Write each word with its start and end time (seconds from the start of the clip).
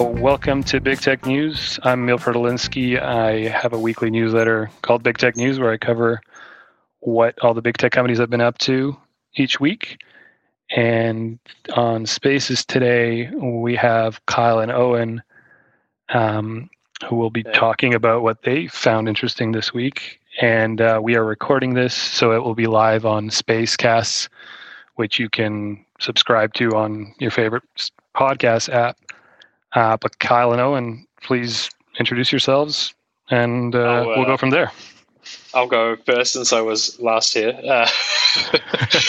Welcome 0.00 0.64
to 0.64 0.80
Big 0.80 1.00
Tech 1.00 1.26
News. 1.26 1.78
I'm 1.82 2.02
Emil 2.02 2.18
Protalinski. 2.18 3.00
I 3.00 3.48
have 3.48 3.72
a 3.72 3.78
weekly 3.78 4.10
newsletter 4.10 4.70
called 4.82 5.02
Big 5.02 5.18
Tech 5.18 5.36
News 5.36 5.58
where 5.58 5.70
I 5.70 5.76
cover 5.76 6.22
what 7.00 7.38
all 7.40 7.54
the 7.54 7.62
big 7.62 7.76
tech 7.76 7.92
companies 7.92 8.18
have 8.18 8.30
been 8.30 8.40
up 8.40 8.58
to 8.58 8.96
each 9.36 9.60
week. 9.60 10.02
And 10.74 11.38
on 11.74 12.06
Spaces 12.06 12.64
today, 12.64 13.30
we 13.30 13.76
have 13.76 14.24
Kyle 14.26 14.60
and 14.60 14.72
Owen, 14.72 15.22
um, 16.08 16.70
who 17.08 17.16
will 17.16 17.30
be 17.30 17.42
talking 17.42 17.94
about 17.94 18.22
what 18.22 18.42
they 18.42 18.66
found 18.66 19.08
interesting 19.08 19.52
this 19.52 19.72
week 19.72 20.20
and 20.40 20.80
uh, 20.80 21.00
we 21.02 21.16
are 21.16 21.24
recording 21.24 21.74
this, 21.74 21.94
so 21.94 22.32
it 22.32 22.42
will 22.42 22.54
be 22.54 22.66
live 22.66 23.04
on 23.04 23.28
Spacecasts, 23.28 24.28
which 24.94 25.18
you 25.18 25.28
can 25.28 25.84
subscribe 25.98 26.54
to 26.54 26.70
on 26.76 27.14
your 27.18 27.30
favorite 27.30 27.64
podcast 28.16 28.72
app. 28.72 28.96
Uh, 29.72 29.96
but 29.96 30.18
Kyle 30.18 30.52
and 30.52 30.60
Owen, 30.60 31.06
please 31.22 31.70
introduce 31.98 32.32
yourselves, 32.32 32.94
and 33.30 33.74
uh, 33.74 33.78
uh, 33.78 34.04
we'll 34.16 34.24
go 34.24 34.36
from 34.36 34.50
there. 34.50 34.72
I'll 35.54 35.68
go 35.68 35.96
first 36.06 36.32
since 36.32 36.52
I 36.52 36.60
was 36.60 36.98
last 37.00 37.34
here. 37.34 37.58
Uh, 37.62 37.88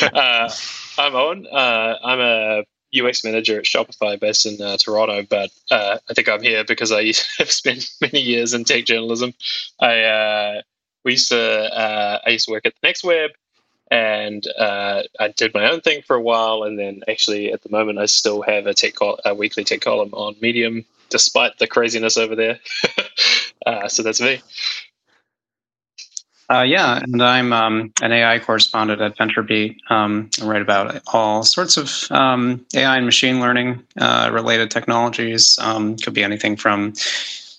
uh, 0.14 0.50
I'm 0.98 1.16
Owen. 1.16 1.48
Uh, 1.52 1.96
I'm 2.04 2.20
a 2.20 2.64
UX 2.94 3.24
manager 3.24 3.58
at 3.58 3.66
Shopify 3.66 4.20
based 4.20 4.46
in 4.46 4.58
Toronto, 4.78 5.26
but 5.30 5.50
I 5.72 6.00
think 6.14 6.28
I'm 6.30 6.44
here 6.44 6.64
because 6.64 6.92
I 6.92 7.06
have 7.38 7.52
spent 7.52 7.90
many 8.02 8.22
years 8.22 8.54
in 8.54 8.64
tech 8.64 8.86
journalism. 8.86 9.34
I 9.80 10.62
we 11.04 11.14
used 11.14 11.30
to 11.30 11.40
uh, 11.40 12.20
I 12.26 12.30
used 12.30 12.46
to 12.46 12.52
work 12.52 12.66
at 12.66 12.74
the 12.74 12.88
Next 12.88 13.04
Web, 13.04 13.32
and 13.92 14.48
uh, 14.58 15.04
I 15.20 15.28
did 15.28 15.54
my 15.54 15.70
own 15.70 15.82
thing 15.82 16.02
for 16.02 16.16
a 16.16 16.22
while, 16.22 16.64
and 16.64 16.80
then 16.80 17.02
actually 17.08 17.52
at 17.52 17.62
the 17.62 17.70
moment 17.70 18.00
I 18.00 18.06
still 18.06 18.42
have 18.42 18.66
a 18.66 18.74
tech 18.74 18.96
col- 18.96 19.20
a 19.26 19.36
weekly 19.36 19.66
tech 19.66 19.82
column 19.82 20.14
on 20.14 20.36
Medium, 20.42 20.86
despite 21.10 21.60
the 21.60 21.68
craziness 21.68 22.18
over 22.18 22.36
there. 22.36 22.60
uh, 23.66 23.90
so 23.90 24.02
that's 24.02 24.22
me. 24.22 24.42
Uh, 26.50 26.64
yeah, 26.64 27.00
and 27.02 27.22
I'm 27.22 27.54
um, 27.54 27.94
an 28.02 28.12
AI 28.12 28.40
correspondent 28.40 29.02
at 29.02 29.18
VentureBeat. 29.18 29.78
Um, 29.90 30.30
I 30.42 30.46
write 30.46 30.62
about 30.62 31.02
all 31.14 31.44
sorts 31.44 31.78
of 31.78 32.12
um, 32.12 32.66
AI 32.76 32.98
and 32.98 33.06
machine 33.06 33.40
learning 33.40 33.82
uh, 33.98 34.30
related 34.34 34.70
technologies. 34.70 35.58
Um, 35.62 35.96
could 35.96 36.14
be 36.14 36.24
anything 36.24 36.58
from 36.58 36.94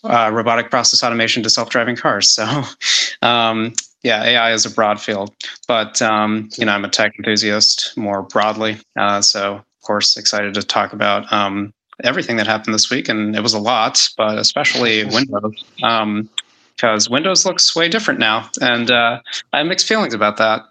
uh, 0.04 0.30
robotic 0.32 0.70
process 0.70 1.02
automation 1.02 1.42
to 1.42 1.48
self-driving 1.48 1.96
cars. 1.96 2.28
So, 2.28 2.64
um, 3.22 3.72
yeah, 4.02 4.24
AI 4.24 4.52
is 4.52 4.66
a 4.66 4.70
broad 4.70 5.00
field, 5.00 5.32
but 5.68 6.02
um, 6.02 6.48
you 6.58 6.64
know, 6.64 6.72
I'm 6.72 6.84
a 6.84 6.88
tech 6.88 7.14
enthusiast 7.18 7.96
more 7.96 8.22
broadly. 8.22 8.78
Uh, 8.98 9.20
so, 9.20 9.54
of 9.54 9.82
course, 9.82 10.16
excited 10.16 10.54
to 10.54 10.62
talk 10.62 10.92
about 10.92 11.32
um, 11.32 11.72
everything 12.02 12.36
that 12.36 12.46
happened 12.46 12.74
this 12.74 12.90
week, 12.90 13.08
and 13.08 13.36
it 13.36 13.42
was 13.42 13.54
a 13.54 13.60
lot, 13.60 14.08
but 14.16 14.38
especially 14.38 15.04
Windows, 15.04 15.64
because 15.76 17.06
um, 17.06 17.12
Windows 17.12 17.46
looks 17.46 17.76
way 17.76 17.88
different 17.88 18.18
now, 18.18 18.50
and 18.60 18.90
uh, 18.90 19.20
I 19.52 19.58
have 19.58 19.66
mixed 19.66 19.86
feelings 19.86 20.14
about 20.14 20.36
that. 20.38 20.62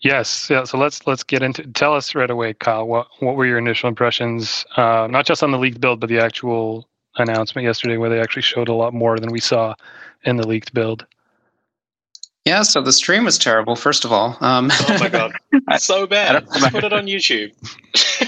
Yes, 0.00 0.48
yeah. 0.48 0.62
So 0.62 0.78
let's 0.78 1.04
let's 1.06 1.24
get 1.24 1.42
into. 1.42 1.66
Tell 1.72 1.94
us 1.94 2.14
right 2.14 2.30
away, 2.30 2.54
Kyle. 2.54 2.86
What 2.86 3.08
what 3.18 3.34
were 3.34 3.46
your 3.46 3.58
initial 3.58 3.88
impressions? 3.88 4.64
Uh, 4.76 5.08
not 5.10 5.26
just 5.26 5.42
on 5.42 5.50
the 5.50 5.58
leaked 5.58 5.80
build, 5.80 5.98
but 5.98 6.08
the 6.08 6.20
actual 6.20 6.88
announcement 7.16 7.64
yesterday 7.64 7.96
where 7.96 8.08
they 8.08 8.20
actually 8.20 8.42
showed 8.42 8.68
a 8.68 8.74
lot 8.74 8.94
more 8.94 9.18
than 9.18 9.32
we 9.32 9.40
saw 9.40 9.74
in 10.22 10.36
the 10.36 10.46
leaked 10.46 10.72
build. 10.72 11.04
Yeah, 12.48 12.62
so 12.62 12.80
the 12.80 12.94
stream 12.94 13.24
was 13.24 13.36
terrible. 13.36 13.76
First 13.76 14.06
of 14.06 14.12
all, 14.12 14.38
um, 14.40 14.70
oh 14.72 14.96
my 14.98 15.08
god, 15.10 15.32
so 15.76 16.06
bad. 16.06 16.46
Just 16.54 16.72
put 16.72 16.82
it 16.82 16.94
on 16.94 17.04
YouTube. 17.04 17.52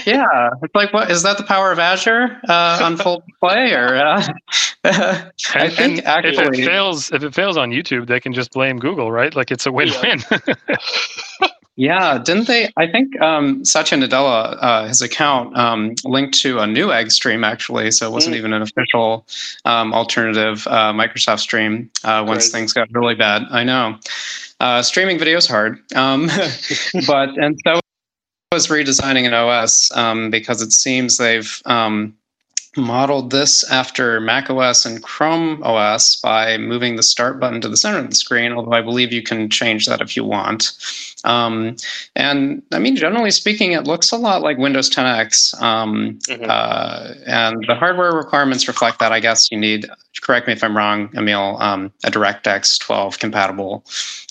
yeah, 0.05 0.51
it's 0.61 0.75
like, 0.75 0.93
what 0.93 1.09
is 1.09 1.23
that? 1.23 1.39
The 1.39 1.43
power 1.43 1.71
of 1.71 1.79
Azure 1.79 2.39
uh, 2.47 2.79
on 2.83 2.97
full 2.97 3.23
play, 3.39 3.73
or 3.73 3.95
uh, 3.95 4.27
I 4.83 5.69
think 5.69 6.05
actually, 6.05 6.45
if 6.45 6.59
it 6.59 6.65
fails, 6.65 7.11
if 7.11 7.23
it 7.23 7.33
fails 7.33 7.57
on 7.57 7.71
YouTube, 7.71 8.05
they 8.05 8.19
can 8.19 8.31
just 8.31 8.51
blame 8.51 8.77
Google, 8.77 9.11
right? 9.11 9.35
Like 9.35 9.49
it's 9.49 9.65
a 9.65 9.71
win-win. 9.71 10.21
Yeah. 10.29 11.47
Yeah, 11.81 12.19
didn't 12.19 12.45
they? 12.45 12.69
I 12.77 12.85
think 12.85 13.19
um, 13.21 13.65
Satya 13.65 13.97
Nadella, 13.97 14.55
uh, 14.61 14.85
his 14.85 15.01
account 15.01 15.57
um, 15.57 15.95
linked 16.03 16.39
to 16.41 16.59
a 16.59 16.67
new 16.67 16.91
egg 16.91 17.09
stream 17.09 17.43
actually, 17.43 17.89
so 17.89 18.05
it 18.05 18.11
wasn't 18.11 18.35
mm. 18.35 18.37
even 18.37 18.53
an 18.53 18.61
official 18.61 19.25
um, 19.65 19.91
alternative 19.91 20.67
uh, 20.67 20.93
Microsoft 20.93 21.39
stream 21.39 21.89
uh, 22.03 22.23
once 22.27 22.43
Crazy. 22.43 22.51
things 22.51 22.73
got 22.73 22.87
really 22.91 23.15
bad. 23.15 23.47
I 23.49 23.63
know. 23.63 23.97
Uh, 24.59 24.83
streaming 24.83 25.17
video 25.17 25.37
is 25.37 25.47
hard, 25.47 25.79
um, 25.95 26.27
but 27.07 27.29
and 27.39 27.59
so 27.65 27.79
was 28.51 28.67
redesigning 28.67 29.25
an 29.25 29.33
OS 29.33 29.89
um, 29.97 30.29
because 30.29 30.61
it 30.61 30.73
seems 30.73 31.17
they've 31.17 31.63
um, 31.65 32.15
modeled 32.77 33.31
this 33.31 33.69
after 33.69 34.21
Mac 34.21 34.49
OS 34.49 34.85
and 34.85 35.03
Chrome 35.03 35.61
OS 35.61 36.15
by 36.15 36.57
moving 36.57 36.95
the 36.95 37.03
start 37.03 37.39
button 37.39 37.59
to 37.61 37.67
the 37.67 37.75
center 37.75 37.99
of 37.99 38.09
the 38.09 38.15
screen, 38.15 38.53
although 38.53 38.71
I 38.71 38.81
believe 38.81 39.11
you 39.11 39.21
can 39.21 39.49
change 39.49 39.87
that 39.87 39.99
if 39.99 40.15
you 40.15 40.23
want. 40.23 40.71
Um, 41.25 41.75
and 42.15 42.63
I 42.71 42.79
mean, 42.79 42.95
generally 42.95 43.31
speaking, 43.31 43.73
it 43.73 43.83
looks 43.83 44.11
a 44.11 44.17
lot 44.17 44.41
like 44.41 44.57
Windows 44.57 44.89
10X. 44.89 45.61
Um, 45.61 46.19
mm-hmm. 46.19 46.45
uh, 46.47 47.13
and 47.25 47.65
the 47.67 47.75
hardware 47.75 48.13
requirements 48.13 48.67
reflect 48.67 48.99
that. 48.99 49.11
I 49.11 49.19
guess 49.19 49.51
you 49.51 49.57
need, 49.57 49.89
correct 50.21 50.47
me 50.47 50.53
if 50.53 50.63
I'm 50.63 50.75
wrong, 50.75 51.09
Emil, 51.15 51.61
um, 51.61 51.91
a 52.05 52.11
DirectX 52.11 52.79
12 52.79 53.19
compatible 53.19 53.83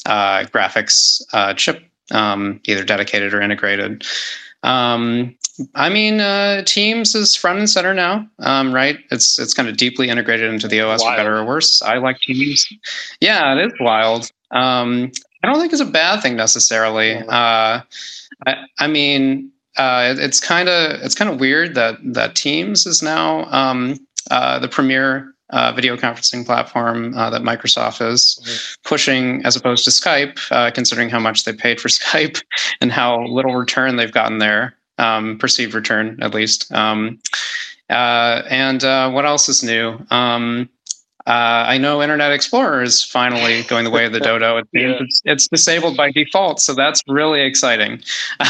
uh, 0.06 0.44
graphics 0.44 1.22
uh, 1.34 1.52
chip, 1.52 1.84
um, 2.10 2.60
either 2.64 2.84
dedicated 2.84 3.34
or 3.34 3.42
integrated. 3.42 4.04
Um, 4.62 5.36
I 5.74 5.88
mean, 5.88 6.20
uh, 6.20 6.62
Teams 6.64 7.14
is 7.14 7.34
front 7.36 7.58
and 7.58 7.68
center 7.68 7.94
now, 7.94 8.26
um, 8.40 8.74
right? 8.74 8.98
It's 9.10 9.38
it's 9.38 9.54
kind 9.54 9.68
of 9.68 9.76
deeply 9.76 10.08
integrated 10.08 10.52
into 10.52 10.68
the 10.68 10.80
OS, 10.80 11.02
wild. 11.02 11.12
for 11.12 11.16
better 11.16 11.36
or 11.38 11.44
worse. 11.44 11.82
I 11.82 11.98
like 11.98 12.18
Teams. 12.20 12.66
Yeah, 13.20 13.54
it 13.54 13.66
is 13.66 13.72
wild. 13.80 14.30
Um, 14.50 15.10
I 15.42 15.46
don't 15.46 15.58
think 15.60 15.72
it's 15.72 15.82
a 15.82 15.86
bad 15.86 16.22
thing 16.22 16.36
necessarily. 16.36 17.16
Uh, 17.16 17.80
I, 18.46 18.64
I, 18.78 18.86
mean, 18.86 19.50
uh, 19.76 20.12
it, 20.12 20.18
it's 20.18 20.40
kind 20.40 20.68
of 20.68 21.00
it's 21.02 21.14
kind 21.14 21.30
of 21.30 21.40
weird 21.40 21.74
that 21.74 21.98
that 22.02 22.34
Teams 22.34 22.86
is 22.86 23.02
now 23.02 23.44
um, 23.46 23.98
uh, 24.30 24.58
the 24.58 24.68
premier 24.68 25.34
uh, 25.50 25.72
video 25.72 25.96
conferencing 25.96 26.46
platform 26.46 27.14
uh, 27.16 27.30
that 27.30 27.42
Microsoft 27.42 28.06
is 28.06 28.40
mm-hmm. 28.42 28.88
pushing, 28.88 29.44
as 29.44 29.56
opposed 29.56 29.84
to 29.84 29.90
Skype, 29.90 30.38
uh, 30.50 30.70
considering 30.70 31.08
how 31.08 31.18
much 31.18 31.44
they 31.44 31.52
paid 31.52 31.80
for 31.80 31.88
Skype 31.88 32.42
and 32.80 32.92
how 32.92 33.24
little 33.26 33.54
return 33.54 33.96
they've 33.96 34.12
gotten 34.12 34.38
there, 34.38 34.74
um, 35.00 35.38
perceived 35.38 35.74
return 35.74 36.18
at 36.22 36.34
least. 36.34 36.70
Um, 36.72 37.18
uh, 37.88 38.42
and 38.48 38.84
uh, 38.84 39.10
what 39.10 39.26
else 39.26 39.48
is 39.48 39.64
new? 39.64 39.98
Um, 40.10 40.68
uh, 41.26 41.64
I 41.66 41.78
know 41.78 42.02
Internet 42.02 42.32
Explorer 42.32 42.82
is 42.82 43.04
finally 43.04 43.62
going 43.64 43.84
the 43.84 43.90
way 43.90 44.06
of 44.06 44.12
the 44.12 44.20
dodo. 44.20 44.58
It 44.58 44.68
yeah. 44.72 44.98
it's, 45.00 45.22
it's, 45.24 45.48
disabled 45.48 45.96
by 45.96 46.10
default, 46.10 46.60
so 46.60 46.74
that's 46.74 47.02
really 47.08 47.42
exciting. 47.42 48.02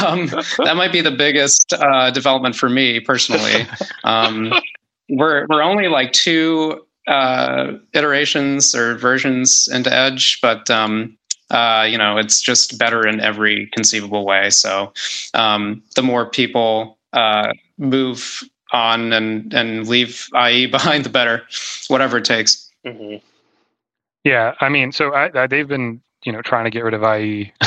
Um, 0.05 0.27
that 0.59 0.75
might 0.75 0.91
be 0.91 1.01
the 1.01 1.11
biggest 1.11 1.73
development 2.13 2.55
for 2.55 2.69
me 2.69 2.99
personally. 2.99 3.65
Um, 4.03 4.53
we're 5.09 5.45
we're 5.47 5.61
only 5.61 5.89
like 5.89 6.13
two 6.13 6.85
uh, 7.07 7.73
iterations 7.93 8.73
or 8.73 8.95
versions 8.95 9.67
into 9.67 9.93
Edge, 9.93 10.39
but 10.41 10.69
um, 10.69 11.17
uh, 11.51 11.85
you 11.89 11.97
know 11.97 12.17
it's 12.17 12.41
just 12.41 12.77
better 12.77 13.05
in 13.07 13.19
every 13.19 13.67
conceivable 13.67 14.25
way. 14.25 14.49
So 14.49 14.93
um, 15.33 15.83
the 15.95 16.01
more 16.01 16.25
people 16.25 16.97
uh, 17.13 17.53
move 17.77 18.43
on 18.71 19.13
and 19.13 19.53
and 19.53 19.87
leave 19.87 20.27
IE 20.35 20.65
behind, 20.77 21.05
the 21.05 21.09
better. 21.09 21.43
Whatever 21.87 22.17
it 22.17 22.25
takes. 22.25 22.69
Mm-hmm. 22.85 23.17
Yeah, 24.23 24.53
I 24.61 24.69
mean, 24.69 24.91
so 24.91 25.13
I, 25.13 25.43
I, 25.43 25.47
they've 25.47 25.67
been 25.67 26.01
you 26.23 26.31
know 26.31 26.41
trying 26.41 26.65
to 26.65 26.71
get 26.71 26.83
rid 26.83 26.93
of 26.93 27.03
IE. 27.03 27.53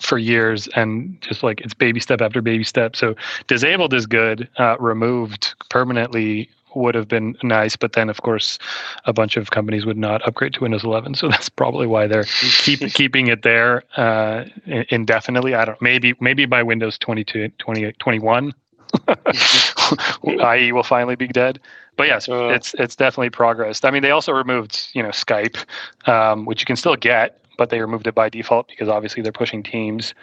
for 0.00 0.18
years 0.18 0.66
and 0.74 1.20
just 1.20 1.44
like 1.44 1.60
it's 1.60 1.72
baby 1.72 2.00
step 2.00 2.20
after 2.20 2.42
baby 2.42 2.64
step 2.64 2.96
so 2.96 3.14
disabled 3.46 3.94
is 3.94 4.06
good 4.06 4.48
uh, 4.58 4.76
removed 4.80 5.54
permanently 5.68 6.50
would 6.74 6.94
have 6.94 7.08
been 7.08 7.36
nice, 7.42 7.76
but 7.76 7.92
then 7.92 8.08
of 8.08 8.22
course 8.22 8.58
a 9.04 9.12
bunch 9.12 9.36
of 9.36 9.50
companies 9.50 9.84
would 9.84 9.98
not 9.98 10.26
upgrade 10.26 10.54
to 10.54 10.60
Windows 10.60 10.84
11, 10.84 11.14
so 11.20 11.28
that's 11.28 11.48
probably 11.48 11.86
why 11.86 12.06
they're 12.06 12.24
keep 12.62 12.80
keeping 12.94 13.28
it 13.28 13.42
there 13.42 13.84
uh, 13.96 14.44
indefinitely. 14.66 15.54
I 15.54 15.64
don't 15.64 15.80
maybe 15.80 16.14
maybe 16.20 16.46
by 16.46 16.62
Windows 16.62 16.98
22 16.98 17.48
20, 17.58 17.92
21 17.92 18.54
IE 20.56 20.72
will 20.72 20.82
finally 20.82 21.16
be 21.16 21.28
dead. 21.28 21.60
But 21.96 22.06
yes, 22.06 22.28
uh, 22.28 22.48
it's 22.48 22.74
it's 22.74 22.96
definitely 22.96 23.30
progressed. 23.30 23.84
I 23.84 23.90
mean, 23.90 24.02
they 24.02 24.10
also 24.10 24.32
removed 24.32 24.88
you 24.94 25.02
know 25.02 25.10
Skype, 25.10 25.64
um, 26.08 26.46
which 26.46 26.60
you 26.60 26.66
can 26.66 26.76
still 26.76 26.96
get, 26.96 27.40
but 27.58 27.70
they 27.70 27.80
removed 27.80 28.06
it 28.06 28.14
by 28.14 28.28
default 28.28 28.68
because 28.68 28.88
obviously 28.88 29.22
they're 29.22 29.32
pushing 29.32 29.62
Teams. 29.62 30.14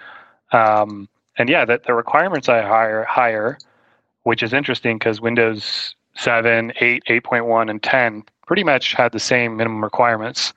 Um, 0.52 1.08
and 1.38 1.50
yeah, 1.50 1.66
that 1.66 1.84
the 1.84 1.94
requirements 1.94 2.50
are 2.50 2.62
higher 2.64 3.04
higher, 3.04 3.58
which 4.24 4.42
is 4.42 4.54
interesting 4.54 4.98
because 4.98 5.22
Windows 5.22 5.96
7, 6.18 6.74
8, 6.80 7.04
8.1, 7.06 7.70
and 7.70 7.82
10 7.82 8.24
pretty 8.46 8.64
much 8.64 8.94
had 8.94 9.12
the 9.12 9.20
same 9.20 9.58
minimum 9.58 9.84
requirements. 9.84 10.54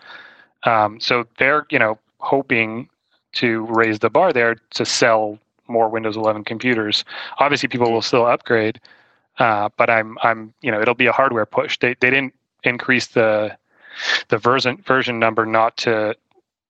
Um, 0.65 1.01
so 1.01 1.25
they're, 1.39 1.67
you 1.71 1.79
know, 1.79 1.99
hoping 2.19 2.89
to 3.33 3.67
raise 3.67 3.99
the 4.01 4.11
bar 4.11 4.33
there 4.33 4.57
to 4.71 4.85
sell 4.85 5.39
more 5.69 5.89
Windows 5.89 6.17
11 6.17 6.45
computers. 6.45 7.05
Obviously, 7.39 7.69
people 7.69 7.93
will 7.93 8.03
still 8.03 8.27
upgrade, 8.27 8.81
Uh, 9.39 9.69
but 9.77 9.89
I'm 9.89 10.19
I'm 10.23 10.53
you 10.61 10.71
know 10.71 10.81
it'll 10.83 10.95
be 10.95 11.07
a 11.07 11.12
hardware 11.12 11.47
push. 11.47 11.79
They 11.79 11.95
they 12.01 12.11
didn't 12.11 12.35
increase 12.65 13.06
the 13.09 13.56
the 14.29 14.37
version 14.39 14.83
version 14.87 15.19
number 15.19 15.47
not 15.47 15.77
to 15.79 16.15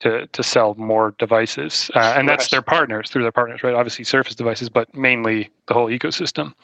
to 0.00 0.26
to 0.26 0.42
sell 0.42 0.74
more 0.76 1.14
devices, 1.18 1.90
uh, 1.94 2.14
and 2.16 2.28
that's 2.28 2.48
their 2.48 2.62
partners 2.62 3.10
through 3.10 3.22
their 3.22 3.32
partners, 3.32 3.62
right? 3.62 3.74
Obviously, 3.74 4.04
Surface 4.04 4.34
devices, 4.36 4.68
but 4.68 4.94
mainly 4.94 5.50
the 5.66 5.74
whole 5.74 5.88
ecosystem. 5.88 6.54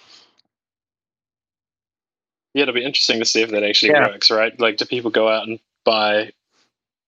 Yeah, 2.56 2.62
it'll 2.62 2.74
be 2.74 2.84
interesting 2.84 3.18
to 3.18 3.26
see 3.26 3.42
if 3.42 3.50
that 3.50 3.62
actually 3.62 3.90
yeah. 3.90 4.08
works, 4.08 4.30
right? 4.30 4.58
Like, 4.58 4.78
do 4.78 4.86
people 4.86 5.10
go 5.10 5.28
out 5.28 5.46
and 5.46 5.60
buy 5.84 6.32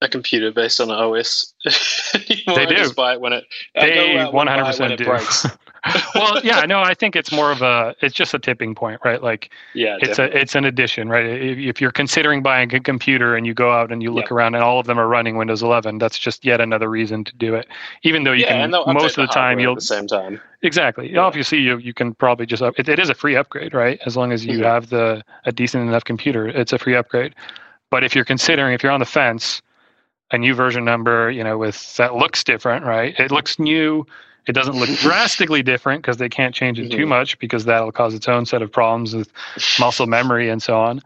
a 0.01 0.07
computer 0.07 0.51
based 0.51 0.79
on 0.79 0.89
an 0.89 0.97
OS? 0.97 1.53
they 1.65 2.65
do. 2.65 2.75
Just 2.75 2.95
buy 2.95 3.13
it 3.13 3.21
when 3.21 3.33
it. 3.33 3.45
They 3.75 4.25
one 4.31 4.47
hundred 4.47 4.65
percent 4.65 4.97
do. 4.97 5.05
well, 6.15 6.41
yeah, 6.43 6.65
no, 6.65 6.81
I 6.81 6.93
think 6.93 7.15
it's 7.15 7.31
more 7.31 7.51
of 7.51 7.61
a 7.61 7.95
it's 8.01 8.13
just 8.13 8.33
a 8.33 8.39
tipping 8.39 8.75
point, 8.75 8.99
right? 9.05 9.23
Like 9.23 9.49
yeah, 9.73 9.97
it's 9.99 10.17
definitely. 10.17 10.37
a 10.37 10.41
it's 10.41 10.55
an 10.55 10.65
addition, 10.65 11.09
right? 11.09 11.25
If, 11.25 11.79
you're 11.79 11.91
considering 11.91 12.43
buying 12.43 12.73
a 12.73 12.79
computer 12.79 13.35
and 13.35 13.45
you 13.45 13.53
go 13.53 13.71
out 13.71 13.91
and 13.91 14.03
you 14.03 14.11
look 14.11 14.25
yep. 14.25 14.31
around 14.31 14.55
and 14.55 14.63
all 14.63 14.79
of 14.79 14.87
them 14.87 14.99
are 14.99 15.07
running 15.07 15.37
Windows 15.37 15.63
11, 15.63 15.97
that's 15.97 16.19
just 16.19 16.43
yet 16.43 16.59
another 16.59 16.89
reason 16.89 17.23
to 17.23 17.35
do 17.35 17.55
it. 17.55 17.67
Even 18.03 18.23
though 18.23 18.33
you 18.33 18.43
yeah, 18.43 18.67
can 18.67 18.71
most 18.71 19.17
of 19.17 19.27
the 19.27 19.33
time 19.33 19.59
you'll 19.59 19.73
at 19.73 19.79
the 19.79 19.81
same 19.81 20.07
time. 20.07 20.41
Exactly. 20.61 21.13
Yeah. 21.13 21.19
Obviously, 21.19 21.59
you 21.59 21.77
you 21.77 21.93
can 21.93 22.13
probably 22.13 22.45
just 22.45 22.61
up, 22.61 22.77
it, 22.77 22.89
it 22.89 22.99
is 22.99 23.09
a 23.09 23.13
free 23.13 23.35
upgrade, 23.37 23.73
right? 23.73 23.99
As 24.05 24.17
long 24.17 24.33
as 24.33 24.45
you 24.45 24.55
mm-hmm. 24.55 24.63
have 24.63 24.89
the 24.89 25.23
a 25.45 25.51
decent 25.51 25.87
enough 25.87 26.03
computer, 26.03 26.47
it's 26.47 26.73
a 26.73 26.77
free 26.77 26.95
upgrade. 26.95 27.33
But 27.89 28.03
if 28.03 28.13
you're 28.13 28.25
considering 28.25 28.73
if 28.73 28.83
you're 28.83 28.91
on 28.91 28.99
the 28.99 29.05
fence, 29.05 29.61
a 30.31 30.37
new 30.37 30.53
version 30.53 30.85
number, 30.85 31.31
you 31.31 31.43
know, 31.43 31.57
with 31.57 31.97
that 31.97 32.15
looks 32.15 32.43
different, 32.43 32.85
right? 32.85 33.15
It 33.19 33.31
looks 33.31 33.59
new 33.59 34.05
it 34.49 34.53
doesn't 34.53 34.75
look 34.75 34.89
drastically 34.99 35.61
different 35.61 36.01
because 36.01 36.17
they 36.17 36.27
can't 36.27 36.55
change 36.55 36.79
it 36.79 36.89
too 36.89 36.97
mm-hmm. 36.97 37.09
much 37.09 37.37
because 37.39 37.65
that'll 37.65 37.91
cause 37.91 38.13
its 38.13 38.27
own 38.27 38.45
set 38.45 38.61
of 38.61 38.71
problems 38.71 39.15
with 39.15 39.31
muscle 39.79 40.07
memory 40.07 40.49
and 40.49 40.61
so 40.61 40.79
on. 40.79 41.01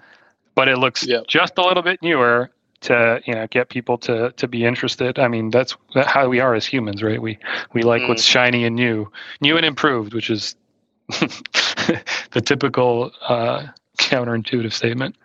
But 0.56 0.70
it 0.70 0.78
looks 0.78 1.06
yep. 1.06 1.28
just 1.28 1.58
a 1.58 1.62
little 1.62 1.84
bit 1.84 2.02
newer 2.02 2.50
to 2.82 3.22
you 3.26 3.34
know 3.34 3.48
get 3.48 3.70
people 3.70 3.98
to 4.00 4.32
to 4.32 4.48
be 4.48 4.66
interested. 4.66 5.20
I 5.20 5.28
mean 5.28 5.50
that's 5.50 5.76
how 6.06 6.30
we 6.30 6.40
are 6.40 6.56
as 6.56 6.66
humans, 6.66 7.04
right? 7.04 7.22
We 7.22 7.38
we 7.74 7.82
like 7.82 8.04
mm. 8.04 8.10
what's 8.10 8.24
shiny 8.24 8.66
and 8.66 8.76
new, 8.76 9.12
new 9.42 9.58
and 9.58 9.66
improved, 9.66 10.14
which 10.14 10.30
is 10.30 10.56
the 11.10 12.42
typical 12.44 13.12
uh, 13.28 13.68
counterintuitive 13.98 14.74
statement. 14.74 15.16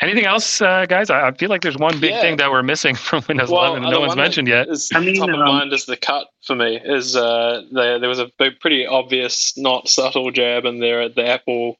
Anything 0.00 0.26
else, 0.26 0.60
uh, 0.60 0.84
guys? 0.86 1.08
I, 1.08 1.28
I, 1.28 1.32
feel 1.32 1.48
like 1.48 1.62
there's 1.62 1.78
one 1.78 1.98
big 2.00 2.10
yeah. 2.10 2.20
thing 2.20 2.36
that 2.36 2.50
we're 2.50 2.62
missing 2.62 2.94
from 3.08 3.24
Windows 3.28 3.50
well, 3.50 3.76
11 3.76 3.84
and 3.84 3.92
no 3.92 4.00
one's 4.00 4.16
mentioned 4.16 4.48
yet. 4.48 4.68
Is 4.68 4.90
I 4.94 5.00
mean, 5.00 5.16
top 5.16 5.28
um, 5.28 5.34
of 5.34 5.40
mind 5.40 5.72
is 5.72 5.86
the 5.86 5.96
cut 5.96 6.28
for 6.42 6.54
me. 6.54 6.78
Is 6.84 7.16
uh, 7.16 7.62
there, 7.72 7.98
there 7.98 8.08
was 8.08 8.18
a 8.18 8.30
big, 8.38 8.60
pretty 8.60 8.86
obvious, 8.86 9.56
not 9.56 9.88
subtle 9.88 10.30
jab 10.30 10.64
in 10.64 10.80
there 10.80 11.00
at 11.02 11.14
the 11.14 11.26
Apple, 11.26 11.78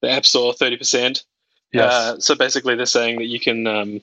the 0.00 0.10
App 0.10 0.24
Store, 0.24 0.52
thirty 0.52 0.76
percent. 0.76 1.24
Yes. 1.72 1.92
Uh, 1.92 2.20
so 2.20 2.34
basically, 2.36 2.76
they're 2.76 2.86
saying 2.86 3.18
that 3.18 3.26
you 3.26 3.40
can 3.40 3.66
um, 3.66 4.00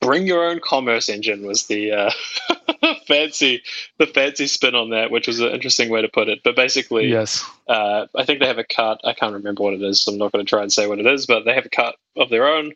bring 0.00 0.26
your 0.26 0.44
own 0.44 0.60
commerce 0.60 1.08
engine. 1.08 1.46
Was 1.46 1.66
the 1.66 1.92
uh, 1.92 2.10
fancy 3.06 3.62
the 3.98 4.06
fancy 4.06 4.46
spin 4.46 4.74
on 4.74 4.90
that, 4.90 5.10
which 5.10 5.26
was 5.26 5.40
an 5.40 5.50
interesting 5.50 5.90
way 5.90 6.02
to 6.02 6.08
put 6.08 6.28
it. 6.28 6.40
But 6.44 6.56
basically, 6.56 7.08
yes, 7.08 7.44
uh, 7.68 8.06
I 8.14 8.24
think 8.24 8.40
they 8.40 8.46
have 8.46 8.58
a 8.58 8.64
cut. 8.64 9.00
I 9.04 9.12
can't 9.12 9.34
remember 9.34 9.62
what 9.62 9.74
it 9.74 9.82
is, 9.82 10.02
so 10.02 10.12
I'm 10.12 10.18
not 10.18 10.32
going 10.32 10.44
to 10.44 10.48
try 10.48 10.62
and 10.62 10.72
say 10.72 10.86
what 10.86 10.98
it 10.98 11.06
is. 11.06 11.26
But 11.26 11.44
they 11.44 11.54
have 11.54 11.66
a 11.66 11.70
cut 11.70 11.96
of 12.16 12.30
their 12.30 12.46
own. 12.46 12.72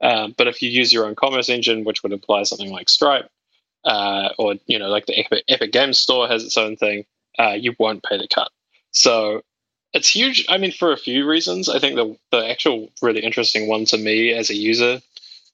Um, 0.00 0.34
but 0.36 0.48
if 0.48 0.60
you 0.60 0.70
use 0.70 0.92
your 0.92 1.06
own 1.06 1.14
commerce 1.14 1.48
engine, 1.48 1.84
which 1.84 2.02
would 2.02 2.12
imply 2.12 2.42
something 2.42 2.70
like 2.70 2.88
Stripe, 2.88 3.30
uh, 3.84 4.30
or 4.38 4.56
you 4.66 4.78
know, 4.78 4.88
like 4.88 5.06
the 5.06 5.18
Epic, 5.18 5.44
Epic 5.48 5.72
Games 5.72 5.98
Store 5.98 6.28
has 6.28 6.44
its 6.44 6.56
own 6.56 6.76
thing, 6.76 7.04
uh, 7.38 7.52
you 7.52 7.74
won't 7.78 8.02
pay 8.02 8.18
the 8.18 8.28
cut. 8.28 8.50
So 8.90 9.42
it's 9.92 10.08
huge. 10.08 10.44
I 10.48 10.58
mean, 10.58 10.72
for 10.72 10.92
a 10.92 10.96
few 10.96 11.26
reasons. 11.26 11.68
I 11.68 11.78
think 11.78 11.96
the 11.96 12.16
the 12.30 12.50
actual 12.50 12.90
really 13.00 13.20
interesting 13.20 13.68
one 13.68 13.84
to 13.86 13.96
me 13.96 14.32
as 14.32 14.50
a 14.50 14.54
user 14.54 15.00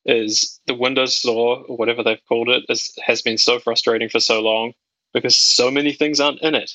is 0.05 0.61
the 0.67 0.75
Windows 0.75 1.17
Store, 1.17 1.65
or 1.69 1.77
whatever 1.77 2.03
they've 2.03 2.25
called 2.29 2.49
it, 2.49 2.65
is, 2.69 2.93
has 3.05 3.23
been 3.23 3.39
so 3.39 3.59
frustrating 3.59 4.09
for 4.09 4.21
so 4.21 4.41
long 4.41 4.73
because 5.13 5.37
so 5.37 5.71
many 5.71 5.93
things 5.93 6.21
aren't 6.21 6.41
in 6.43 6.55
it. 6.55 6.73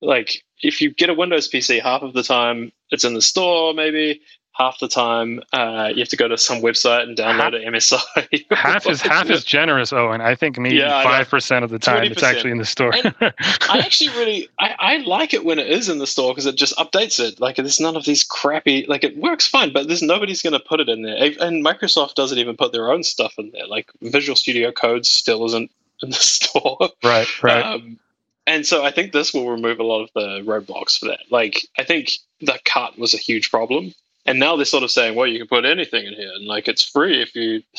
Like, 0.00 0.42
if 0.62 0.80
you 0.80 0.92
get 0.92 1.10
a 1.10 1.14
Windows 1.14 1.50
PC, 1.50 1.80
half 1.80 2.02
of 2.02 2.12
the 2.12 2.22
time 2.22 2.72
it's 2.90 3.04
in 3.04 3.14
the 3.14 3.22
store, 3.22 3.74
maybe 3.74 4.20
half 4.54 4.78
the 4.78 4.88
time 4.88 5.40
uh, 5.52 5.90
you 5.92 6.00
have 6.00 6.08
to 6.08 6.16
go 6.16 6.28
to 6.28 6.38
some 6.38 6.62
website 6.62 7.02
and 7.02 7.16
download 7.16 7.52
half, 7.52 7.54
an 7.54 7.72
MSI. 7.72 8.44
half 8.56 8.86
is 8.86 9.02
half 9.02 9.28
is 9.28 9.44
generous, 9.44 9.92
Owen. 9.92 10.20
I 10.20 10.34
think 10.34 10.58
maybe 10.58 10.80
five 10.80 11.28
percent 11.28 11.64
of 11.64 11.70
the 11.70 11.78
time 11.78 12.04
20%. 12.04 12.10
it's 12.12 12.22
actually 12.22 12.52
in 12.52 12.58
the 12.58 12.64
store. 12.64 12.92
I 12.94 13.78
actually 13.78 14.10
really 14.10 14.48
I, 14.58 14.74
I 14.78 14.96
like 14.98 15.34
it 15.34 15.44
when 15.44 15.58
it 15.58 15.68
is 15.68 15.88
in 15.88 15.98
the 15.98 16.06
store 16.06 16.32
because 16.32 16.46
it 16.46 16.54
just 16.54 16.74
updates 16.76 17.20
it. 17.20 17.40
Like 17.40 17.56
there's 17.56 17.80
none 17.80 17.96
of 17.96 18.04
these 18.04 18.22
crappy 18.22 18.86
like 18.88 19.04
it 19.04 19.16
works 19.18 19.46
fine, 19.46 19.72
but 19.72 19.88
there's 19.88 20.02
nobody's 20.02 20.40
going 20.40 20.52
to 20.52 20.60
put 20.60 20.80
it 20.80 20.88
in 20.88 21.02
there. 21.02 21.16
And 21.40 21.64
Microsoft 21.64 22.14
doesn't 22.14 22.38
even 22.38 22.56
put 22.56 22.72
their 22.72 22.90
own 22.90 23.02
stuff 23.02 23.34
in 23.38 23.50
there. 23.50 23.66
Like 23.66 23.90
Visual 24.02 24.36
Studio 24.36 24.70
Code 24.72 25.04
still 25.04 25.44
isn't 25.46 25.70
in 26.02 26.10
the 26.10 26.16
store. 26.16 26.90
Right, 27.02 27.42
right. 27.42 27.64
Um, 27.64 27.98
and 28.46 28.66
so 28.66 28.84
I 28.84 28.90
think 28.90 29.12
this 29.12 29.32
will 29.32 29.50
remove 29.50 29.80
a 29.80 29.84
lot 29.84 30.02
of 30.02 30.10
the 30.14 30.42
roadblocks 30.42 30.98
for 30.98 31.06
that. 31.06 31.20
Like 31.30 31.66
I 31.78 31.82
think 31.82 32.10
the 32.40 32.58
cut 32.64 32.98
was 32.98 33.14
a 33.14 33.18
huge 33.18 33.50
problem 33.50 33.94
and 34.26 34.38
now 34.38 34.56
they're 34.56 34.64
sort 34.64 34.82
of 34.82 34.90
saying, 34.90 35.14
well, 35.14 35.26
you 35.26 35.38
can 35.38 35.48
put 35.48 35.64
anything 35.64 36.06
in 36.06 36.14
here, 36.14 36.32
and 36.34 36.46
like 36.46 36.68
it's 36.68 36.82
free 36.82 37.22
if 37.22 37.34
you, 37.34 37.62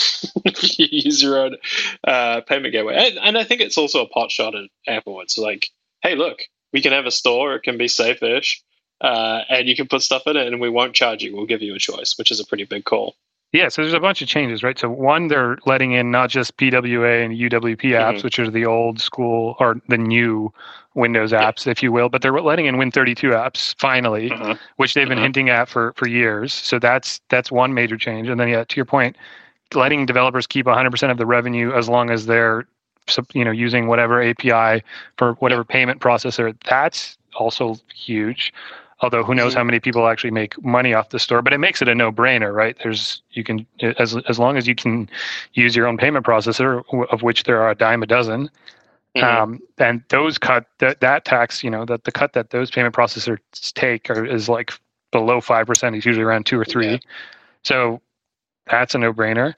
if 0.45 0.79
you 0.79 0.87
use 0.91 1.21
your 1.21 1.39
own 1.39 1.57
uh, 2.03 2.41
payment 2.41 2.71
gateway. 2.71 2.95
And, 2.95 3.17
and, 3.19 3.37
I 3.37 3.43
think 3.43 3.61
it's 3.61 3.77
also 3.77 4.03
a 4.03 4.07
pot 4.07 4.31
shot 4.31 4.55
at 4.55 4.69
Apple. 4.87 5.21
It's 5.21 5.37
like, 5.37 5.69
hey, 6.01 6.15
look, 6.15 6.39
we 6.73 6.81
can 6.81 6.91
have 6.91 7.05
a 7.05 7.11
store; 7.11 7.55
it 7.55 7.63
can 7.63 7.77
be 7.77 7.87
safe-ish, 7.87 8.63
uh, 9.01 9.41
and 9.49 9.67
you 9.67 9.75
can 9.75 9.87
put 9.87 10.01
stuff 10.01 10.23
in 10.27 10.37
it, 10.37 10.47
and 10.47 10.61
we 10.61 10.69
won't 10.69 10.93
charge 10.93 11.23
you. 11.23 11.35
We'll 11.35 11.45
give 11.45 11.61
you 11.61 11.75
a 11.75 11.79
choice, 11.79 12.15
which 12.17 12.31
is 12.31 12.39
a 12.39 12.45
pretty 12.45 12.65
big 12.65 12.85
call. 12.85 13.15
Yeah, 13.51 13.69
so 13.69 13.81
there's 13.81 13.93
a 13.93 14.01
bunch 14.01 14.21
of 14.21 14.27
changes, 14.27 14.63
right? 14.63 14.77
So 14.77 14.89
one, 14.89 15.29
they're 15.29 15.57
letting 15.65 15.93
in 15.93 16.11
not 16.11 16.29
just 16.29 16.57
PWA 16.57 17.23
and 17.23 17.33
UWP 17.33 17.77
apps, 17.81 18.15
mm-hmm. 18.17 18.21
which 18.21 18.37
are 18.37 18.49
the 18.49 18.65
old 18.65 18.99
school 18.99 19.55
or 19.59 19.79
the 19.87 19.97
new 19.97 20.51
Windows 20.95 21.31
apps, 21.33 21.67
if 21.67 21.83
you 21.83 21.91
will, 21.91 22.09
but 22.09 22.21
they're 22.21 22.31
letting 22.39 22.65
in 22.65 22.75
Win32 22.75 23.31
apps 23.31 23.75
finally, 23.77 24.31
uh-huh. 24.31 24.55
which 24.77 24.93
they've 24.93 25.07
been 25.07 25.17
uh-huh. 25.17 25.25
hinting 25.25 25.49
at 25.49 25.69
for 25.69 25.93
for 25.95 26.07
years. 26.07 26.53
So 26.53 26.79
that's 26.79 27.21
that's 27.29 27.51
one 27.51 27.73
major 27.73 27.97
change. 27.97 28.29
And 28.29 28.39
then 28.39 28.47
yeah, 28.47 28.63
to 28.63 28.75
your 28.75 28.85
point, 28.85 29.15
letting 29.73 30.05
developers 30.05 30.47
keep 30.47 30.65
100% 30.65 31.11
of 31.11 31.17
the 31.17 31.25
revenue 31.25 31.73
as 31.73 31.89
long 31.89 32.09
as 32.09 32.25
they're 32.25 32.65
you 33.33 33.45
know 33.45 33.51
using 33.51 33.87
whatever 33.87 34.23
API 34.23 34.83
for 35.17 35.33
whatever 35.33 35.63
payment 35.63 36.01
processor. 36.01 36.55
That's 36.65 37.17
also 37.35 37.75
huge. 37.93 38.53
Although 39.01 39.23
who 39.23 39.35
knows 39.35 39.51
mm-hmm. 39.51 39.57
how 39.57 39.63
many 39.65 39.79
people 39.81 40.07
actually 40.07 40.31
make 40.31 40.63
money 40.63 40.93
off 40.93 41.09
the 41.09 41.19
store, 41.19 41.41
but 41.41 41.51
it 41.51 41.57
makes 41.57 41.81
it 41.81 41.89
a 41.89 41.93
no-brainer, 41.93 42.53
right? 42.53 42.77
There's 42.81 43.21
you 43.31 43.43
can 43.43 43.67
as 43.99 44.15
as 44.29 44.39
long 44.39 44.55
as 44.55 44.67
you 44.67 44.75
can 44.75 45.09
use 45.53 45.75
your 45.75 45.87
own 45.87 45.97
payment 45.97 46.25
processor, 46.25 46.83
of 47.11 47.21
which 47.21 47.43
there 47.43 47.61
are 47.61 47.69
a 47.69 47.75
dime 47.75 48.01
a 48.01 48.07
dozen, 48.07 48.49
Mm-hmm. 49.15 49.43
Um, 49.43 49.59
and 49.77 50.03
those 50.09 50.37
cut 50.37 50.65
that 50.79 50.99
that 50.99 51.23
tax, 51.23 51.63
you 51.63 51.69
know, 51.69 51.85
that 51.85 52.03
the 52.03 52.11
cut 52.11 52.33
that 52.33 52.49
those 52.49 52.69
payment 52.69 52.93
processors 52.93 53.39
take 53.73 54.09
are, 54.09 54.25
is 54.25 54.49
like 54.49 54.73
below 55.11 55.39
five 55.39 55.67
percent. 55.67 55.95
It's 55.95 56.05
usually 56.05 56.25
around 56.25 56.45
two 56.45 56.59
or 56.59 56.65
three. 56.65 56.91
Yeah. 56.91 56.97
So 57.63 58.01
that's 58.69 58.93
a 58.93 58.97
no-brainer. 58.97 59.53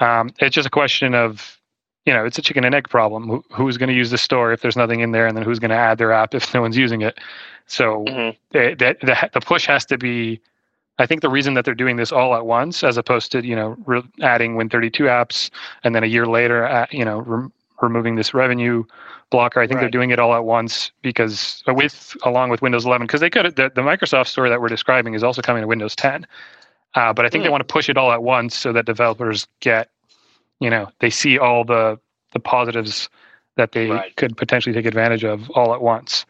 Um, 0.00 0.30
it's 0.40 0.54
just 0.54 0.66
a 0.66 0.70
question 0.70 1.14
of, 1.14 1.58
you 2.04 2.12
know, 2.12 2.24
it's 2.24 2.38
a 2.38 2.42
chicken 2.42 2.64
and 2.64 2.74
egg 2.74 2.88
problem. 2.88 3.28
Who, 3.28 3.44
who's 3.50 3.78
going 3.78 3.88
to 3.88 3.94
use 3.94 4.10
the 4.10 4.18
store 4.18 4.52
if 4.52 4.60
there's 4.60 4.76
nothing 4.76 5.00
in 5.00 5.12
there, 5.12 5.26
and 5.26 5.36
then 5.36 5.44
who's 5.44 5.58
going 5.58 5.70
to 5.70 5.76
add 5.76 5.98
their 5.98 6.12
app 6.12 6.34
if 6.34 6.52
no 6.54 6.60
one's 6.60 6.76
using 6.76 7.02
it? 7.02 7.18
So 7.66 8.04
mm-hmm. 8.04 8.36
the, 8.52 8.96
the, 9.02 9.30
the 9.32 9.40
push 9.40 9.66
has 9.66 9.84
to 9.86 9.98
be. 9.98 10.40
I 10.98 11.04
think 11.04 11.20
the 11.20 11.28
reason 11.28 11.52
that 11.54 11.66
they're 11.66 11.74
doing 11.74 11.96
this 11.96 12.10
all 12.10 12.34
at 12.34 12.46
once, 12.46 12.82
as 12.82 12.96
opposed 12.96 13.30
to 13.32 13.44
you 13.44 13.54
know 13.54 13.76
re- 13.84 14.02
adding 14.22 14.56
Win32 14.56 15.00
apps 15.00 15.50
and 15.84 15.94
then 15.94 16.02
a 16.02 16.06
year 16.06 16.26
later, 16.26 16.64
at, 16.64 16.90
you 16.92 17.04
know, 17.04 17.18
re- 17.18 17.50
removing 17.80 18.16
this 18.16 18.34
revenue 18.34 18.84
blocker. 19.30 19.60
I 19.60 19.66
think 19.66 19.76
right. 19.76 19.82
they're 19.82 19.90
doing 19.90 20.10
it 20.10 20.18
all 20.18 20.34
at 20.34 20.44
once 20.44 20.90
because 21.02 21.62
uh, 21.68 21.74
with 21.74 22.16
along 22.24 22.50
with 22.50 22.62
Windows 22.62 22.84
11 22.84 23.06
because 23.06 23.20
they 23.20 23.30
could 23.30 23.56
the, 23.56 23.70
the 23.74 23.82
Microsoft 23.82 24.28
store 24.28 24.48
that 24.48 24.60
we're 24.60 24.68
describing 24.68 25.14
is 25.14 25.22
also 25.22 25.42
coming 25.42 25.62
to 25.62 25.66
Windows 25.66 25.96
10. 25.96 26.26
Uh, 26.94 27.12
but 27.12 27.26
I 27.26 27.28
think 27.28 27.40
mm. 27.40 27.44
they 27.44 27.48
hmm. 27.48 27.52
want 27.52 27.68
to 27.68 27.72
push 27.72 27.88
it 27.88 27.96
all 27.96 28.12
at 28.12 28.22
once 28.22 28.56
so 28.56 28.72
that 28.72 28.86
developers 28.86 29.46
get, 29.60 29.90
you 30.60 30.70
know, 30.70 30.88
they 31.00 31.10
see 31.10 31.38
all 31.38 31.64
the 31.64 31.98
the 32.32 32.40
positives 32.40 33.08
that 33.56 33.72
they 33.72 33.88
right. 33.88 34.14
could 34.16 34.36
potentially 34.36 34.74
take 34.74 34.86
advantage 34.86 35.24
of 35.24 35.50
all 35.50 35.74
at 35.74 35.80
once. 35.80 36.26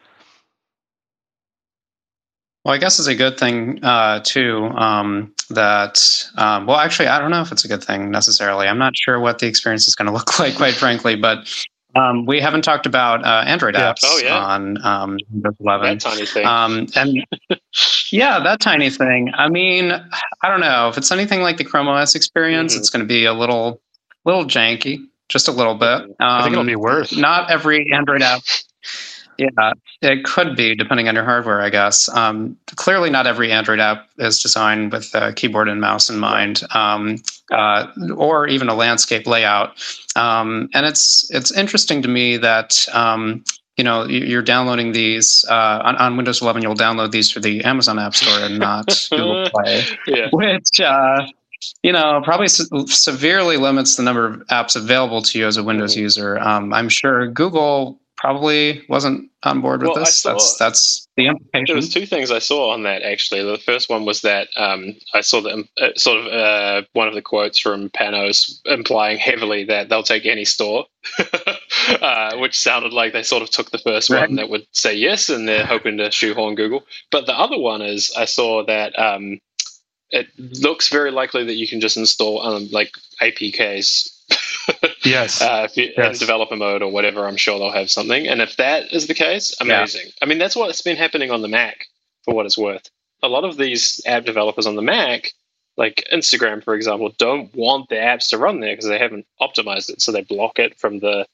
Well, 2.67 2.75
I 2.75 2.79
guess 2.79 2.99
it's 2.99 3.07
a 3.07 3.15
good 3.15 3.39
thing 3.39 3.81
uh, 3.81 4.19
too 4.25 4.65
um, 4.75 5.33
that. 5.51 6.03
Um, 6.35 6.65
well, 6.65 6.75
actually, 6.75 7.07
I 7.07 7.17
don't 7.17 7.31
know 7.31 7.41
if 7.41 7.53
it's 7.53 7.63
a 7.63 7.67
good 7.69 7.81
thing 7.81 8.11
necessarily. 8.11 8.67
I'm 8.67 8.77
not 8.77 8.91
sure 8.93 9.21
what 9.21 9.39
the 9.39 9.47
experience 9.47 9.87
is 9.87 9.95
going 9.95 10.07
to 10.07 10.11
look 10.11 10.37
like, 10.37 10.57
quite 10.57 10.73
frankly. 10.73 11.15
But 11.15 11.47
um, 11.95 12.25
we 12.25 12.41
haven't 12.41 12.63
talked 12.63 12.85
about 12.85 13.23
uh, 13.23 13.45
Android 13.47 13.75
yeah. 13.75 13.93
apps 13.93 14.01
oh, 14.03 14.19
yeah. 14.21 14.37
on 14.37 14.85
um, 14.85 15.17
Windows 15.31 15.55
11. 15.61 15.97
That 15.97 16.01
tiny 16.01 16.25
thing. 16.25 16.45
Um, 16.45 16.87
and 16.97 17.25
yeah, 18.11 18.37
that 18.41 18.59
tiny 18.59 18.89
thing. 18.89 19.31
I 19.33 19.47
mean, 19.47 19.93
I 20.41 20.49
don't 20.49 20.59
know 20.59 20.89
if 20.89 20.97
it's 20.97 21.09
anything 21.09 21.39
like 21.39 21.55
the 21.55 21.63
Chrome 21.63 21.87
OS 21.87 22.15
experience. 22.15 22.73
Mm-hmm. 22.73 22.81
It's 22.81 22.89
going 22.89 22.99
to 22.99 23.07
be 23.07 23.23
a 23.23 23.33
little, 23.33 23.79
little 24.25 24.43
janky, 24.43 25.07
just 25.29 25.47
a 25.47 25.53
little 25.53 25.75
bit. 25.75 26.13
I 26.19 26.41
think 26.41 26.51
it'll 26.51 26.65
be 26.65 26.75
um, 26.75 26.81
worse. 26.81 27.15
Not 27.15 27.49
every 27.49 27.93
Android 27.93 28.23
app 28.23 28.41
Yeah, 29.37 29.73
it 30.01 30.23
could 30.23 30.55
be 30.55 30.75
depending 30.75 31.07
on 31.07 31.15
your 31.15 31.23
hardware, 31.23 31.61
I 31.61 31.69
guess. 31.69 32.09
Um, 32.09 32.57
clearly, 32.75 33.09
not 33.09 33.27
every 33.27 33.51
Android 33.51 33.79
app 33.79 34.09
is 34.17 34.41
designed 34.41 34.91
with 34.91 35.13
a 35.13 35.31
keyboard 35.33 35.69
and 35.69 35.79
mouse 35.79 36.09
in 36.09 36.17
mind, 36.17 36.63
um, 36.71 37.17
uh, 37.51 37.87
or 38.15 38.47
even 38.47 38.67
a 38.67 38.73
landscape 38.73 39.27
layout. 39.27 39.73
Um, 40.15 40.69
and 40.73 40.85
it's 40.85 41.29
it's 41.31 41.51
interesting 41.51 42.01
to 42.01 42.07
me 42.07 42.37
that 42.37 42.87
um, 42.93 43.43
you 43.77 43.83
know 43.83 44.05
you're 44.05 44.41
downloading 44.41 44.91
these 44.91 45.45
uh, 45.49 45.81
on, 45.83 45.95
on, 45.97 46.17
Windows 46.17 46.41
11. 46.41 46.63
You'll 46.63 46.75
download 46.75 47.11
these 47.11 47.29
for 47.29 47.39
the 47.39 47.63
Amazon 47.63 47.99
App 47.99 48.15
Store 48.15 48.39
and 48.39 48.57
not 48.57 49.07
Google 49.11 49.49
Play, 49.51 49.83
yeah. 50.07 50.29
which 50.31 50.81
uh, 50.81 51.27
you 51.83 51.91
know 51.91 52.21
probably 52.23 52.47
severely 52.47 53.57
limits 53.57 53.97
the 53.97 54.03
number 54.03 54.25
of 54.25 54.47
apps 54.47 54.75
available 54.75 55.21
to 55.21 55.37
you 55.37 55.45
as 55.45 55.57
a 55.57 55.63
Windows 55.63 55.93
mm-hmm. 55.93 56.01
user. 56.01 56.39
Um, 56.39 56.73
I'm 56.73 56.89
sure 56.89 57.27
Google 57.27 57.99
probably 58.17 58.83
wasn't 58.89 59.29
on 59.43 59.61
board 59.61 59.81
with 59.81 59.91
well, 59.91 59.99
this. 59.99 60.23
That's 60.23 60.57
that's 60.57 61.07
the 61.15 61.27
implication. 61.27 61.65
There 61.67 61.75
was 61.75 61.93
two 61.93 62.05
things 62.05 62.31
I 62.31 62.39
saw 62.39 62.71
on 62.71 62.83
that 62.83 63.03
actually. 63.03 63.43
The 63.43 63.59
first 63.59 63.89
one 63.89 64.05
was 64.05 64.21
that 64.21 64.49
um, 64.57 64.95
I 65.13 65.21
saw 65.21 65.39
the 65.41 65.65
uh, 65.79 65.89
sort 65.95 66.19
of 66.19 66.27
uh, 66.27 66.81
one 66.93 67.07
of 67.07 67.13
the 67.13 67.21
quotes 67.21 67.59
from 67.59 67.89
Panos 67.89 68.59
implying 68.65 69.17
heavily 69.17 69.63
that 69.65 69.89
they'll 69.89 70.03
take 70.03 70.25
any 70.25 70.45
store, 70.45 70.85
uh, 72.01 72.35
which 72.37 72.59
sounded 72.59 72.91
like 72.91 73.13
they 73.13 73.23
sort 73.23 73.43
of 73.43 73.51
took 73.51 73.71
the 73.71 73.77
first 73.77 74.09
right. 74.09 74.27
one 74.27 74.35
that 74.35 74.49
would 74.49 74.65
say 74.71 74.93
yes, 74.93 75.29
and 75.29 75.47
they're 75.47 75.65
hoping 75.65 75.97
to 75.97 76.11
shoehorn 76.11 76.55
Google. 76.55 76.85
But 77.11 77.27
the 77.27 77.37
other 77.37 77.57
one 77.57 77.81
is 77.81 78.11
I 78.17 78.25
saw 78.25 78.65
that. 78.65 78.97
Um, 78.99 79.39
it 80.09 80.29
looks 80.37 80.87
very 80.87 81.11
likely 81.11 81.43
that 81.43 81.55
you 81.55 81.67
can 81.67 81.81
just 81.81 81.97
install 81.97 82.41
um, 82.41 82.69
like 82.71 82.93
APKs 83.21 84.16
yes. 85.03 85.41
Uh, 85.41 85.67
you, 85.73 85.91
yes. 85.95 86.15
In 86.15 86.19
developer 86.19 86.55
mode 86.55 86.81
or 86.81 86.91
whatever, 86.91 87.27
I'm 87.27 87.37
sure 87.37 87.59
they'll 87.59 87.71
have 87.71 87.89
something. 87.89 88.27
And 88.27 88.41
if 88.41 88.57
that 88.57 88.91
is 88.91 89.07
the 89.07 89.13
case, 89.13 89.55
amazing. 89.59 90.05
Yeah. 90.05 90.11
I 90.21 90.25
mean, 90.25 90.37
that's 90.37 90.55
what's 90.55 90.81
been 90.81 90.97
happening 90.97 91.31
on 91.31 91.41
the 91.41 91.47
Mac, 91.47 91.87
for 92.23 92.33
what 92.33 92.45
it's 92.45 92.57
worth. 92.57 92.89
A 93.23 93.27
lot 93.27 93.43
of 93.45 93.57
these 93.57 94.01
app 94.05 94.25
developers 94.25 94.67
on 94.67 94.75
the 94.75 94.81
Mac, 94.81 95.31
like 95.75 96.07
Instagram, 96.13 96.63
for 96.63 96.75
example, 96.75 97.13
don't 97.17 97.53
want 97.55 97.89
their 97.89 98.03
apps 98.03 98.29
to 98.29 98.37
run 98.37 98.59
there 98.59 98.73
because 98.73 98.87
they 98.87 98.99
haven't 98.99 99.25
optimized 99.41 99.89
it. 99.89 100.01
So 100.01 100.11
they 100.11 100.21
block 100.21 100.59
it 100.59 100.77
from 100.77 100.99
the. 100.99 101.25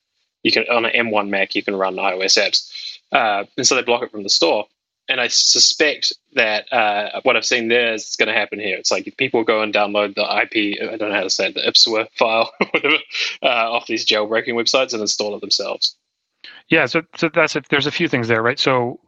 You 0.44 0.52
can 0.52 0.64
on 0.70 0.86
an 0.86 0.92
M1 1.08 1.30
Mac, 1.30 1.56
you 1.56 1.64
can 1.64 1.76
run 1.76 1.96
iOS 1.96 2.38
apps, 2.38 3.00
uh, 3.14 3.46
and 3.58 3.66
so 3.66 3.76
they 3.76 3.82
block 3.82 4.04
it 4.04 4.12
from 4.12 4.24
the 4.24 4.30
store 4.30 4.68
and 5.14 5.22
I 5.22 5.28
suspect 5.28 6.12
that 6.34 6.74
uh, 6.74 7.22
what 7.22 7.38
I've 7.38 7.46
seen 7.46 7.68
there 7.68 7.94
is 7.94 8.16
going 8.16 8.30
to 8.30 8.34
happen 8.34 8.60
here. 8.60 8.76
It's 8.78 8.90
like 8.90 9.06
if 9.06 9.16
people 9.16 9.44
go 9.44 9.62
and 9.62 9.72
download 9.72 10.16
the 10.16 10.24
IP, 10.24 10.82
I 10.82 10.98
don't 10.98 11.10
know 11.10 11.16
how 11.16 11.22
to 11.22 11.30
say 11.30 11.50
it, 11.50 11.54
the 11.54 11.62
IPsWR 11.62 12.08
file, 12.18 12.52
whatever, 12.72 12.96
uh, 13.44 13.72
off 13.72 13.86
these 13.86 14.08
jailbreaking 14.08 14.56
websites 14.56 14.92
and 14.92 15.02
install 15.02 15.36
it 15.36 15.42
themselves. 15.42 15.96
Yeah, 16.70 16.88
so 16.88 17.04
so 17.16 17.30
that's 17.30 17.56
it. 17.56 17.68
There's 17.70 17.86
a 17.86 17.92
few 17.92 18.08
things 18.08 18.28
there, 18.28 18.42
right? 18.42 18.58
So 18.58 19.00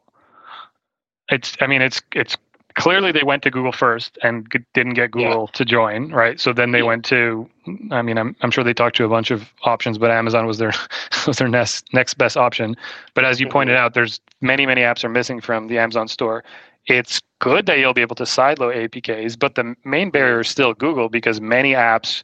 it's, 1.32 1.58
I 1.60 1.66
mean, 1.66 1.82
it's 1.82 2.04
it's 2.12 2.38
clearly 2.76 3.12
they 3.12 3.24
went 3.24 3.42
to 3.44 3.52
Google 3.52 3.72
first 3.72 4.18
and 4.22 4.48
didn't 4.74 4.94
get 4.94 5.12
Google 5.12 5.50
yeah. 5.50 5.58
to 5.58 5.66
join, 5.66 6.12
right? 6.12 6.40
So 6.40 6.54
then 6.54 6.72
they 6.72 6.80
yeah. 6.80 6.86
went 6.86 7.06
to, 7.06 7.50
I 7.92 8.02
mean, 8.02 8.18
I'm, 8.18 8.36
I'm 8.42 8.52
sure 8.52 8.64
they 8.64 8.74
talked 8.74 8.98
to 8.98 9.06
a 9.06 9.10
bunch 9.10 9.32
of 9.32 9.52
options, 9.64 9.98
but 9.98 10.12
Amazon 10.12 10.46
was 10.46 10.58
their 10.58 10.74
was 11.28 11.38
their 11.38 11.48
next 11.48 11.92
next 11.94 12.16
best 12.16 12.38
option. 12.38 12.76
But 13.14 13.26
as 13.26 13.40
you 13.40 13.48
mm-hmm. 13.48 13.54
pointed 13.54 13.76
out, 13.76 13.94
there's 13.94 14.20
many 14.42 14.66
many 14.66 14.82
apps 14.82 15.04
are 15.04 15.10
missing 15.10 15.42
from 15.42 15.68
the 15.68 15.80
Amazon 15.80 16.08
store. 16.08 16.44
It's 16.88 17.22
good 17.40 17.66
that 17.66 17.80
you'll 17.80 17.94
be 17.94 18.02
able 18.02 18.16
to 18.18 18.24
sideload 18.24 18.90
APKs, 18.90 19.40
but 19.40 19.56
the 19.56 19.76
main 19.86 20.12
barrier 20.12 20.42
is 20.42 20.50
still 20.50 20.74
Google 20.74 21.10
because 21.10 21.42
many 21.42 21.74
apps 21.74 22.22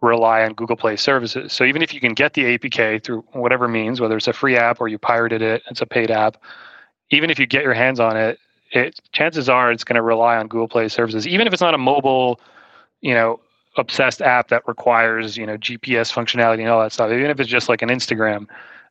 rely 0.00 0.42
on 0.44 0.52
Google 0.54 0.76
Play 0.76 0.96
services. 0.96 1.52
So 1.52 1.64
even 1.64 1.82
if 1.82 1.92
you 1.92 2.00
can 2.00 2.12
get 2.12 2.34
the 2.34 2.56
APK 2.56 3.02
through 3.02 3.24
whatever 3.32 3.66
means, 3.66 4.00
whether 4.00 4.16
it's 4.16 4.28
a 4.28 4.32
free 4.32 4.56
app 4.56 4.80
or 4.80 4.86
you 4.86 4.98
pirated 4.98 5.42
it, 5.42 5.62
it's 5.68 5.80
a 5.80 5.86
paid 5.86 6.10
app. 6.10 6.36
Even 7.10 7.30
if 7.30 7.38
you 7.38 7.46
get 7.46 7.64
your 7.64 7.74
hands 7.74 7.98
on 7.98 8.16
it, 8.16 8.38
it, 8.74 9.00
chances 9.12 9.48
are 9.48 9.70
it's 9.70 9.84
going 9.84 9.96
to 9.96 10.02
rely 10.02 10.36
on 10.36 10.48
Google 10.48 10.68
Play 10.68 10.88
services, 10.88 11.26
even 11.26 11.46
if 11.46 11.52
it's 11.52 11.62
not 11.62 11.74
a 11.74 11.78
mobile, 11.78 12.40
you 13.00 13.14
know, 13.14 13.40
obsessed 13.76 14.22
app 14.22 14.48
that 14.48 14.66
requires 14.68 15.36
you 15.36 15.46
know 15.46 15.56
GPS 15.56 16.12
functionality 16.12 16.60
and 16.60 16.68
all 16.68 16.80
that 16.80 16.92
stuff. 16.92 17.10
Even 17.10 17.30
if 17.30 17.40
it's 17.40 17.48
just 17.48 17.68
like 17.68 17.82
an 17.82 17.88
Instagram, 17.88 18.46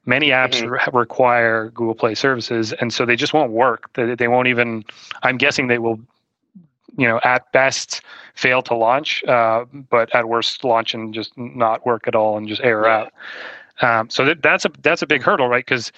many 0.06 0.30
apps 0.30 0.62
mm-hmm. 0.62 0.70
re- 0.70 1.02
require 1.02 1.70
Google 1.70 1.96
Play 1.96 2.16
services, 2.16 2.74
and 2.74 2.94
so 2.94 3.06
they 3.06 3.16
just 3.16 3.34
won't 3.34 3.52
work. 3.52 3.92
They, 3.94 4.16
they 4.16 4.28
won't 4.28 4.48
even. 4.48 4.84
I'm 5.22 5.38
guessing 5.38 5.68
they 5.68 5.80
will, 5.80 6.00
you 6.98 7.08
know, 7.08 7.20
at 7.24 7.52
best 7.52 8.02
fail 8.36 8.62
to 8.64 8.76
launch, 8.76 9.24
uh, 9.26 9.66
but 9.90 10.14
at 10.16 10.30
worst 10.30 10.64
launch 10.64 10.94
and 10.94 11.14
just 11.14 11.38
not 11.38 11.86
work 11.86 12.08
at 12.08 12.16
all 12.16 12.38
and 12.38 12.48
just 12.48 12.62
error 12.62 12.88
yeah. 12.88 12.98
out. 12.98 13.14
Um, 13.82 14.10
so 14.10 14.24
that, 14.26 14.42
that's 14.42 14.66
a 14.66 14.72
that's 14.82 15.02
a 15.02 15.08
big 15.08 15.24
hurdle, 15.24 15.50
right? 15.50 15.66
Because 15.66 15.92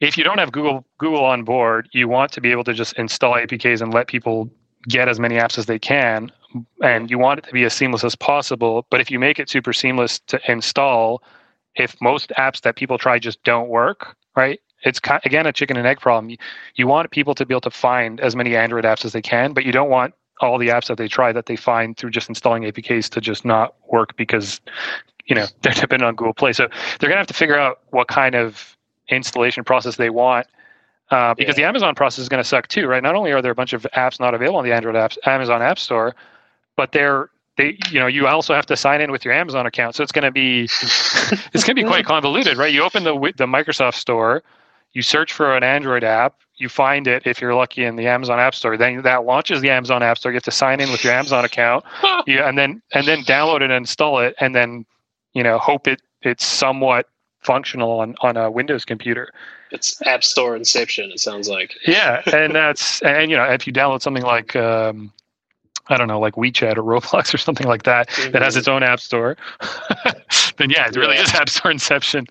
if 0.00 0.16
you 0.16 0.24
don't 0.24 0.38
have 0.38 0.52
Google 0.52 0.84
Google 0.98 1.24
on 1.24 1.44
board, 1.44 1.88
you 1.92 2.08
want 2.08 2.32
to 2.32 2.40
be 2.40 2.50
able 2.50 2.64
to 2.64 2.74
just 2.74 2.94
install 2.94 3.34
APKs 3.34 3.80
and 3.80 3.92
let 3.92 4.06
people 4.06 4.50
get 4.88 5.08
as 5.08 5.18
many 5.18 5.36
apps 5.36 5.58
as 5.58 5.66
they 5.66 5.78
can, 5.78 6.30
and 6.82 7.10
you 7.10 7.18
want 7.18 7.38
it 7.38 7.44
to 7.46 7.52
be 7.52 7.64
as 7.64 7.74
seamless 7.74 8.04
as 8.04 8.14
possible. 8.14 8.86
But 8.90 9.00
if 9.00 9.10
you 9.10 9.18
make 9.18 9.38
it 9.38 9.50
super 9.50 9.72
seamless 9.72 10.20
to 10.28 10.40
install, 10.50 11.22
if 11.74 12.00
most 12.00 12.30
apps 12.38 12.60
that 12.62 12.76
people 12.76 12.98
try 12.98 13.18
just 13.18 13.42
don't 13.42 13.68
work, 13.68 14.16
right? 14.36 14.60
It's 14.84 15.00
again 15.24 15.46
a 15.46 15.52
chicken 15.52 15.76
and 15.76 15.86
egg 15.86 16.00
problem. 16.00 16.36
You 16.76 16.86
want 16.86 17.10
people 17.10 17.34
to 17.34 17.44
be 17.44 17.52
able 17.52 17.62
to 17.62 17.70
find 17.70 18.20
as 18.20 18.36
many 18.36 18.54
Android 18.54 18.84
apps 18.84 19.04
as 19.04 19.12
they 19.12 19.22
can, 19.22 19.52
but 19.52 19.64
you 19.64 19.72
don't 19.72 19.90
want 19.90 20.14
all 20.40 20.56
the 20.56 20.68
apps 20.68 20.86
that 20.86 20.98
they 20.98 21.08
try 21.08 21.32
that 21.32 21.46
they 21.46 21.56
find 21.56 21.96
through 21.96 22.10
just 22.10 22.28
installing 22.28 22.62
APKs 22.62 23.08
to 23.10 23.20
just 23.20 23.44
not 23.44 23.74
work 23.90 24.16
because 24.16 24.60
you 25.26 25.34
know 25.34 25.46
they're 25.62 25.72
dependent 25.72 26.04
on 26.04 26.14
Google 26.14 26.34
Play. 26.34 26.52
So 26.52 26.68
they're 27.00 27.08
gonna 27.08 27.18
have 27.18 27.26
to 27.26 27.34
figure 27.34 27.58
out 27.58 27.80
what 27.90 28.06
kind 28.06 28.36
of 28.36 28.77
installation 29.08 29.64
process 29.64 29.96
they 29.96 30.10
want. 30.10 30.46
Uh, 31.10 31.34
because 31.34 31.56
yeah. 31.56 31.64
the 31.64 31.68
Amazon 31.68 31.94
process 31.94 32.22
is 32.22 32.28
going 32.28 32.42
to 32.42 32.48
suck 32.48 32.68
too, 32.68 32.86
right? 32.86 33.02
Not 33.02 33.14
only 33.14 33.32
are 33.32 33.40
there 33.40 33.52
a 33.52 33.54
bunch 33.54 33.72
of 33.72 33.86
apps 33.96 34.20
not 34.20 34.34
available 34.34 34.58
on 34.58 34.64
the 34.64 34.72
Android 34.72 34.94
apps, 34.94 35.16
Amazon 35.26 35.62
App 35.62 35.78
Store, 35.78 36.14
but 36.76 36.92
they're 36.92 37.30
they 37.56 37.76
you 37.90 37.98
know 37.98 38.06
you 38.06 38.26
also 38.26 38.54
have 38.54 38.66
to 38.66 38.76
sign 38.76 39.00
in 39.00 39.10
with 39.10 39.24
your 39.24 39.34
Amazon 39.34 39.66
account, 39.66 39.94
so 39.94 40.02
it's 40.02 40.12
going 40.12 40.24
to 40.24 40.30
be 40.30 40.62
it's 41.52 41.64
going 41.64 41.74
to 41.76 41.82
be 41.82 41.84
quite 41.84 42.04
convoluted, 42.04 42.56
right? 42.56 42.72
You 42.72 42.82
open 42.82 43.04
the 43.04 43.14
the 43.36 43.46
Microsoft 43.46 43.94
Store, 43.94 44.42
you 44.92 45.02
search 45.02 45.32
for 45.32 45.56
an 45.56 45.62
Android 45.62 46.04
app, 46.04 46.36
you 46.56 46.68
find 46.68 47.06
it 47.06 47.26
if 47.26 47.40
you're 47.40 47.54
lucky 47.54 47.84
in 47.84 47.96
the 47.96 48.06
Amazon 48.06 48.38
App 48.38 48.54
Store. 48.54 48.76
Then 48.76 49.02
that 49.02 49.24
launches 49.24 49.60
the 49.60 49.70
Amazon 49.70 50.02
App 50.02 50.18
Store. 50.18 50.32
You 50.32 50.36
have 50.36 50.42
to 50.44 50.50
sign 50.50 50.80
in 50.80 50.90
with 50.90 51.04
your 51.04 51.12
Amazon 51.12 51.44
account, 51.44 51.84
yeah, 52.26 52.48
and 52.48 52.56
then 52.56 52.80
and 52.94 53.06
then 53.06 53.22
download 53.24 53.56
it 53.56 53.62
and 53.64 53.72
install 53.72 54.18
it, 54.18 54.34
and 54.40 54.54
then 54.54 54.86
you 55.34 55.42
know 55.42 55.58
hope 55.58 55.88
it 55.88 56.00
it's 56.22 56.44
somewhat 56.44 57.08
functional 57.40 58.00
on, 58.00 58.14
on 58.20 58.36
a 58.36 58.50
Windows 58.50 58.84
computer. 58.84 59.32
It's 59.70 60.00
App 60.06 60.24
Store 60.24 60.56
Inception. 60.56 61.10
It 61.10 61.20
sounds 61.20 61.48
like. 61.48 61.74
Yeah, 61.86 62.22
and 62.32 62.54
that's 62.54 63.02
and 63.02 63.30
you 63.30 63.36
know 63.36 63.44
if 63.44 63.66
you 63.66 63.72
download 63.72 64.02
something 64.02 64.22
like 64.22 64.56
um, 64.56 65.12
I 65.88 65.96
don't 65.96 66.08
know 66.08 66.20
like 66.20 66.34
WeChat 66.34 66.76
or 66.76 66.82
Roblox 66.82 67.34
or 67.34 67.38
something 67.38 67.66
like 67.66 67.82
that 67.84 68.08
mm-hmm. 68.08 68.32
that 68.32 68.42
has 68.42 68.56
its 68.56 68.68
own 68.68 68.82
app 68.82 69.00
store, 69.00 69.36
then 70.56 70.70
yeah, 70.70 70.88
it 70.88 70.96
really 70.96 71.16
yeah. 71.16 71.22
is 71.22 71.34
App 71.34 71.48
Store 71.48 71.70
Inception. 71.70 72.26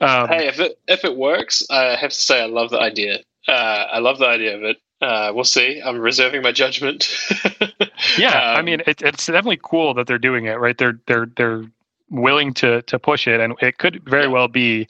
Um, 0.00 0.28
hey, 0.28 0.48
if 0.48 0.58
it 0.58 0.78
if 0.88 1.04
it 1.04 1.16
works, 1.16 1.64
I 1.70 1.96
have 1.96 2.10
to 2.10 2.16
say 2.16 2.42
I 2.42 2.46
love 2.46 2.70
the 2.70 2.80
idea. 2.80 3.18
Uh, 3.46 3.86
I 3.92 3.98
love 3.98 4.18
the 4.18 4.26
idea 4.26 4.56
of 4.56 4.64
it. 4.64 4.78
Uh, 5.00 5.32
we'll 5.34 5.44
see. 5.44 5.80
I'm 5.82 5.98
reserving 5.98 6.42
my 6.42 6.52
judgment. 6.52 7.08
yeah, 8.18 8.52
um, 8.52 8.58
I 8.58 8.62
mean, 8.62 8.82
it, 8.86 9.00
it's 9.00 9.26
definitely 9.26 9.60
cool 9.62 9.94
that 9.94 10.06
they're 10.06 10.18
doing 10.18 10.44
it. 10.44 10.58
Right? 10.58 10.76
They're 10.76 10.98
they're 11.06 11.26
they're 11.36 11.64
willing 12.10 12.52
to 12.54 12.82
to 12.82 12.98
push 12.98 13.26
it, 13.26 13.40
and 13.40 13.54
it 13.60 13.78
could 13.78 14.02
very 14.04 14.28
well 14.28 14.48
be 14.48 14.88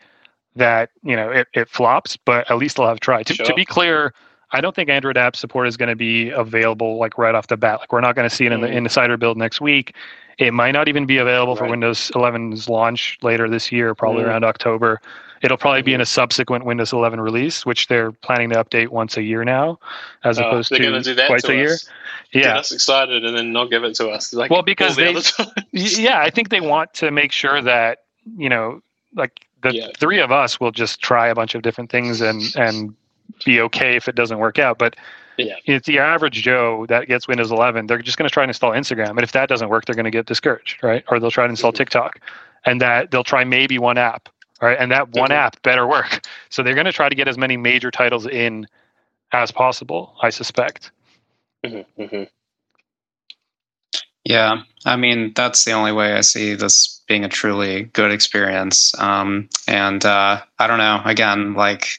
that 0.56 0.90
you 1.02 1.16
know 1.16 1.30
it, 1.30 1.48
it 1.54 1.68
flops, 1.68 2.16
but 2.16 2.50
at 2.50 2.58
least 2.58 2.76
they'll 2.76 2.88
have 2.88 3.00
tried. 3.00 3.26
To, 3.26 3.34
sure. 3.34 3.46
to 3.46 3.54
be 3.54 3.64
clear, 3.64 4.12
I 4.52 4.60
don't 4.60 4.74
think 4.74 4.88
Android 4.88 5.16
app 5.16 5.36
support 5.36 5.68
is 5.68 5.76
going 5.76 5.88
to 5.88 5.96
be 5.96 6.30
available 6.30 6.98
like 6.98 7.18
right 7.18 7.34
off 7.34 7.46
the 7.46 7.56
bat. 7.56 7.80
Like 7.80 7.92
we're 7.92 8.00
not 8.00 8.14
going 8.14 8.28
to 8.28 8.34
see 8.34 8.46
it 8.46 8.52
in 8.52 8.60
the 8.60 8.70
insider 8.70 9.16
build 9.16 9.36
next 9.36 9.60
week. 9.60 9.94
It 10.38 10.54
might 10.54 10.72
not 10.72 10.88
even 10.88 11.06
be 11.06 11.18
available 11.18 11.54
right. 11.54 11.66
for 11.66 11.70
Windows 11.70 12.10
11's 12.14 12.68
launch 12.68 13.18
later 13.22 13.48
this 13.48 13.70
year, 13.70 13.94
probably 13.94 14.24
mm. 14.24 14.28
around 14.28 14.44
October. 14.44 15.00
It'll 15.42 15.56
probably 15.56 15.82
be 15.82 15.94
in 15.94 16.00
a 16.00 16.06
subsequent 16.06 16.64
Windows 16.64 16.92
11 16.92 17.20
release, 17.20 17.64
which 17.64 17.88
they're 17.88 18.12
planning 18.12 18.50
to 18.50 18.62
update 18.62 18.88
once 18.88 19.16
a 19.16 19.23
year 19.23 19.44
now, 19.44 19.78
as 20.23 20.38
oh, 20.38 20.47
opposed 20.47 20.68
to 20.68 21.26
twice 21.26 21.42
to 21.42 21.52
a 21.52 21.56
year. 21.56 21.76
Yeah, 22.32 22.42
get 22.42 22.56
us 22.59 22.73
excited 22.73 23.25
and 23.25 23.37
then 23.37 23.52
not 23.52 23.70
give 23.70 23.82
it 23.82 23.94
to 23.97 24.09
us. 24.09 24.32
Like 24.32 24.50
well, 24.50 24.62
because 24.62 24.97
the 24.97 25.62
they, 25.73 25.80
yeah, 26.02 26.20
I 26.20 26.30
think 26.30 26.50
they 26.50 26.61
want 26.61 26.94
to 26.94 27.11
make 27.11 27.32
sure 27.32 27.61
that 27.62 28.04
you 28.37 28.49
know, 28.49 28.82
like 29.14 29.47
the 29.62 29.75
yeah. 29.75 29.88
three 29.99 30.20
of 30.20 30.30
us 30.30 30.61
will 30.61 30.70
just 30.70 31.00
try 31.00 31.28
a 31.28 31.35
bunch 31.35 31.54
of 31.54 31.62
different 31.62 31.90
things 31.90 32.20
and 32.20 32.42
and 32.56 32.94
be 33.44 33.61
okay 33.62 33.97
if 33.97 34.09
it 34.09 34.14
doesn't 34.14 34.38
work 34.38 34.59
out. 34.59 34.78
But 34.78 34.97
yeah. 35.37 35.56
it's 35.64 35.87
the 35.87 35.99
average 35.99 36.42
Joe 36.42 36.87
that 36.88 37.09
gets 37.09 37.26
Windows 37.26 37.50
11. 37.50 37.87
They're 37.87 37.99
just 37.99 38.18
going 38.18 38.28
to 38.28 38.32
try 38.32 38.42
and 38.42 38.50
install 38.50 38.73
Instagram, 38.73 39.11
and 39.11 39.20
if 39.20 39.32
that 39.32 39.49
doesn't 39.49 39.68
work, 39.68 39.87
they're 39.87 39.94
going 39.94 40.04
to 40.04 40.11
get 40.11 40.26
discouraged, 40.26 40.82
right? 40.82 41.04
Or 41.09 41.18
they'll 41.18 41.30
try 41.30 41.47
to 41.47 41.50
install 41.50 41.73
mm-hmm. 41.73 41.78
TikTok, 41.78 42.20
and 42.64 42.80
that 42.80 43.11
they'll 43.11 43.25
try 43.25 43.44
maybe 43.44 43.78
one 43.78 43.99
app, 43.99 44.28
right? 44.60 44.76
And 44.78 44.90
that 44.92 45.10
one 45.10 45.32
app 45.32 45.62
better 45.62 45.86
work. 45.86 46.26
So 46.52 46.64
they're 46.64 46.74
going 46.74 46.86
to 46.86 46.92
try 46.92 47.08
to 47.08 47.14
get 47.14 47.28
as 47.28 47.38
many 47.38 47.56
major 47.56 47.92
titles 47.92 48.26
in 48.26 48.66
as 49.30 49.52
possible, 49.52 50.16
I 50.20 50.30
suspect. 50.30 50.90
Mm-hmm. 51.64 52.02
mm-hmm. 52.02 52.24
Yeah, 54.24 54.62
I 54.84 54.96
mean 54.96 55.32
that's 55.34 55.64
the 55.64 55.72
only 55.72 55.92
way 55.92 56.12
I 56.14 56.20
see 56.20 56.54
this 56.54 57.00
being 57.08 57.24
a 57.24 57.28
truly 57.28 57.84
good 57.84 58.12
experience. 58.12 58.94
Um, 58.98 59.48
and 59.66 60.04
uh, 60.04 60.42
I 60.58 60.66
don't 60.66 60.78
know. 60.78 61.00
Again, 61.04 61.54
like 61.54 61.98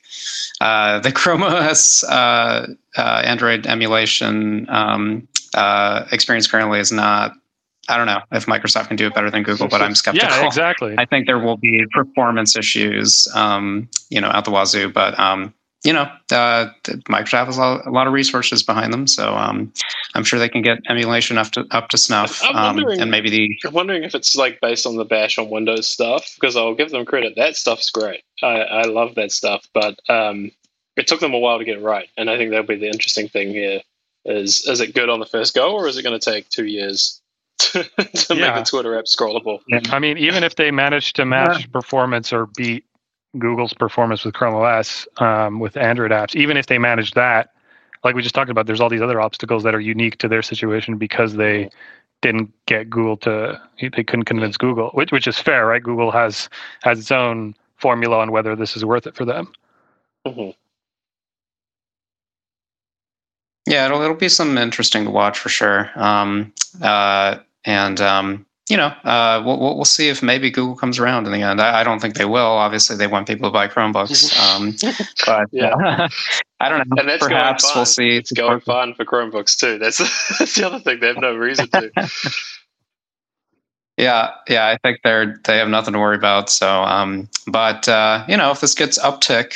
uh, 0.61 0.99
the 0.99 1.11
Chrome 1.15 1.43
OS 1.43 2.03
uh, 2.03 2.67
uh, 2.95 3.21
Android 3.25 3.65
emulation 3.65 4.67
um, 4.69 5.27
uh, 5.53 6.05
experience 6.11 6.47
currently 6.47 6.79
is 6.79 6.91
not. 6.91 7.33
I 7.89 7.97
don't 7.97 8.05
know 8.05 8.21
if 8.31 8.45
Microsoft 8.45 8.87
can 8.87 8.97
do 8.97 9.07
it 9.07 9.15
better 9.15 9.31
than 9.31 9.43
Google, 9.43 9.67
but 9.67 9.81
I'm 9.81 9.95
skeptical. 9.95 10.29
Yeah, 10.29 10.45
exactly. 10.45 10.95
I 10.97 11.05
think 11.05 11.25
there 11.25 11.39
will 11.39 11.57
be 11.57 11.83
performance 11.91 12.55
issues, 12.55 13.27
um, 13.33 13.89
you 14.09 14.21
know, 14.21 14.29
out 14.29 14.45
the 14.45 14.51
wazoo. 14.51 14.89
But 14.89 15.19
um, 15.19 15.53
you 15.83 15.93
know, 15.93 16.03
uh, 16.31 16.69
Microsoft 17.09 17.47
has 17.47 17.57
a 17.57 17.89
lot 17.89 18.05
of 18.05 18.13
resources 18.13 18.61
behind 18.61 18.93
them, 18.93 19.07
so 19.07 19.35
um, 19.35 19.73
I'm 20.13 20.23
sure 20.23 20.37
they 20.37 20.49
can 20.49 20.61
get 20.61 20.77
emulation 20.87 21.39
up 21.39 21.51
to 21.51 21.65
up 21.71 21.89
to 21.89 21.97
snuff. 21.97 22.43
Um, 22.43 22.77
and 22.77 23.09
maybe 23.09 23.29
the 23.29 23.67
I'm 23.67 23.73
wondering 23.73 24.03
if 24.03 24.13
it's 24.13 24.35
like 24.35 24.61
based 24.61 24.85
on 24.85 24.97
the 24.97 25.05
Bash 25.05 25.39
on 25.39 25.49
Windows 25.49 25.87
stuff 25.87 26.35
because 26.35 26.55
I'll 26.55 26.75
give 26.75 26.91
them 26.91 27.05
credit. 27.05 27.33
That 27.35 27.55
stuff's 27.55 27.89
great. 27.89 28.21
I, 28.43 28.59
I 28.59 28.81
love 28.83 29.15
that 29.15 29.31
stuff, 29.31 29.67
but 29.73 29.99
um, 30.07 30.51
it 30.97 31.07
took 31.07 31.19
them 31.19 31.33
a 31.33 31.39
while 31.39 31.57
to 31.57 31.65
get 31.65 31.77
it 31.77 31.83
right, 31.83 32.09
and 32.15 32.29
I 32.29 32.37
think 32.37 32.51
that'll 32.51 32.65
be 32.67 32.75
the 32.75 32.87
interesting 32.87 33.27
thing 33.27 33.49
here. 33.49 33.81
Is 34.25 34.67
is 34.67 34.81
it 34.81 34.93
good 34.93 35.09
on 35.09 35.19
the 35.19 35.25
first 35.25 35.55
go, 35.55 35.73
or 35.73 35.87
is 35.87 35.97
it 35.97 36.03
going 36.03 36.19
to 36.19 36.31
take 36.31 36.47
two 36.49 36.65
years 36.65 37.20
to, 37.71 37.83
to 37.83 38.35
yeah. 38.35 38.53
make 38.53 38.63
the 38.63 38.69
Twitter 38.69 38.97
app 38.97 39.05
scrollable? 39.05 39.59
I 39.91 39.99
mean, 39.99 40.17
even 40.17 40.43
if 40.43 40.55
they 40.55 40.71
manage 40.71 41.13
to 41.13 41.25
match 41.25 41.61
yeah. 41.61 41.65
performance 41.71 42.33
or 42.33 42.47
beat 42.47 42.85
Google's 43.37 43.73
performance 43.73 44.25
with 44.25 44.33
Chrome 44.33 44.55
OS 44.55 45.07
um, 45.17 45.59
with 45.59 45.77
Android 45.77 46.11
apps, 46.11 46.35
even 46.35 46.57
if 46.57 46.67
they 46.67 46.77
manage 46.77 47.11
that, 47.11 47.53
like 48.03 48.15
we 48.15 48.21
just 48.21 48.35
talked 48.35 48.49
about, 48.49 48.65
there's 48.65 48.81
all 48.81 48.89
these 48.89 49.01
other 49.01 49.21
obstacles 49.21 49.63
that 49.63 49.75
are 49.75 49.79
unique 49.79 50.17
to 50.19 50.27
their 50.27 50.41
situation 50.41 50.97
because 50.97 51.35
they 51.35 51.69
didn't 52.21 52.51
get 52.65 52.89
Google 52.89 53.17
to, 53.17 53.61
they 53.79 54.03
couldn't 54.03 54.25
convince 54.25 54.57
Google, 54.57 54.89
which 54.89 55.11
which 55.11 55.27
is 55.27 55.37
fair, 55.37 55.65
right? 55.65 55.81
Google 55.81 56.11
has 56.11 56.49
has 56.83 56.99
its 56.99 57.11
own 57.11 57.55
formula 57.77 58.19
on 58.19 58.31
whether 58.31 58.55
this 58.55 58.75
is 58.75 58.85
worth 58.85 59.07
it 59.07 59.15
for 59.15 59.25
them. 59.25 59.51
Mm-hmm. 60.25 60.51
Yeah, 63.67 63.85
it'll 63.85 64.01
it'll 64.01 64.15
be 64.15 64.29
something 64.29 64.57
interesting 64.57 65.05
to 65.05 65.11
watch 65.11 65.37
for 65.37 65.49
sure. 65.49 65.91
Um, 65.95 66.53
uh, 66.81 67.37
and 67.65 67.99
um, 68.01 68.45
you 68.71 68.77
know, 68.77 68.93
uh, 69.03 69.43
we'll, 69.45 69.59
we'll 69.59 69.83
see 69.83 70.07
if 70.07 70.23
maybe 70.23 70.49
Google 70.49 70.75
comes 70.75 70.97
around 70.97 71.25
in 71.25 71.33
the 71.33 71.41
end. 71.41 71.59
I, 71.59 71.81
I, 71.81 71.83
don't 71.83 71.99
think 71.99 72.15
they 72.15 72.23
will. 72.23 72.45
Obviously, 72.45 72.95
they 72.95 73.05
want 73.05 73.27
people 73.27 73.49
to 73.49 73.53
buy 73.53 73.67
Chromebooks. 73.67 74.31
Um, 74.41 74.75
but 75.25 75.49
yeah, 75.51 75.73
uh, 75.75 76.09
I 76.61 76.69
don't 76.69 76.87
know. 76.87 77.01
And 77.01 77.09
that's 77.09 77.25
Perhaps 77.25 77.75
we'll 77.75 77.85
see. 77.85 78.15
It's 78.15 78.31
going 78.31 78.61
fine 78.61 78.93
for 78.93 79.03
Chromebooks 79.03 79.57
too. 79.57 79.77
That's, 79.77 79.97
that's 80.39 80.55
the 80.55 80.65
other 80.65 80.79
thing. 80.79 80.99
They 81.01 81.07
have 81.07 81.17
no 81.17 81.35
reason 81.35 81.67
to. 81.67 81.91
yeah, 83.97 84.31
yeah. 84.47 84.67
I 84.67 84.77
think 84.83 84.99
they're 85.03 85.37
they 85.43 85.57
have 85.57 85.67
nothing 85.67 85.93
to 85.93 85.99
worry 85.99 86.15
about. 86.15 86.49
So, 86.49 86.83
um, 86.83 87.29
but 87.47 87.89
uh, 87.89 88.23
you 88.29 88.37
know, 88.37 88.51
if 88.51 88.61
this 88.61 88.73
gets 88.73 88.97
uptick, 88.99 89.53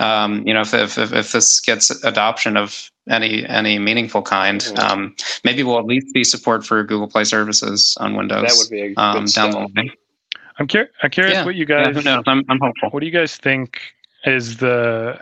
um, 0.00 0.46
you 0.46 0.54
know, 0.54 0.62
if, 0.62 0.72
if 0.72 1.12
if 1.12 1.32
this 1.32 1.60
gets 1.60 1.90
adoption 2.02 2.56
of 2.56 2.90
any 3.08 3.46
any 3.46 3.78
meaningful 3.78 4.22
kind. 4.22 4.60
Mm-hmm. 4.60 4.78
Um, 4.78 5.16
maybe 5.44 5.62
we'll 5.62 5.78
at 5.78 5.84
least 5.84 6.08
see 6.14 6.24
support 6.24 6.64
for 6.64 6.82
Google 6.84 7.08
Play 7.08 7.24
services 7.24 7.96
on 8.00 8.16
Windows. 8.16 8.42
That 8.42 8.56
would 8.56 8.70
be 8.70 8.94
a 8.94 9.00
um, 9.00 9.26
down 9.26 9.50
the 9.50 9.58
line. 9.58 9.90
I'm, 10.58 10.68
cur- 10.68 10.90
I'm 11.02 11.10
curious 11.10 11.34
yeah. 11.34 11.44
what 11.44 11.56
you 11.56 11.64
guys. 11.64 11.88
Yeah, 11.88 11.92
who 11.94 12.02
knows? 12.02 12.24
I'm, 12.26 12.44
I'm 12.48 12.60
hopeful. 12.60 12.90
What 12.90 13.00
do 13.00 13.06
you 13.06 13.12
guys 13.12 13.36
think 13.36 13.80
is 14.24 14.58
the 14.58 15.18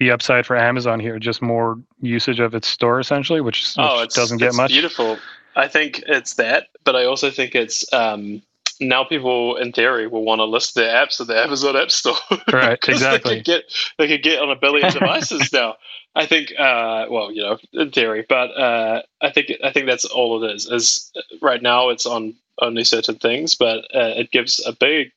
the 0.00 0.10
upside 0.10 0.46
for 0.46 0.56
Amazon 0.56 0.98
here? 0.98 1.18
Just 1.18 1.42
more 1.42 1.78
usage 2.00 2.40
of 2.40 2.54
its 2.54 2.66
store, 2.66 2.98
essentially, 2.98 3.40
which, 3.40 3.74
oh, 3.78 4.00
which 4.00 4.14
doesn't 4.14 4.38
get 4.38 4.54
much. 4.54 4.70
Beautiful. 4.70 5.18
I 5.56 5.68
think 5.68 6.02
it's 6.06 6.34
that, 6.34 6.68
but 6.84 6.96
I 6.96 7.04
also 7.04 7.30
think 7.30 7.54
it's 7.54 7.90
um, 7.92 8.42
now 8.80 9.04
people 9.04 9.56
in 9.56 9.72
theory 9.72 10.06
will 10.06 10.24
want 10.24 10.40
to 10.40 10.44
list 10.44 10.74
their 10.74 10.94
apps 10.94 11.20
at 11.20 11.26
the 11.26 11.38
Amazon 11.38 11.76
App 11.76 11.90
Store. 11.90 12.16
Right, 12.52 12.78
exactly. 12.88 13.30
they 13.30 13.36
could 13.36 13.44
get 13.44 13.62
they 13.98 14.08
could 14.08 14.22
get 14.22 14.40
on 14.40 14.50
a 14.50 14.56
billion 14.56 14.92
devices 14.92 15.52
now. 15.52 15.76
I 16.14 16.24
think, 16.24 16.52
uh, 16.58 17.06
well, 17.10 17.30
you 17.30 17.42
know, 17.42 17.58
in 17.74 17.90
theory, 17.90 18.24
but 18.26 18.46
uh, 18.56 19.02
I 19.20 19.30
think 19.30 19.52
I 19.62 19.70
think 19.70 19.86
that's 19.86 20.06
all 20.06 20.42
it 20.42 20.54
is. 20.54 20.70
Is 20.70 21.12
right 21.42 21.62
now 21.62 21.90
it's 21.90 22.06
on 22.06 22.34
only 22.60 22.84
certain 22.84 23.16
things, 23.16 23.54
but 23.54 23.78
uh, 23.94 24.14
it 24.16 24.30
gives 24.30 24.64
a 24.66 24.72
big 24.72 25.12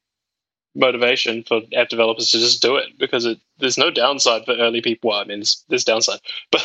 motivation 0.76 1.44
for 1.44 1.62
app 1.76 1.90
developers 1.90 2.32
to 2.32 2.38
just 2.38 2.62
do 2.62 2.76
it 2.76 2.98
because 2.98 3.26
it, 3.26 3.40
there's 3.58 3.78
no 3.78 3.90
downside 3.90 4.46
for 4.46 4.56
early 4.56 4.82
people. 4.82 5.10
Well, 5.10 5.20
I 5.20 5.24
mean, 5.24 5.40
there's, 5.40 5.64
there's 5.70 5.84
downside, 5.84 6.20
but 6.52 6.64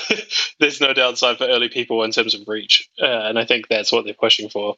there's 0.61 0.81
no 0.81 0.93
downside 0.93 1.39
for 1.39 1.47
early 1.47 1.69
people 1.69 2.03
in 2.03 2.11
terms 2.11 2.35
of 2.35 2.47
reach, 2.49 2.89
uh, 3.01 3.07
and 3.07 3.39
I 3.39 3.45
think 3.45 3.69
that's 3.69 3.93
what 3.93 4.05
they're 4.05 4.15
pushing 4.15 4.49
for. 4.49 4.77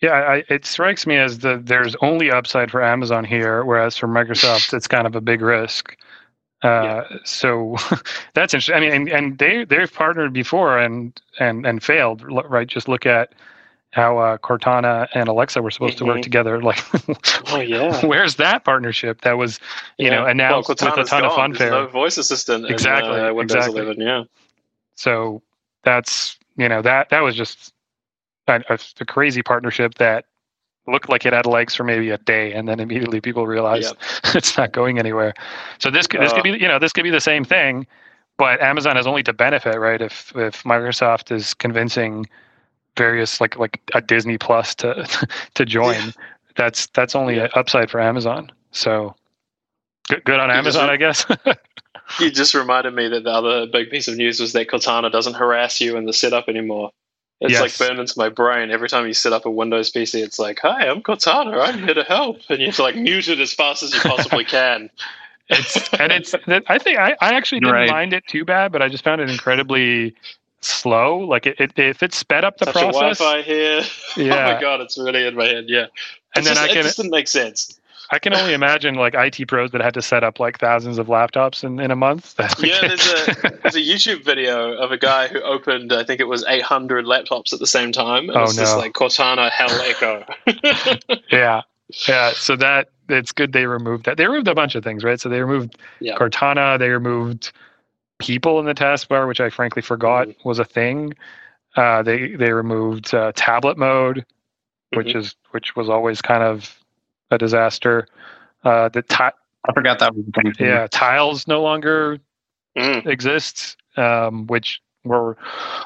Yeah, 0.00 0.12
I, 0.12 0.44
it 0.48 0.64
strikes 0.64 1.06
me 1.06 1.16
as 1.16 1.40
that 1.40 1.66
there's 1.66 1.96
only 2.02 2.30
upside 2.30 2.70
for 2.70 2.82
Amazon 2.82 3.24
here, 3.24 3.64
whereas 3.64 3.96
for 3.96 4.06
Microsoft, 4.06 4.72
it's 4.76 4.86
kind 4.86 5.06
of 5.06 5.16
a 5.16 5.20
big 5.20 5.42
risk. 5.42 5.96
Uh, 6.62 6.68
yeah. 6.68 7.16
So 7.24 7.76
that's 8.34 8.54
interesting. 8.54 8.76
I 8.76 8.80
mean, 8.80 8.92
and, 8.92 9.08
and 9.08 9.38
they 9.38 9.64
they've 9.64 9.92
partnered 9.92 10.32
before 10.32 10.78
and 10.78 11.20
and 11.38 11.66
and 11.66 11.82
failed. 11.82 12.22
Right? 12.28 12.66
Just 12.66 12.88
look 12.88 13.06
at 13.06 13.34
how 13.92 14.18
uh, 14.18 14.38
Cortana 14.38 15.08
and 15.14 15.28
Alexa 15.28 15.62
were 15.62 15.70
supposed 15.70 15.96
mm-hmm. 15.96 16.04
to 16.04 16.08
work 16.08 16.16
mm-hmm. 16.16 16.22
together. 16.22 16.62
Like, 16.68 17.52
oh 17.52 17.60
yeah, 17.60 18.04
where's 18.04 18.36
that 18.36 18.64
partnership 18.64 19.22
that 19.22 19.38
was 19.38 19.58
you 19.96 20.06
yeah. 20.06 20.16
know 20.16 20.26
announced 20.26 20.68
well, 20.68 20.74
with 20.74 20.82
a 20.82 21.04
ton 21.04 21.22
gone. 21.22 21.30
of 21.30 21.36
fanfare? 21.36 21.70
no 21.70 21.86
voice 21.86 22.18
assistant. 22.18 22.70
Exactly. 22.70 23.18
In, 23.18 23.26
uh, 23.26 23.34
Windows 23.34 23.56
exactly. 23.56 23.82
11, 23.82 24.00
yeah. 24.00 24.24
So 24.96 25.42
that's 25.84 26.38
you 26.56 26.68
know 26.68 26.82
that 26.82 27.08
that 27.10 27.20
was 27.20 27.34
just 27.34 27.72
a, 28.48 28.78
a 29.00 29.04
crazy 29.04 29.42
partnership 29.42 29.94
that 29.94 30.24
looked 30.86 31.08
like 31.08 31.26
it 31.26 31.32
had 31.32 31.46
legs 31.46 31.74
for 31.74 31.84
maybe 31.84 32.10
a 32.10 32.18
day, 32.18 32.52
and 32.52 32.66
then 32.68 32.80
immediately 32.80 33.20
people 33.20 33.46
realized 33.46 33.94
yep. 34.24 34.34
it's 34.34 34.56
not 34.56 34.72
going 34.72 34.98
anywhere. 34.98 35.34
So 35.78 35.90
this 35.90 36.06
could, 36.06 36.20
this 36.20 36.32
could 36.32 36.42
be 36.42 36.50
uh. 36.50 36.54
you 36.54 36.68
know 36.68 36.78
this 36.78 36.92
could 36.92 37.04
be 37.04 37.10
the 37.10 37.20
same 37.20 37.44
thing, 37.44 37.86
but 38.36 38.60
Amazon 38.60 38.96
has 38.96 39.06
only 39.06 39.22
to 39.24 39.32
benefit, 39.32 39.78
right? 39.78 40.00
If 40.00 40.32
if 40.36 40.62
Microsoft 40.64 41.30
is 41.30 41.54
convincing 41.54 42.26
various 42.96 43.40
like 43.40 43.58
like 43.58 43.80
a 43.94 44.00
Disney 44.00 44.38
Plus 44.38 44.74
to 44.76 45.06
to 45.54 45.64
join, 45.64 45.94
yeah. 45.94 46.10
that's 46.56 46.86
that's 46.88 47.14
only 47.14 47.36
yeah. 47.36 47.44
an 47.44 47.50
upside 47.54 47.90
for 47.90 48.00
Amazon. 48.00 48.50
So 48.70 49.14
good, 50.08 50.24
good 50.24 50.40
on 50.40 50.50
Amazon, 50.50 50.88
I 50.88 50.96
guess. 50.96 51.26
you 52.20 52.30
just 52.30 52.54
reminded 52.54 52.94
me 52.94 53.08
that 53.08 53.24
the 53.24 53.30
other 53.30 53.66
big 53.66 53.90
piece 53.90 54.08
of 54.08 54.16
news 54.16 54.40
was 54.40 54.52
that 54.52 54.68
Cortana 54.68 55.10
doesn't 55.10 55.34
harass 55.34 55.80
you 55.80 55.96
in 55.96 56.06
the 56.06 56.12
setup 56.12 56.48
anymore. 56.48 56.90
It's 57.40 57.52
yes. 57.52 57.60
like 57.60 57.78
burned 57.78 58.00
into 58.00 58.14
my 58.16 58.28
brain. 58.28 58.70
Every 58.70 58.88
time 58.88 59.06
you 59.06 59.14
set 59.14 59.32
up 59.32 59.46
a 59.46 59.50
Windows 59.50 59.92
PC, 59.92 60.22
it's 60.22 60.40
like, 60.40 60.58
"Hi, 60.62 60.88
I'm 60.88 61.02
Cortana. 61.02 61.60
I'm 61.60 61.78
here 61.84 61.94
to 61.94 62.02
help," 62.02 62.40
and 62.48 62.58
you 62.58 62.66
have 62.66 62.76
to 62.76 62.82
like 62.82 62.96
mute 62.96 63.28
it 63.28 63.38
as 63.38 63.52
fast 63.52 63.82
as 63.82 63.94
you 63.94 64.00
possibly 64.00 64.44
can. 64.56 64.90
it's 65.48 65.92
and 65.94 66.10
it's. 66.10 66.34
I 66.66 66.78
think 66.78 66.98
I, 66.98 67.16
I 67.20 67.34
actually 67.34 67.60
didn't 67.60 67.74
right. 67.74 67.90
mind 67.90 68.12
it 68.12 68.26
too 68.26 68.44
bad, 68.44 68.72
but 68.72 68.82
I 68.82 68.88
just 68.88 69.04
found 69.04 69.20
it 69.20 69.30
incredibly 69.30 70.16
slow. 70.62 71.18
Like 71.18 71.46
it, 71.46 71.60
it 71.60 71.78
if 71.78 72.02
it 72.02 72.12
sped 72.12 72.44
up 72.44 72.58
the 72.58 72.66
Such 72.66 72.74
process. 72.74 73.20
A 73.20 73.24
Wi-Fi 73.24 73.42
here. 73.42 73.82
Yeah. 74.16 74.34
oh 74.48 74.54
my 74.54 74.60
god, 74.60 74.80
it's 74.80 74.98
really 74.98 75.24
in 75.24 75.36
my 75.36 75.46
head. 75.46 75.66
Yeah. 75.68 75.86
And 76.34 76.44
it's 76.44 76.48
then 76.48 76.56
just, 76.56 76.60
I 76.60 76.68
can. 76.68 76.78
It 76.78 76.82
just 76.82 76.96
didn't 76.96 77.12
make 77.12 77.28
sense. 77.28 77.78
I 78.10 78.18
can 78.18 78.34
only 78.34 78.54
imagine 78.54 78.94
like 78.94 79.14
IT 79.14 79.46
pros 79.48 79.70
that 79.72 79.82
had 79.82 79.92
to 79.94 80.02
set 80.02 80.24
up 80.24 80.40
like 80.40 80.58
thousands 80.58 80.98
of 80.98 81.08
laptops 81.08 81.62
in, 81.62 81.78
in 81.78 81.90
a 81.90 81.96
month. 81.96 82.34
yeah, 82.58 82.80
there's 82.80 83.06
a 83.06 83.58
there's 83.62 83.76
a 83.76 83.80
YouTube 83.80 84.24
video 84.24 84.72
of 84.78 84.92
a 84.92 84.96
guy 84.96 85.28
who 85.28 85.40
opened 85.42 85.92
I 85.92 86.04
think 86.04 86.20
it 86.20 86.28
was 86.28 86.44
800 86.48 87.04
laptops 87.04 87.52
at 87.52 87.58
the 87.58 87.66
same 87.66 87.92
time. 87.92 88.30
And 88.30 88.38
oh 88.38 88.44
it's 88.44 88.56
no! 88.56 88.62
Just 88.62 88.78
like 88.78 88.94
Cortana 88.94 89.50
Hell 89.50 89.70
Echo. 89.82 90.24
yeah, 91.30 91.62
yeah. 92.08 92.32
So 92.32 92.56
that 92.56 92.88
it's 93.10 93.32
good 93.32 93.52
they 93.52 93.66
removed 93.66 94.06
that. 94.06 94.16
They 94.16 94.26
removed 94.26 94.48
a 94.48 94.54
bunch 94.54 94.74
of 94.74 94.82
things, 94.82 95.04
right? 95.04 95.20
So 95.20 95.28
they 95.28 95.42
removed 95.42 95.76
yeah. 96.00 96.16
Cortana. 96.16 96.78
They 96.78 96.88
removed 96.88 97.52
people 98.18 98.58
in 98.58 98.64
the 98.64 98.74
taskbar, 98.74 99.28
which 99.28 99.40
I 99.40 99.50
frankly 99.50 99.82
forgot 99.82 100.28
mm-hmm. 100.28 100.48
was 100.48 100.58
a 100.58 100.64
thing. 100.64 101.14
Uh, 101.76 102.02
they 102.02 102.34
they 102.34 102.52
removed 102.52 103.12
uh, 103.12 103.32
tablet 103.36 103.76
mode, 103.76 104.24
which 104.94 105.08
mm-hmm. 105.08 105.18
is 105.18 105.36
which 105.50 105.76
was 105.76 105.90
always 105.90 106.22
kind 106.22 106.42
of 106.42 106.77
a 107.30 107.38
disaster. 107.38 108.06
Uh, 108.64 108.88
the 108.88 109.02
ti- 109.02 109.16
I 109.68 109.72
forgot 109.74 109.98
that 109.98 110.14
was 110.14 110.24
the 110.26 110.32
thing. 110.32 110.54
Yeah, 110.58 110.86
tiles 110.90 111.46
no 111.46 111.62
longer 111.62 112.18
mm. 112.76 113.06
exist, 113.06 113.76
um, 113.96 114.46
which 114.46 114.80
were 115.04 115.36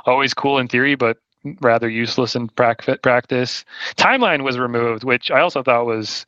always 0.06 0.34
cool 0.34 0.58
in 0.58 0.68
theory, 0.68 0.94
but 0.94 1.18
rather 1.60 1.88
useless 1.88 2.36
in 2.36 2.48
practice. 2.48 3.64
Timeline 3.96 4.44
was 4.44 4.58
removed, 4.58 5.04
which 5.04 5.30
I 5.30 5.40
also 5.40 5.62
thought 5.62 5.86
was 5.86 6.24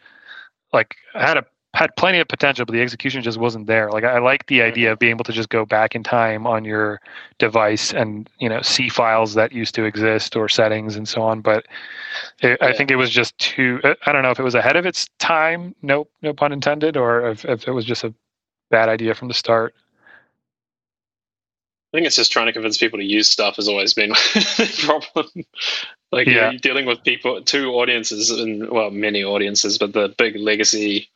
like 0.72 0.96
I 1.14 1.26
had 1.26 1.36
a 1.36 1.46
had 1.74 1.94
plenty 1.96 2.20
of 2.20 2.28
potential, 2.28 2.64
but 2.64 2.72
the 2.72 2.80
execution 2.80 3.20
just 3.20 3.36
wasn't 3.36 3.66
there. 3.66 3.90
Like 3.90 4.04
I 4.04 4.20
like 4.20 4.46
the 4.46 4.62
idea 4.62 4.92
of 4.92 5.00
being 5.00 5.10
able 5.10 5.24
to 5.24 5.32
just 5.32 5.48
go 5.48 5.66
back 5.66 5.96
in 5.96 6.04
time 6.04 6.46
on 6.46 6.64
your 6.64 7.00
device 7.38 7.92
and 7.92 8.30
you 8.38 8.48
know 8.48 8.62
see 8.62 8.88
files 8.88 9.34
that 9.34 9.52
used 9.52 9.74
to 9.74 9.84
exist 9.84 10.36
or 10.36 10.48
settings 10.48 10.94
and 10.94 11.08
so 11.08 11.22
on. 11.22 11.40
But 11.40 11.66
it, 12.40 12.58
yeah. 12.60 12.68
I 12.68 12.72
think 12.72 12.92
it 12.92 12.96
was 12.96 13.10
just 13.10 13.36
too. 13.38 13.80
I 14.06 14.12
don't 14.12 14.22
know 14.22 14.30
if 14.30 14.38
it 14.38 14.44
was 14.44 14.54
ahead 14.54 14.76
of 14.76 14.86
its 14.86 15.08
time. 15.18 15.74
No, 15.82 16.06
no 16.22 16.32
pun 16.32 16.52
intended, 16.52 16.96
or 16.96 17.28
if, 17.30 17.44
if 17.44 17.66
it 17.66 17.72
was 17.72 17.84
just 17.84 18.04
a 18.04 18.14
bad 18.70 18.88
idea 18.88 19.14
from 19.14 19.26
the 19.26 19.34
start. 19.34 19.74
I 21.92 21.98
think 21.98 22.06
it's 22.06 22.16
just 22.16 22.32
trying 22.32 22.46
to 22.46 22.52
convince 22.52 22.78
people 22.78 22.98
to 22.98 23.04
use 23.04 23.28
stuff 23.28 23.56
has 23.56 23.68
always 23.68 23.94
been 23.94 24.10
the 24.34 24.84
problem. 24.84 25.44
Like 26.12 26.28
yeah. 26.28 26.50
you're 26.50 26.60
dealing 26.60 26.86
with 26.86 27.02
people, 27.02 27.42
two 27.42 27.70
audiences, 27.72 28.30
and 28.30 28.70
well, 28.70 28.90
many 28.90 29.24
audiences, 29.24 29.78
but 29.78 29.92
the 29.92 30.14
big 30.16 30.36
legacy 30.36 31.08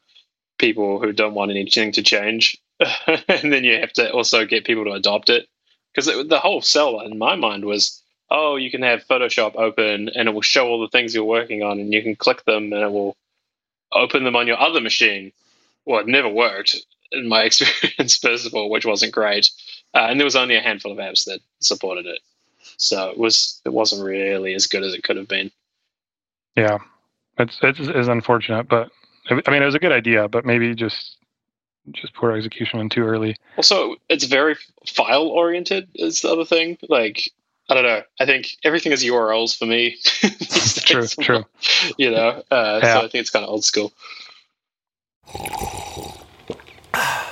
people 0.59 1.01
who 1.01 1.13
don't 1.13 1.35
want 1.35 1.51
anything 1.51 1.93
to 1.93 2.03
change, 2.03 2.59
and 3.29 3.53
then 3.53 3.65
you 3.65 3.79
have 3.81 3.93
to 3.95 4.13
also 4.13 4.45
get 4.45 4.65
people 4.65 4.85
to 4.85 4.93
adopt 4.93 5.31
it. 5.31 5.49
Because 5.95 6.29
the 6.29 6.39
whole 6.39 6.61
sell 6.61 7.01
in 7.01 7.19
my 7.19 7.35
mind 7.35 7.65
was, 7.65 8.03
oh, 8.31 8.57
you 8.57 8.71
can 8.71 8.83
have 8.83 9.07
Photoshop 9.07 9.57
open 9.57 10.11
and 10.15 10.29
it 10.29 10.33
will 10.33 10.43
show 10.43 10.69
all 10.69 10.81
the 10.81 10.89
things 10.89 11.15
you're 11.15 11.25
working 11.25 11.63
on, 11.63 11.81
and 11.81 11.93
you 11.93 12.03
can 12.03 12.17
click 12.17 12.45
them 12.45 12.73
and 12.73 12.83
it 12.83 12.93
will 12.93 13.17
open 13.93 14.25
them 14.25 14.37
on 14.37 14.47
your 14.47 14.61
other 14.61 14.81
machine. 14.81 15.33
Well, 15.87 16.01
it 16.01 16.07
never 16.07 16.29
worked 16.29 16.77
in 17.13 17.29
my 17.29 17.43
experience, 17.45 18.19
first 18.19 18.47
of 18.47 18.55
all, 18.55 18.71
which 18.71 18.87
wasn't 18.87 19.13
great. 19.13 19.51
Uh, 19.95 20.07
and 20.11 20.21
there 20.21 20.25
was 20.25 20.37
only 20.37 20.57
a 20.57 20.61
handful 20.63 20.93
of 20.93 20.99
apps 20.99 21.25
that 21.25 21.41
supported 21.61 22.07
it, 22.07 22.21
so 22.77 23.09
it 23.09 23.19
was 23.19 23.61
it 23.65 23.73
wasn't 23.73 24.05
really 24.05 24.55
as 24.55 24.67
good 24.67 24.83
as 24.83 24.93
it 24.93 25.03
could 25.03 25.17
have 25.17 25.29
been. 25.29 25.51
Yeah, 26.57 26.79
it's 27.39 27.59
it 27.63 27.81
is 27.81 28.09
unfortunate, 28.09 28.69
but 28.69 28.91
I 29.31 29.51
mean 29.51 29.63
it 29.63 29.67
was 29.67 29.75
a 29.75 29.81
good 29.81 29.93
idea, 29.93 30.29
but 30.29 30.45
maybe 30.45 30.75
just 30.75 31.17
just 31.93 32.15
poor 32.15 32.33
execution 32.33 32.81
and 32.81 32.91
too 32.91 33.03
early. 33.03 33.37
Also, 33.57 33.97
it's 34.09 34.25
very 34.25 34.57
file 34.87 35.29
oriented. 35.29 35.89
Is 35.95 36.21
the 36.21 36.31
other 36.31 36.45
thing 36.45 36.79
like 36.89 37.31
I 37.69 37.75
don't 37.75 37.85
know. 37.85 38.03
I 38.19 38.25
think 38.25 38.57
everything 38.65 38.93
is 38.93 39.05
URLs 39.05 39.57
for 39.57 39.67
me. 39.67 39.99
true, 40.87 41.07
true. 41.07 41.45
You 41.99 42.11
know, 42.11 42.43
uh, 42.51 42.81
yeah. 42.83 42.95
so 42.95 42.99
I 42.99 43.09
think 43.09 43.17
it's 43.17 43.31
kind 43.31 43.45
of 43.45 43.51
old 43.51 43.65
school. 43.65 43.93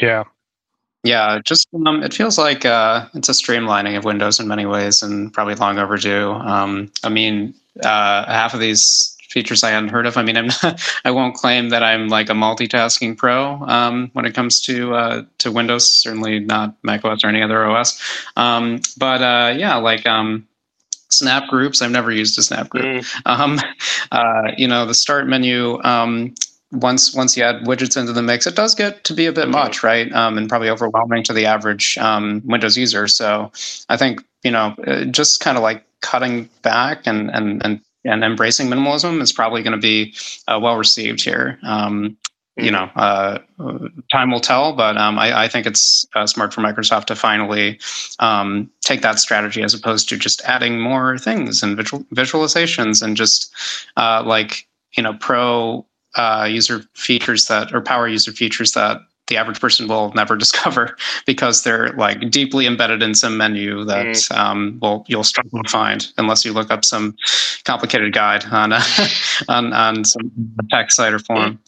Yeah. 0.00 0.24
Yeah, 1.02 1.38
just 1.42 1.66
um, 1.86 2.02
it 2.02 2.12
feels 2.12 2.36
like 2.36 2.66
uh, 2.66 3.06
it's 3.14 3.30
a 3.30 3.32
streamlining 3.32 3.96
of 3.96 4.04
Windows 4.04 4.38
in 4.38 4.46
many 4.46 4.66
ways, 4.66 5.02
and 5.02 5.32
probably 5.32 5.54
long 5.54 5.78
overdue. 5.78 6.32
Um, 6.32 6.92
I 7.02 7.08
mean, 7.08 7.54
uh, 7.82 8.26
half 8.26 8.52
of 8.52 8.60
these 8.60 9.16
features 9.30 9.62
I 9.62 9.70
hadn't 9.70 9.88
heard 9.88 10.06
of. 10.06 10.18
I 10.18 10.22
mean, 10.22 10.36
I'm 10.36 10.46
not, 10.62 10.82
I 11.04 11.10
won't 11.10 11.34
claim 11.36 11.70
that 11.70 11.82
I'm 11.82 12.08
like 12.08 12.28
a 12.28 12.34
multitasking 12.34 13.16
pro 13.16 13.62
um, 13.62 14.10
when 14.12 14.26
it 14.26 14.34
comes 14.34 14.60
to 14.62 14.94
uh, 14.94 15.22
to 15.38 15.50
Windows. 15.50 15.90
Certainly 15.90 16.40
not 16.40 16.74
macOS 16.82 17.24
or 17.24 17.28
any 17.28 17.40
other 17.40 17.64
OS. 17.64 17.98
Um, 18.36 18.80
but 18.98 19.22
uh, 19.22 19.54
yeah, 19.56 19.76
like 19.76 20.06
um, 20.06 20.46
snap 21.08 21.48
groups. 21.48 21.80
I've 21.80 21.90
never 21.90 22.12
used 22.12 22.38
a 22.38 22.42
snap 22.42 22.68
group. 22.68 22.84
Mm. 22.84 23.20
Um, 23.24 23.60
uh, 24.12 24.52
you 24.56 24.68
know, 24.68 24.84
the 24.84 24.94
start 24.94 25.26
menu. 25.28 25.82
Um, 25.82 26.34
once 26.72 27.14
once 27.14 27.36
you 27.36 27.42
add 27.42 27.64
widgets 27.64 27.96
into 27.96 28.12
the 28.12 28.22
mix, 28.22 28.46
it 28.46 28.54
does 28.54 28.74
get 28.74 29.04
to 29.04 29.14
be 29.14 29.26
a 29.26 29.32
bit 29.32 29.44
mm-hmm. 29.44 29.52
much, 29.52 29.82
right? 29.82 30.12
Um, 30.12 30.38
and 30.38 30.48
probably 30.48 30.70
overwhelming 30.70 31.22
to 31.24 31.32
the 31.32 31.46
average 31.46 31.98
um, 31.98 32.42
Windows 32.44 32.76
user. 32.76 33.08
So 33.08 33.50
I 33.88 33.96
think 33.96 34.24
you 34.42 34.50
know, 34.50 34.74
uh, 34.86 35.04
just 35.04 35.40
kind 35.40 35.56
of 35.56 35.62
like 35.62 35.84
cutting 36.00 36.48
back 36.62 37.06
and 37.06 37.30
and 37.30 37.64
and 37.64 37.80
and 38.04 38.24
embracing 38.24 38.68
minimalism 38.68 39.20
is 39.20 39.32
probably 39.32 39.62
going 39.62 39.78
to 39.78 39.78
be 39.78 40.14
uh, 40.48 40.58
well 40.60 40.76
received 40.76 41.22
here. 41.22 41.58
Um, 41.62 42.16
you 42.56 42.70
know, 42.70 42.90
uh, 42.94 43.38
time 44.10 44.30
will 44.30 44.40
tell, 44.40 44.74
but 44.74 44.96
um, 44.96 45.18
I, 45.18 45.44
I, 45.44 45.48
think 45.48 45.66
it's 45.66 46.04
uh, 46.14 46.26
smart 46.26 46.52
for 46.52 46.60
Microsoft 46.60 47.06
to 47.06 47.16
finally 47.16 47.78
um, 48.18 48.70
take 48.82 49.00
that 49.02 49.18
strategy 49.18 49.62
as 49.62 49.72
opposed 49.72 50.08
to 50.10 50.18
just 50.18 50.42
adding 50.42 50.80
more 50.80 51.16
things 51.16 51.62
and 51.62 51.76
visual, 51.76 52.04
visualizations 52.14 53.02
and 53.02 53.16
just 53.16 53.54
uh, 53.96 54.22
like 54.26 54.66
you 54.96 55.02
know 55.02 55.14
pro 55.14 55.86
uh, 56.16 56.46
user 56.50 56.82
features 56.94 57.46
that 57.46 57.72
or 57.74 57.80
power 57.80 58.08
user 58.08 58.32
features 58.32 58.72
that 58.72 59.00
the 59.30 59.36
average 59.36 59.60
person 59.60 59.88
will 59.88 60.12
never 60.12 60.36
discover 60.44 60.96
because 61.24 61.62
they're 61.62 61.92
like 61.92 62.30
deeply 62.30 62.66
embedded 62.66 63.02
in 63.02 63.14
some 63.14 63.38
menu 63.38 63.84
that 63.84 64.06
mm. 64.06 64.36
um, 64.36 64.78
will 64.82 65.04
you'll 65.08 65.24
struggle 65.24 65.62
to 65.62 65.70
find 65.70 66.12
unless 66.18 66.44
you 66.44 66.52
look 66.52 66.70
up 66.70 66.84
some 66.84 67.16
complicated 67.64 68.12
guide 68.12 68.44
on 68.46 68.72
a, 68.72 68.82
on 69.48 69.72
on 69.72 70.04
some 70.04 70.30
text 70.70 70.96
site 70.96 71.14
or 71.14 71.18
forum. 71.18 71.58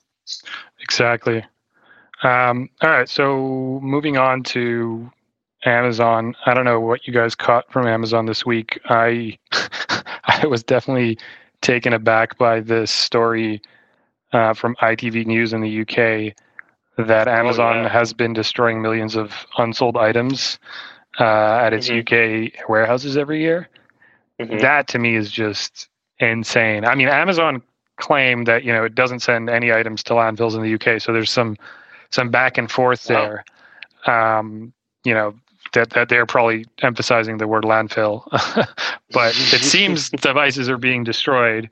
Exactly. 0.81 1.45
Um, 2.23 2.69
all 2.83 2.91
right, 2.91 3.09
so 3.09 3.81
moving 3.83 4.17
on 4.17 4.45
to 4.45 5.11
Amazon. 5.65 6.35
I 6.47 6.55
don't 6.55 6.65
know 6.65 6.79
what 6.79 7.07
you 7.07 7.13
guys 7.13 7.35
caught 7.35 7.71
from 7.73 7.87
Amazon 7.87 8.27
this 8.27 8.45
week. 8.47 8.81
I 8.87 9.39
I 10.25 10.47
was 10.47 10.63
definitely 10.63 11.19
taken 11.63 11.93
aback 11.93 12.39
by 12.39 12.61
this 12.61 12.91
story 12.91 13.63
uh, 14.33 14.55
from 14.55 14.75
ITV 14.77 15.27
News 15.27 15.53
in 15.53 15.61
the 15.61 15.81
UK 15.83 16.35
that 16.99 17.29
oh, 17.29 17.33
Amazon 17.33 17.79
oh, 17.79 17.83
yeah. 17.83 17.89
has 17.89 18.13
been 18.13 18.33
destroying 18.33 18.83
millions 18.83 19.17
of 19.17 19.47
unsold 19.59 19.97
items 19.97 20.59
uh, 21.19 21.25
at 21.63 21.73
its 21.73 21.89
mm-hmm. 21.89 22.55
UK 22.55 22.69
warehouses 22.69 23.17
every 23.17 23.41
year. 23.41 23.69
Mm-hmm. 24.41 24.59
That 24.59 24.89
to 24.89 24.99
me 24.99 25.17
is 25.17 25.31
just 25.31 25.89
insane. 26.19 26.85
I 26.85 26.95
mean, 26.95 27.09
Amazon 27.09 27.63
claimed 27.97 28.47
that 28.47 28.65
you 28.65 28.73
know 28.73 28.85
it 28.85 28.95
doesn't 28.95 29.21
send 29.21 29.49
any 29.49 29.73
items 29.73 30.03
to 30.05 30.15
landfills 30.15 30.55
in 30.55 30.63
the 30.63 30.75
UK, 30.75 31.01
so 31.01 31.13
there's 31.13 31.31
some 31.31 31.57
some 32.11 32.31
back 32.31 32.59
and 32.59 32.71
forth 32.71 33.05
there. 33.05 33.45
Wow. 34.07 34.39
Um, 34.41 34.73
you 35.05 35.15
know 35.15 35.35
that 35.75 35.91
that 35.91 36.09
they're 36.09 36.27
probably 36.27 36.67
emphasizing 36.81 37.39
the 37.39 37.47
word 37.47 37.65
landfill, 37.65 38.27
but 39.13 39.35
it 39.37 39.63
seems 39.63 40.11
devices 40.11 40.69
are 40.69 40.79
being 40.79 41.05
destroyed. 41.05 41.71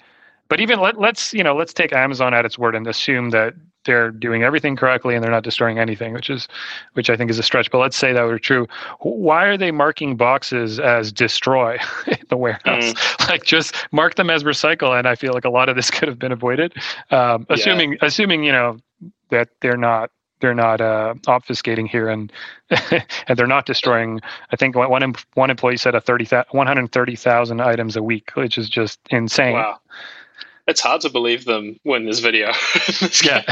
But 0.50 0.60
even 0.60 0.80
let, 0.80 0.98
let's 0.98 1.32
you 1.32 1.44
know 1.44 1.54
let's 1.54 1.72
take 1.72 1.92
Amazon 1.92 2.34
at 2.34 2.44
its 2.44 2.58
word 2.58 2.74
and 2.74 2.86
assume 2.88 3.30
that 3.30 3.54
they're 3.84 4.10
doing 4.10 4.42
everything 4.42 4.74
correctly 4.74 5.14
and 5.14 5.24
they're 5.24 5.30
not 5.30 5.44
destroying 5.44 5.78
anything, 5.78 6.12
which 6.12 6.28
is 6.28 6.48
which 6.94 7.08
I 7.08 7.16
think 7.16 7.30
is 7.30 7.38
a 7.38 7.42
stretch. 7.42 7.70
But 7.70 7.78
let's 7.78 7.96
say 7.96 8.12
that 8.12 8.22
were 8.24 8.38
true. 8.40 8.66
Why 8.98 9.44
are 9.44 9.56
they 9.56 9.70
marking 9.70 10.16
boxes 10.16 10.80
as 10.80 11.12
destroy 11.12 11.78
in 12.08 12.18
the 12.28 12.36
warehouse? 12.36 12.92
Mm. 12.92 13.16
Like 13.30 13.44
just 13.44 13.76
mark 13.92 14.16
them 14.16 14.28
as 14.28 14.42
recycle, 14.42 14.98
and 14.98 15.06
I 15.06 15.14
feel 15.14 15.32
like 15.32 15.44
a 15.44 15.50
lot 15.50 15.68
of 15.68 15.76
this 15.76 15.88
could 15.92 16.08
have 16.08 16.18
been 16.18 16.32
avoided. 16.32 16.74
Um, 17.12 17.46
assuming 17.48 17.92
yeah. 17.92 17.98
assuming 18.02 18.42
you 18.42 18.50
know 18.50 18.78
that 19.28 19.50
they're 19.60 19.76
not 19.76 20.10
they're 20.40 20.52
not 20.52 20.80
uh, 20.80 21.14
obfuscating 21.28 21.86
here 21.86 22.08
and 22.08 22.32
and 22.70 23.38
they're 23.38 23.46
not 23.46 23.66
destroying. 23.66 24.20
I 24.50 24.56
think 24.56 24.74
one 24.74 25.14
one 25.34 25.50
employee 25.50 25.76
said 25.76 25.94
a 25.94 26.00
30, 26.00 26.24
130,000 26.50 27.60
items 27.60 27.94
a 27.94 28.02
week, 28.02 28.32
which 28.34 28.58
is 28.58 28.68
just 28.68 28.98
insane. 29.10 29.52
Wow 29.52 29.78
it's 30.66 30.80
hard 30.80 31.00
to 31.02 31.10
believe 31.10 31.44
them 31.44 31.78
when 31.82 32.04
there's 32.04 32.20
video. 32.20 32.46
yeah. 33.24 33.42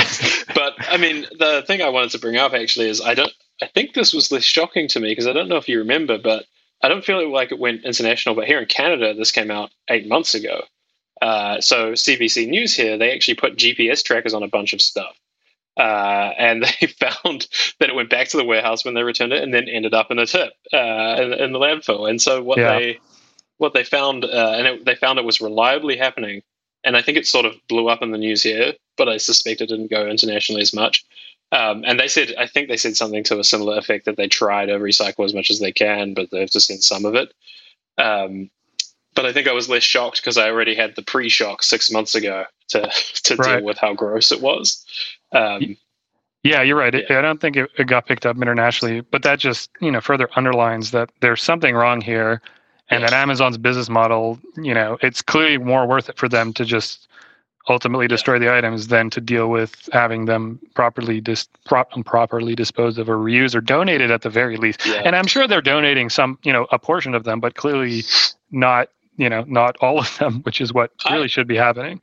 but 0.54 0.74
I 0.88 0.96
mean, 0.98 1.26
the 1.38 1.64
thing 1.66 1.82
I 1.82 1.88
wanted 1.88 2.10
to 2.12 2.18
bring 2.18 2.36
up 2.36 2.52
actually 2.52 2.88
is 2.88 3.00
I 3.00 3.14
don't. 3.14 3.32
I 3.60 3.66
think 3.66 3.94
this 3.94 4.12
was 4.12 4.30
less 4.30 4.44
shocking 4.44 4.86
to 4.88 5.00
me 5.00 5.10
because 5.10 5.26
I 5.26 5.32
don't 5.32 5.48
know 5.48 5.56
if 5.56 5.68
you 5.68 5.78
remember, 5.78 6.16
but 6.18 6.44
I 6.82 6.88
don't 6.88 7.04
feel 7.04 7.30
like 7.32 7.50
it 7.50 7.58
went 7.58 7.84
international. 7.84 8.34
But 8.34 8.46
here 8.46 8.60
in 8.60 8.66
Canada, 8.66 9.14
this 9.14 9.32
came 9.32 9.50
out 9.50 9.70
eight 9.90 10.06
months 10.06 10.34
ago. 10.34 10.62
Uh, 11.20 11.60
so 11.60 11.92
CBC 11.92 12.48
News 12.48 12.76
here, 12.76 12.96
they 12.96 13.12
actually 13.12 13.34
put 13.34 13.56
GPS 13.56 14.04
trackers 14.04 14.34
on 14.34 14.44
a 14.44 14.48
bunch 14.48 14.72
of 14.72 14.80
stuff. 14.80 15.16
Uh, 15.76 16.32
and 16.38 16.62
they 16.80 16.86
found 16.86 17.48
that 17.80 17.88
it 17.88 17.94
went 17.94 18.10
back 18.10 18.28
to 18.28 18.36
the 18.36 18.44
warehouse 18.44 18.84
when 18.84 18.94
they 18.94 19.02
returned 19.02 19.32
it, 19.32 19.42
and 19.42 19.52
then 19.52 19.68
ended 19.68 19.94
up 19.94 20.10
in 20.10 20.18
a 20.18 20.26
tip 20.26 20.52
uh, 20.72 21.16
in, 21.18 21.32
in, 21.32 21.52
the 21.52 21.58
landfill. 21.58 22.08
And 22.08 22.20
so 22.20 22.42
what 22.42 22.58
yeah. 22.58 22.78
they 22.78 23.00
what 23.58 23.74
they 23.74 23.82
found, 23.82 24.24
uh, 24.24 24.54
and 24.56 24.66
it, 24.66 24.84
they 24.84 24.94
found 24.94 25.18
it 25.18 25.24
was 25.24 25.40
reliably 25.40 25.96
happening 25.96 26.42
and 26.84 26.96
I 26.96 27.02
think 27.02 27.18
it 27.18 27.26
sort 27.26 27.46
of 27.46 27.54
blew 27.68 27.88
up 27.88 28.02
in 28.02 28.10
the 28.10 28.18
news 28.18 28.42
here, 28.42 28.74
but 28.96 29.08
I 29.08 29.16
suspect 29.16 29.60
it 29.60 29.66
didn't 29.68 29.90
go 29.90 30.06
internationally 30.06 30.62
as 30.62 30.74
much. 30.74 31.04
Um, 31.50 31.82
and 31.86 31.98
they 31.98 32.08
said, 32.08 32.34
I 32.38 32.46
think 32.46 32.68
they 32.68 32.76
said 32.76 32.96
something 32.96 33.24
to 33.24 33.38
a 33.38 33.44
similar 33.44 33.78
effect 33.78 34.04
that 34.04 34.16
they 34.16 34.28
try 34.28 34.66
to 34.66 34.74
recycle 34.74 35.24
as 35.24 35.32
much 35.34 35.50
as 35.50 35.60
they 35.60 35.72
can, 35.72 36.12
but 36.14 36.30
they 36.30 36.40
have 36.40 36.50
to 36.50 36.60
send 36.60 36.84
some 36.84 37.04
of 37.04 37.14
it. 37.14 37.32
Um, 37.96 38.50
but 39.14 39.26
I 39.26 39.32
think 39.32 39.48
I 39.48 39.52
was 39.52 39.68
less 39.68 39.82
shocked 39.82 40.20
because 40.20 40.38
I 40.38 40.48
already 40.50 40.74
had 40.74 40.94
the 40.94 41.02
pre-shock 41.02 41.62
six 41.62 41.90
months 41.90 42.14
ago 42.14 42.44
to 42.68 42.80
to 43.24 43.36
Right. 43.36 43.56
deal 43.56 43.64
with 43.64 43.78
how 43.78 43.94
gross 43.94 44.30
it 44.30 44.40
was. 44.40 44.84
Um, 45.32 45.76
Yeah, 46.44 46.62
you're 46.62 46.76
right. 46.76 46.94
Yeah. 46.94 47.18
I 47.18 47.22
don't 47.22 47.40
think 47.40 47.56
it, 47.56 47.68
it 47.76 47.88
got 47.88 48.06
picked 48.06 48.24
up 48.24 48.36
internationally, 48.36 49.00
but 49.00 49.22
that 49.24 49.38
just 49.40 49.70
you 49.80 49.90
know 49.90 50.00
further 50.00 50.28
underlines 50.36 50.92
that 50.92 51.10
there's 51.20 51.42
something 51.42 51.74
wrong 51.74 52.00
here, 52.00 52.40
and 52.90 53.00
Yes. 53.02 53.10
that 53.10 53.16
Amazon's 53.16 53.58
business 53.58 53.88
model, 53.88 54.38
you 54.56 54.74
know, 54.74 54.98
it's 55.02 55.22
clearly 55.22 55.58
more 55.58 55.86
worth 55.86 56.08
it 56.08 56.16
for 56.18 56.28
them 56.28 56.52
to 56.54 56.64
just 56.64 57.06
ultimately 57.68 58.08
destroy 58.08 58.38
the 58.38 58.50
items 58.54 58.88
than 58.88 59.10
to 59.10 59.20
deal 59.20 59.48
with 59.50 59.88
having 59.92 60.24
them 60.24 60.58
properly 60.74 61.20
dis- 61.20 61.48
prop- 61.66 61.92
properly 62.06 62.54
disposed 62.54 62.98
of 62.98 63.10
or 63.10 63.18
reused 63.18 63.54
or 63.54 63.60
donated 63.60 64.10
at 64.10 64.22
the 64.22 64.30
very 64.30 64.56
least. 64.56 64.80
yeah. 64.86 65.02
And 65.04 65.14
I'm 65.14 65.26
sure 65.26 65.46
they're 65.46 65.60
donating 65.60 66.08
some, 66.08 66.38
you 66.44 66.52
know, 66.52 66.66
a 66.72 66.78
portion 66.78 67.14
of 67.14 67.24
them, 67.24 67.40
but 67.40 67.56
clearly 67.56 68.04
not, 68.50 68.88
you 69.18 69.28
know, 69.28 69.44
not 69.46 69.76
all 69.82 69.98
of 69.98 70.16
them, 70.18 70.40
which 70.44 70.60
is 70.62 70.72
what 70.72 70.92
I- 71.04 71.14
really 71.14 71.28
should 71.28 71.46
be 71.46 71.56
happening. 71.56 72.00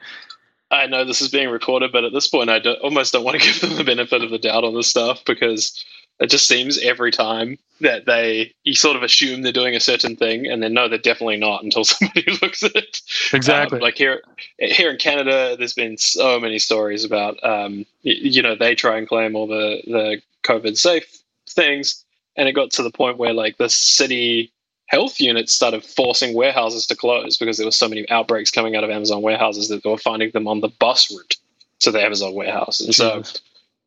I 0.72 0.88
know 0.88 1.04
this 1.06 1.22
is 1.22 1.30
being 1.30 1.50
recorded, 1.50 1.92
but 1.92 2.04
at 2.04 2.12
this 2.14 2.28
point, 2.28 2.50
I 2.50 2.60
don't, 2.60 2.80
almost 2.82 3.14
don't 3.14 3.24
want 3.24 3.40
to 3.40 3.46
give 3.46 3.62
them 3.62 3.76
the 3.78 3.84
benefit 3.84 4.24
of 4.24 4.30
the 4.32 4.40
doubt 4.40 4.64
on 4.64 4.74
this 4.76 4.88
stuff 4.88 5.24
because 5.26 5.84
it 6.20 6.30
just 6.30 6.48
seems 6.48 6.78
every 6.80 7.12
time 7.12 7.58
that 7.82 8.06
they 8.06 8.54
you 8.64 8.74
sort 8.74 8.96
of 8.96 9.04
assume 9.04 9.42
they're 9.42 9.52
doing 9.52 9.76
a 9.76 9.80
certain 9.80 10.16
thing, 10.16 10.48
and 10.48 10.64
then 10.64 10.74
no, 10.74 10.88
they're 10.88 10.98
definitely 10.98 11.38
not 11.38 11.64
until 11.64 11.84
somebody 11.84 12.26
looks 12.42 12.64
at 12.64 12.76
it. 12.76 13.02
Exactly. 13.34 13.80
Um, 13.80 13.82
like 13.82 13.98
here, 13.98 14.22
here 14.58 14.92
in 14.92 14.98
Canada, 14.98 15.56
there's 15.58 15.74
been 15.74 15.98
so 15.98 16.40
many 16.40 16.60
stories 16.60 17.04
about, 17.04 17.38
um, 17.44 17.86
you 18.02 18.42
know, 18.42 18.56
they 18.56 18.76
try 18.76 18.98
and 18.98 19.08
claim 19.08 19.36
all 19.36 19.48
the 19.48 19.82
the 19.86 20.22
COVID 20.44 20.78
safe 20.78 21.22
things, 21.50 22.04
and 22.38 22.48
it 22.48 22.54
got 22.54 22.72
to 22.72 22.84
the 22.84 22.92
point 22.92 23.18
where 23.18 23.34
like 23.34 23.58
the 23.58 23.70
city 23.70 24.52
health 24.88 25.20
units 25.20 25.52
started 25.52 25.84
forcing 25.84 26.36
warehouses 26.36 26.86
to 26.86 26.96
close 26.96 27.38
because 27.38 27.58
there 27.58 27.66
were 27.66 27.72
so 27.72 27.90
many 27.90 28.08
outbreaks 28.12 28.52
coming 28.52 28.76
out 28.76 28.84
of 28.84 28.92
Amazon 28.92 29.22
warehouses 29.24 29.68
that 29.68 29.82
they 29.84 29.90
were 29.90 29.98
finding 29.98 30.30
them 30.30 30.48
on 30.48 30.62
the 30.62 30.68
bus 30.68 31.12
route 31.12 31.36
to 31.80 31.92
the 31.92 32.02
Amazon 32.02 32.34
warehouse, 32.34 32.80
and 32.80 32.96
so 32.96 33.22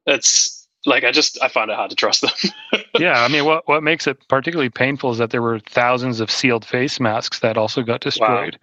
it's 0.07 0.58
like 0.87 1.05
I 1.05 1.11
just 1.13 1.39
I 1.43 1.49
find 1.49 1.71
it 1.71 1.77
hard 1.77 1.91
to 1.91 1.97
trust 1.97 2.23
them. 2.23 2.81
yeah, 2.99 3.23
I 3.23 3.29
mean, 3.29 3.45
what 3.45 3.67
what 3.69 3.83
makes 3.83 4.07
it 4.07 4.19
particularly 4.29 4.71
painful 4.71 5.11
is 5.11 5.19
that 5.19 5.31
there 5.31 5.43
were 5.43 5.59
thousands 5.61 6.21
of 6.21 6.31
sealed 6.31 6.65
face 6.65 7.01
masks 7.01 7.41
that 7.41 7.57
also 7.57 7.83
got 7.83 8.01
destroyed. 8.01 8.59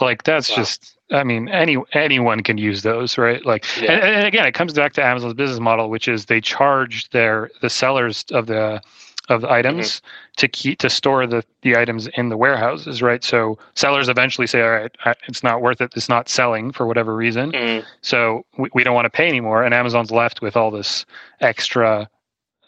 wow. 0.00 0.06
Like 0.06 0.24
that's 0.24 0.50
Wow. 0.50 0.56
just, 0.56 0.98
I 1.10 1.24
mean, 1.24 1.48
any 1.48 1.76
anyone 1.92 2.42
can 2.42 2.58
use 2.58 2.82
those, 2.82 3.16
right? 3.16 3.44
Like, 3.46 3.64
Yeah. 3.80 3.92
and, 3.92 4.02
and 4.02 4.26
again, 4.26 4.46
it 4.46 4.52
comes 4.52 4.74
back 4.74 4.92
to 4.94 5.04
Amazon's 5.04 5.34
business 5.34 5.58
model, 5.60 5.88
which 5.88 6.06
is 6.08 6.26
they 6.26 6.40
charge 6.40 7.08
their 7.10 7.50
the 7.62 7.70
sellers 7.70 8.24
of 8.30 8.46
the 8.46 8.82
of 9.28 9.40
the 9.40 9.50
items 9.50 10.00
to 10.36 10.46
keep 10.48 10.78
to 10.78 10.88
store 10.90 11.26
the 11.26 11.42
the 11.62 11.76
items 11.76 12.06
in 12.16 12.28
the 12.28 12.36
warehouses, 12.36 13.02
right? 13.02 13.24
So 13.24 13.58
sellers 13.74 14.08
eventually 14.08 14.46
say, 14.46 14.62
all 14.62 14.70
right, 14.70 14.96
it's 15.28 15.42
not 15.42 15.62
worth 15.62 15.80
it. 15.80 15.92
It's 15.96 16.08
not 16.08 16.28
selling 16.28 16.72
for 16.72 16.86
whatever 16.86 17.14
reason. 17.14 17.52
Mm, 17.52 17.84
So 18.02 18.44
we, 18.58 18.68
we 18.74 18.84
don't 18.84 18.94
want 18.94 19.06
to 19.06 19.10
pay 19.10 19.28
anymore. 19.28 19.64
And 19.64 19.74
Amazon's 19.74 20.10
left 20.10 20.42
with 20.42 20.56
all 20.56 20.70
this 20.70 21.04
extra 21.40 22.08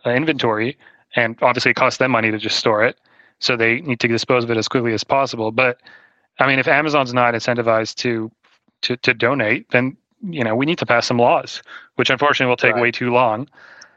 uh, 0.04 0.10
inventory. 0.10 0.76
And 1.16 1.36
obviously, 1.42 1.70
it 1.70 1.74
costs 1.74 1.98
them 1.98 2.10
money 2.10 2.30
to 2.30 2.38
just 2.38 2.56
store 2.58 2.84
it. 2.84 2.98
So 3.40 3.56
they 3.56 3.80
need 3.82 4.00
to 4.00 4.08
dispose 4.08 4.44
of 4.44 4.50
it 4.50 4.56
as 4.56 4.68
quickly 4.68 4.92
as 4.92 5.04
possible. 5.04 5.52
But 5.52 5.78
I 6.40 6.46
mean, 6.46 6.58
if 6.58 6.68
Amazon's 6.68 7.14
not 7.14 7.34
incentivized 7.34 7.94
to 7.96 8.30
to, 8.82 8.96
to 8.98 9.14
donate, 9.14 9.70
then 9.70 9.96
you 10.22 10.42
know 10.42 10.56
we 10.56 10.66
need 10.66 10.78
to 10.78 10.86
pass 10.86 11.06
some 11.06 11.18
laws, 11.18 11.62
which 11.96 12.10
unfortunately 12.10 12.48
will 12.50 12.56
take 12.56 12.74
Right. 12.74 12.82
way 12.82 12.90
too 12.90 13.10
long. 13.12 13.48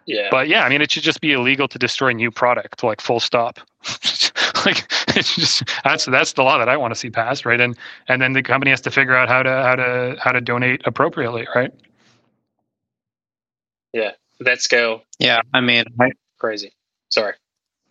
Yeah. 0.05 0.27
But 0.31 0.47
yeah, 0.47 0.63
I 0.63 0.69
mean, 0.69 0.81
it 0.81 0.91
should 0.91 1.03
just 1.03 1.21
be 1.21 1.33
illegal 1.33 1.67
to 1.67 1.77
destroy 1.77 2.11
new 2.11 2.31
product, 2.31 2.83
like 2.83 3.01
full 3.01 3.19
stop. 3.19 3.59
like 4.65 4.91
it's 5.15 5.35
just 5.35 5.63
that's 5.83 6.05
that's 6.05 6.33
the 6.33 6.43
law 6.43 6.57
that 6.57 6.69
I 6.69 6.77
want 6.77 6.93
to 6.93 6.99
see 6.99 7.09
passed, 7.09 7.45
right? 7.45 7.59
And 7.59 7.77
and 8.07 8.21
then 8.21 8.33
the 8.33 8.43
company 8.43 8.71
has 8.71 8.81
to 8.81 8.91
figure 8.91 9.15
out 9.15 9.29
how 9.29 9.43
to 9.43 9.49
how 9.49 9.75
to 9.75 10.17
how 10.19 10.31
to 10.31 10.41
donate 10.41 10.81
appropriately, 10.85 11.47
right? 11.55 11.71
Yeah, 13.93 14.11
that 14.39 14.61
scale, 14.61 15.03
Yeah, 15.19 15.41
I 15.53 15.61
mean, 15.61 15.85
I, 15.99 16.11
crazy. 16.39 16.71
Sorry. 17.09 17.33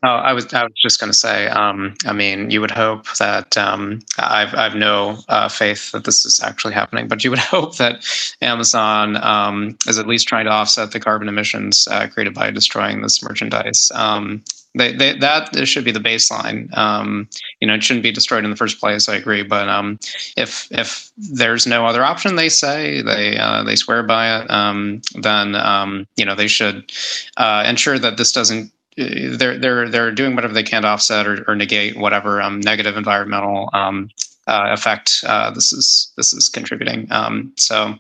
Oh, 0.02 0.08
I 0.08 0.32
was 0.32 0.52
I 0.54 0.62
was 0.62 0.72
just 0.76 0.98
going 0.98 1.12
to 1.12 1.16
say. 1.16 1.48
Um, 1.48 1.94
I 2.06 2.14
mean, 2.14 2.50
you 2.50 2.62
would 2.62 2.70
hope 2.70 3.04
that 3.18 3.58
um, 3.58 4.00
I've 4.18 4.54
I've 4.54 4.74
no 4.74 5.18
uh, 5.28 5.50
faith 5.50 5.92
that 5.92 6.04
this 6.04 6.24
is 6.24 6.40
actually 6.42 6.72
happening, 6.72 7.06
but 7.06 7.22
you 7.22 7.28
would 7.30 7.38
hope 7.38 7.76
that 7.76 8.06
Amazon 8.40 9.16
um, 9.22 9.76
is 9.86 9.98
at 9.98 10.06
least 10.06 10.26
trying 10.26 10.46
to 10.46 10.50
offset 10.50 10.92
the 10.92 11.00
carbon 11.00 11.28
emissions 11.28 11.86
uh, 11.90 12.08
created 12.08 12.32
by 12.32 12.50
destroying 12.50 13.02
this 13.02 13.22
merchandise. 13.22 13.92
Um, 13.94 14.42
they, 14.74 14.92
they, 14.92 15.18
that 15.18 15.66
should 15.66 15.84
be 15.84 15.90
the 15.90 15.98
baseline. 15.98 16.74
Um, 16.78 17.28
you 17.60 17.66
know, 17.66 17.74
it 17.74 17.82
shouldn't 17.82 18.04
be 18.04 18.12
destroyed 18.12 18.44
in 18.44 18.50
the 18.50 18.56
first 18.56 18.78
place. 18.78 19.08
I 19.08 19.16
agree, 19.16 19.42
but 19.42 19.68
um, 19.68 19.98
if 20.36 20.68
if 20.70 21.10
there's 21.16 21.66
no 21.66 21.84
other 21.84 22.04
option, 22.04 22.36
they 22.36 22.48
say 22.48 23.02
they 23.02 23.36
uh, 23.36 23.64
they 23.64 23.76
swear 23.76 24.02
by 24.02 24.40
it. 24.40 24.50
Um, 24.50 25.02
then 25.16 25.56
um, 25.56 26.06
you 26.16 26.24
know 26.24 26.34
they 26.34 26.48
should 26.48 26.90
uh, 27.36 27.64
ensure 27.66 27.98
that 27.98 28.16
this 28.16 28.32
doesn't 28.32 28.72
they're 29.00 29.58
they're 29.58 29.88
they're 29.88 30.12
doing 30.12 30.34
whatever 30.34 30.54
they 30.54 30.62
can 30.62 30.82
to 30.82 30.88
offset 30.88 31.26
or, 31.26 31.44
or 31.48 31.54
negate 31.54 31.96
whatever 31.96 32.40
um, 32.40 32.60
negative 32.60 32.96
environmental 32.96 33.70
um, 33.72 34.10
uh, 34.46 34.68
effect 34.72 35.22
uh, 35.26 35.50
this 35.50 35.72
is 35.72 36.12
this 36.16 36.32
is 36.32 36.48
contributing. 36.48 37.06
Um, 37.10 37.52
so, 37.56 37.94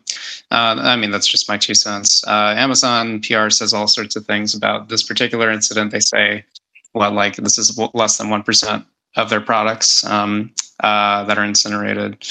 uh, 0.50 0.76
I 0.80 0.96
mean, 0.96 1.10
that's 1.10 1.26
just 1.26 1.48
my 1.48 1.56
two 1.56 1.74
cents. 1.74 2.26
Uh, 2.26 2.54
Amazon 2.56 3.20
PR 3.20 3.50
says 3.50 3.72
all 3.72 3.86
sorts 3.86 4.16
of 4.16 4.26
things 4.26 4.54
about 4.54 4.88
this 4.88 5.02
particular 5.02 5.50
incident. 5.50 5.92
They 5.92 6.00
say, 6.00 6.44
well, 6.92 7.12
like 7.12 7.36
this 7.36 7.56
is 7.56 7.78
less 7.94 8.18
than 8.18 8.30
one 8.30 8.42
percent 8.42 8.84
of 9.16 9.30
their 9.30 9.40
products 9.40 10.04
um, 10.04 10.52
uh, 10.80 11.24
that 11.24 11.38
are 11.38 11.44
incinerated 11.44 12.24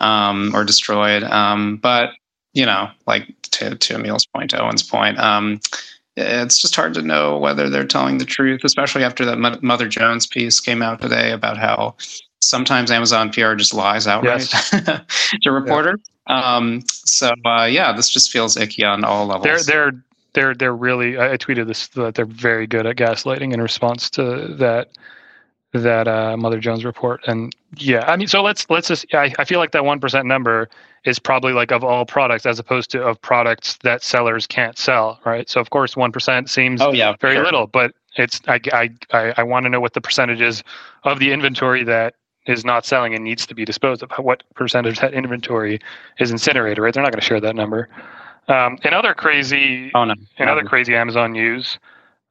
um, 0.00 0.54
or 0.54 0.64
destroyed. 0.64 1.24
Um, 1.24 1.78
but 1.78 2.10
you 2.52 2.66
know, 2.66 2.90
like 3.06 3.34
to 3.42 3.74
to 3.74 3.94
Emil's 3.96 4.26
point, 4.26 4.50
to 4.50 4.62
Owen's 4.62 4.82
point. 4.82 5.18
It's 6.16 6.60
just 6.60 6.76
hard 6.76 6.94
to 6.94 7.02
know 7.02 7.38
whether 7.38 7.68
they're 7.68 7.86
telling 7.86 8.18
the 8.18 8.24
truth, 8.24 8.60
especially 8.64 9.02
after 9.02 9.24
that 9.24 9.62
Mother 9.62 9.88
Jones 9.88 10.26
piece 10.26 10.60
came 10.60 10.80
out 10.80 11.00
today 11.00 11.32
about 11.32 11.56
how 11.56 11.96
sometimes 12.40 12.90
Amazon 12.90 13.30
PR 13.30 13.54
just 13.54 13.74
lies 13.74 14.06
outright 14.06 14.42
to 15.42 15.50
reporters. 15.50 16.00
Um, 16.26 16.82
so 16.86 17.34
uh, 17.44 17.64
yeah, 17.64 17.92
this 17.92 18.08
just 18.08 18.30
feels 18.30 18.56
icky 18.56 18.84
on 18.84 19.04
all 19.04 19.26
levels. 19.26 19.66
They're 19.66 19.90
they're 19.90 20.04
they're 20.34 20.54
they're 20.54 20.76
really. 20.76 21.18
I 21.18 21.32
I 21.32 21.36
tweeted 21.36 21.66
this 21.66 21.88
that 21.88 22.14
they're 22.14 22.24
very 22.24 22.66
good 22.66 22.86
at 22.86 22.96
gaslighting 22.96 23.52
in 23.52 23.60
response 23.60 24.08
to 24.10 24.54
that 24.58 24.90
that 25.72 26.06
uh, 26.06 26.36
Mother 26.36 26.60
Jones 26.60 26.84
report. 26.84 27.20
And 27.26 27.54
yeah, 27.76 28.04
I 28.06 28.16
mean, 28.16 28.28
so 28.28 28.42
let's 28.42 28.68
let's 28.70 28.88
just. 28.88 29.06
I, 29.12 29.32
I 29.38 29.44
feel 29.44 29.58
like 29.58 29.72
that 29.72 29.84
one 29.84 30.00
percent 30.00 30.26
number 30.26 30.68
is 31.04 31.18
probably 31.18 31.52
like 31.52 31.70
of 31.70 31.84
all 31.84 32.06
products 32.06 32.46
as 32.46 32.58
opposed 32.58 32.90
to 32.90 33.02
of 33.02 33.20
products 33.20 33.78
that 33.82 34.02
sellers 34.02 34.46
can't 34.46 34.78
sell, 34.78 35.20
right? 35.24 35.48
So 35.48 35.60
of 35.60 35.70
course, 35.70 35.96
one 35.96 36.12
percent 36.12 36.48
seems 36.50 36.80
oh 36.80 36.92
yeah, 36.92 37.14
very 37.20 37.34
sure. 37.34 37.44
little, 37.44 37.66
but 37.66 37.94
it's 38.16 38.40
I 38.48 38.60
I 38.72 38.90
I, 39.12 39.34
I 39.38 39.42
want 39.42 39.64
to 39.64 39.70
know 39.70 39.80
what 39.80 39.94
the 39.94 40.00
percentage 40.00 40.40
is 40.40 40.62
of 41.04 41.18
the 41.18 41.32
inventory 41.32 41.84
that 41.84 42.14
is 42.46 42.64
not 42.64 42.84
selling 42.84 43.14
and 43.14 43.24
needs 43.24 43.46
to 43.46 43.54
be 43.54 43.64
disposed 43.64 44.02
of. 44.02 44.10
What 44.18 44.42
percentage 44.54 44.94
of 44.94 45.00
that 45.00 45.14
inventory 45.14 45.80
is 46.18 46.30
incinerated? 46.30 46.78
Right? 46.78 46.92
They're 46.92 47.02
not 47.02 47.12
going 47.12 47.20
to 47.20 47.26
share 47.26 47.40
that 47.40 47.56
number. 47.56 47.88
Um, 48.48 48.78
and 48.82 48.94
other 48.94 49.14
crazy 49.14 49.90
Oh 49.94 50.04
no, 50.04 50.14
in 50.38 50.48
other 50.48 50.64
crazy 50.64 50.94
Amazon 50.94 51.32
news, 51.32 51.78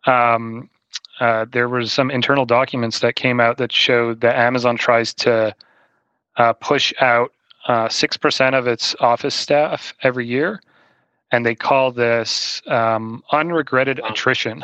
um, 0.05 0.69
uh, 1.19 1.45
there 1.51 1.69
was 1.69 1.91
some 1.91 2.09
internal 2.11 2.45
documents 2.45 2.99
that 2.99 3.15
came 3.15 3.39
out 3.39 3.57
that 3.57 3.71
showed 3.71 4.21
that 4.21 4.35
Amazon 4.35 4.77
tries 4.77 5.13
to 5.13 5.55
uh, 6.37 6.53
push 6.53 6.93
out 6.99 7.31
uh, 7.67 7.89
six 7.89 8.17
percent 8.17 8.55
of 8.55 8.67
its 8.67 8.95
office 8.99 9.35
staff 9.35 9.93
every 10.03 10.25
year, 10.27 10.61
and 11.31 11.45
they 11.45 11.55
call 11.55 11.91
this 11.91 12.61
um, 12.67 13.23
unregretted 13.31 14.01
Wow. 14.01 14.09
attrition. 14.09 14.63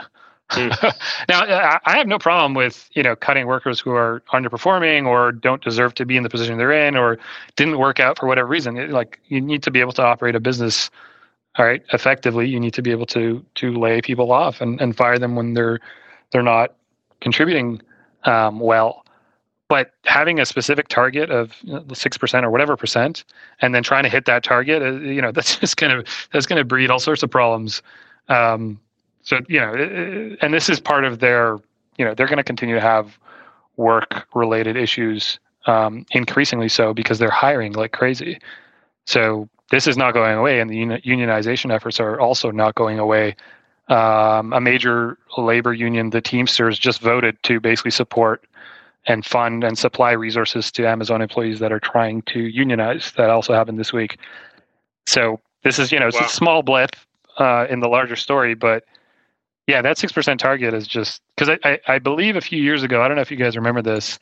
Hmm. 0.52 0.70
now, 1.30 1.42
I- 1.44 1.80
I 1.86 1.98
have 1.98 2.08
no 2.08 2.18
problem 2.20 2.54
with 2.56 2.90
you 2.94 3.04
know 3.04 3.16
cutting 3.16 3.46
workers 3.48 3.80
who 3.80 3.92
are 3.92 4.22
underperforming 4.34 5.06
or 5.06 5.32
don't 5.32 5.64
deserve 5.64 5.94
to 5.96 6.06
be 6.06 6.18
in 6.18 6.24
the 6.24 6.30
position 6.30 6.58
they're 6.58 6.72
in 6.72 6.98
or 6.98 7.18
didn't 7.56 7.78
work 7.78 8.00
out 8.00 8.18
for 8.20 8.28
whatever 8.28 8.48
reason. 8.48 8.76
It- 8.78 8.90
like 8.90 9.20
you 9.28 9.40
need 9.42 9.62
to 9.64 9.72
be 9.72 9.80
able 9.80 9.94
to 9.94 10.04
operate 10.04 10.36
a 10.36 10.40
business 10.40 10.90
all 11.58 11.66
right 11.66 11.84
effectively 11.94 12.48
you 12.48 12.60
need 12.60 12.74
to 12.76 12.82
be 12.84 12.92
able 12.92 13.08
to 13.08 13.44
to 13.56 13.74
lay 13.74 14.02
people 14.02 14.32
off 14.32 14.62
and, 14.62 14.80
and 14.80 14.96
fire 14.96 15.18
them 15.18 15.36
when 15.36 15.56
they're 15.56 15.80
they're 16.32 16.44
not 16.44 16.76
contributing 17.22 17.82
um, 18.26 18.60
well 18.60 19.04
but 19.70 19.92
having 20.04 20.40
a 20.40 20.46
specific 20.46 20.88
target 20.90 21.30
of 21.30 21.56
six 21.94 22.18
percent 22.18 22.46
or 22.46 22.50
whatever 22.50 22.76
percent 22.76 23.24
and 23.62 23.74
then 23.74 23.84
trying 23.84 24.04
to 24.04 24.10
hit 24.10 24.26
that 24.26 24.44
target 24.44 24.82
uh, 24.82 24.92
you 25.00 25.22
know 25.22 25.32
that's 25.36 25.58
just 25.58 25.82
of 25.82 26.06
that's 26.34 26.46
going 26.46 26.60
to 26.60 26.66
breed 26.66 26.90
all 26.90 27.00
sorts 27.00 27.24
of 27.24 27.30
problems 27.30 27.82
um, 28.28 28.80
so 29.22 29.40
you 29.48 29.60
know 29.60 29.74
and 30.42 30.54
this 30.54 30.70
is 30.70 30.80
part 30.80 31.06
of 31.06 31.20
their 31.20 31.58
you 31.98 32.06
know 32.06 32.14
they're 32.14 32.28
going 32.28 32.38
to 32.38 32.44
continue 32.44 32.76
to 32.76 32.82
have 32.82 33.18
work 33.78 34.28
related 34.34 34.76
issues 34.76 35.40
um, 35.66 36.06
increasingly 36.12 36.68
so 36.68 36.94
because 36.94 37.20
they're 37.20 37.30
hiring 37.30 37.74
like 37.74 37.94
crazy 37.94 38.40
so 39.06 39.50
this 39.70 39.88
is 39.88 39.98
not 39.98 40.14
going 40.14 40.38
away, 40.38 40.60
and 40.60 40.70
the 40.70 40.76
unionization 40.76 41.74
efforts 41.74 42.00
are 42.00 42.20
also 42.20 42.52
not 42.52 42.76
going 42.76 43.00
away. 43.00 43.36
Um, 43.88 44.54
a 44.54 44.62
major 44.62 45.18
labor 45.38 45.74
union, 45.74 46.12
the 46.12 46.22
Teamsters, 46.22 46.78
just 46.78 47.02
voted 47.02 47.42
to 47.44 47.60
basically 47.60 47.92
support 47.92 48.44
and 49.08 49.26
fund 49.26 49.64
and 49.64 49.78
supply 49.78 50.12
resources 50.12 50.72
to 50.74 50.88
Amazon 50.88 51.22
employees 51.22 51.60
that 51.60 51.72
are 51.72 51.80
trying 51.80 52.22
to 52.24 52.40
unionize. 52.40 53.12
That 53.18 53.30
also 53.30 53.54
happened 53.54 53.80
this 53.80 53.94
week. 53.94 54.18
So 55.08 55.40
this 55.64 55.80
is, 55.80 55.92
you 55.92 56.00
know, 56.00 56.08
it's 56.08 56.20
wow. 56.20 56.26
a 56.26 56.30
small 56.30 56.64
blip 56.64 56.96
uh, 57.38 57.66
in 57.70 57.80
the 57.80 57.88
larger 57.88 58.16
story, 58.16 58.54
but 58.54 58.84
yeah, 59.68 59.82
that 59.82 59.98
six 59.98 60.12
percent 60.12 60.40
target 60.40 60.74
is 60.74 60.88
just 60.88 61.22
because 61.36 61.58
I, 61.64 61.70
I, 61.70 61.80
I 61.88 62.00
believe 62.00 62.36
a 62.36 62.42
few 62.42 62.62
years 62.62 62.84
ago. 62.84 63.04
I 63.04 63.08
don't 63.08 63.16
know 63.16 63.22
if 63.22 63.32
you 63.32 63.38
guys 63.38 63.56
remember 63.56 63.82
this. 63.82 64.20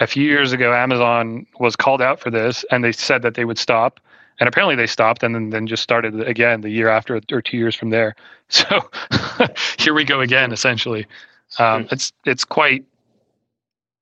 A 0.00 0.06
few 0.06 0.22
years 0.22 0.52
ago, 0.52 0.72
Amazon 0.72 1.44
was 1.58 1.74
called 1.74 2.00
out 2.00 2.20
for 2.20 2.30
this, 2.30 2.64
and 2.70 2.84
they 2.84 2.92
said 2.92 3.22
that 3.22 3.34
they 3.34 3.44
would 3.44 3.58
stop 3.58 3.98
and 4.40 4.48
apparently 4.48 4.76
they 4.76 4.86
stopped 4.86 5.22
and 5.22 5.34
then, 5.34 5.50
then 5.50 5.66
just 5.66 5.82
started 5.82 6.20
again 6.20 6.60
the 6.60 6.70
year 6.70 6.88
after 6.88 7.20
or 7.32 7.42
two 7.42 7.56
years 7.56 7.74
from 7.74 7.90
there 7.90 8.14
so 8.48 8.64
here 9.78 9.94
we 9.94 10.04
go 10.04 10.20
again 10.20 10.52
essentially 10.52 11.06
um, 11.58 11.84
hmm. 11.84 11.88
it's 11.92 12.12
it's 12.24 12.44
quite 12.44 12.84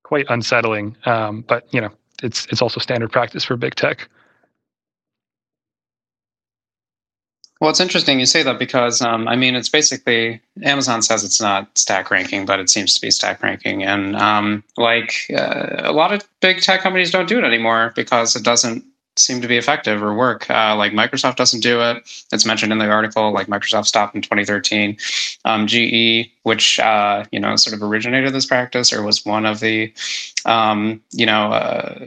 quite 0.07 0.25
unsettling 0.29 0.97
um, 1.05 1.43
but 1.49 1.67
you 1.75 1.81
know 1.81 1.91
it's 2.23 2.47
it's 2.47 2.63
also 2.63 2.79
standard 2.79 3.11
practice 3.11 3.45
for 3.45 3.57
big 3.57 3.75
tech. 3.75 4.09
Well 7.61 7.71
it's 7.71 7.81
interesting 7.81 8.21
you 8.21 8.27
say 8.27 8.45
that 8.45 8.57
because 8.61 9.03
um, 9.03 9.27
i 9.27 9.35
mean 9.35 9.57
it's 9.57 9.69
basically 9.69 10.41
amazon 10.63 11.03
says 11.03 11.25
it's 11.25 11.41
not 11.41 11.77
stack 11.77 12.09
ranking 12.13 12.47
but 12.47 12.61
it 12.61 12.71
seems 12.71 12.95
to 12.95 13.01
be 13.01 13.11
stack 13.11 13.43
ranking. 13.43 13.83
And 13.83 14.15
um, 14.15 14.63
like 14.77 15.27
uh, 15.35 15.79
a 15.79 15.93
lot 15.93 16.13
of 16.13 16.23
big 16.41 16.61
tech 16.61 16.83
companies 16.83 17.11
don't 17.11 17.29
do 17.29 17.39
it 17.39 17.45
anymore 17.45 17.93
because 17.97 18.37
it 18.37 18.45
doesn't 18.45 18.85
seem 19.19 19.41
to 19.41 19.49
be 19.49 19.57
effective 19.57 20.03
or 20.03 20.15
work. 20.15 20.49
Uh, 20.51 20.77
like 20.77 20.93
Microsoft 20.93 21.37
doesn't 21.37 21.61
do 21.61 21.81
it. 21.81 22.03
It's 22.33 22.47
mentioned 22.47 22.73
in 22.73 22.79
the 22.79 22.89
article. 22.89 23.33
Like 23.33 23.47
Microsoft 23.47 23.87
stopped 23.87 24.15
in 24.15 24.23
2013. 24.23 24.97
Um, 25.45 25.67
GE, 25.67 26.31
which 26.43 26.79
uh, 26.81 27.25
you 27.33 27.41
know 27.41 27.57
sort 27.57 27.75
of 27.75 27.83
originated 27.83 28.33
this 28.33 28.47
practice 28.47 28.93
or 28.93 29.03
was 29.03 29.25
one 29.25 29.47
of 29.47 29.61
the 29.61 29.93
um, 30.45 31.01
you 31.13 31.27
know 31.27 31.53
uh, 31.53 32.07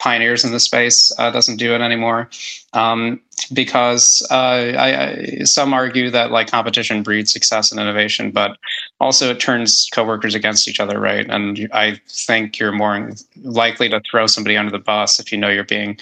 pioneers 0.00 0.44
in 0.44 0.50
the 0.50 0.58
space 0.58 1.12
uh, 1.18 1.30
doesn't 1.30 1.56
do 1.56 1.74
it 1.74 1.80
anymore 1.80 2.28
um, 2.72 3.20
because 3.52 4.26
uh, 4.30 4.34
I, 4.76 5.02
I, 5.02 5.44
some 5.44 5.72
argue 5.72 6.10
that 6.10 6.30
like 6.30 6.50
competition 6.50 7.02
breeds 7.02 7.32
success 7.32 7.70
and 7.70 7.80
innovation, 7.80 8.30
but 8.30 8.56
also 8.98 9.30
it 9.30 9.38
turns 9.38 9.88
coworkers 9.92 10.34
against 10.34 10.66
each 10.66 10.80
other, 10.80 10.98
right? 10.98 11.28
And 11.28 11.68
I 11.72 12.00
think 12.08 12.58
you're 12.58 12.72
more 12.72 13.12
likely 13.42 13.88
to 13.90 14.00
throw 14.10 14.26
somebody 14.26 14.56
under 14.56 14.72
the 14.72 14.78
bus 14.78 15.20
if 15.20 15.30
you 15.30 15.38
know 15.38 15.48
you're 15.48 15.64
being 15.64 15.98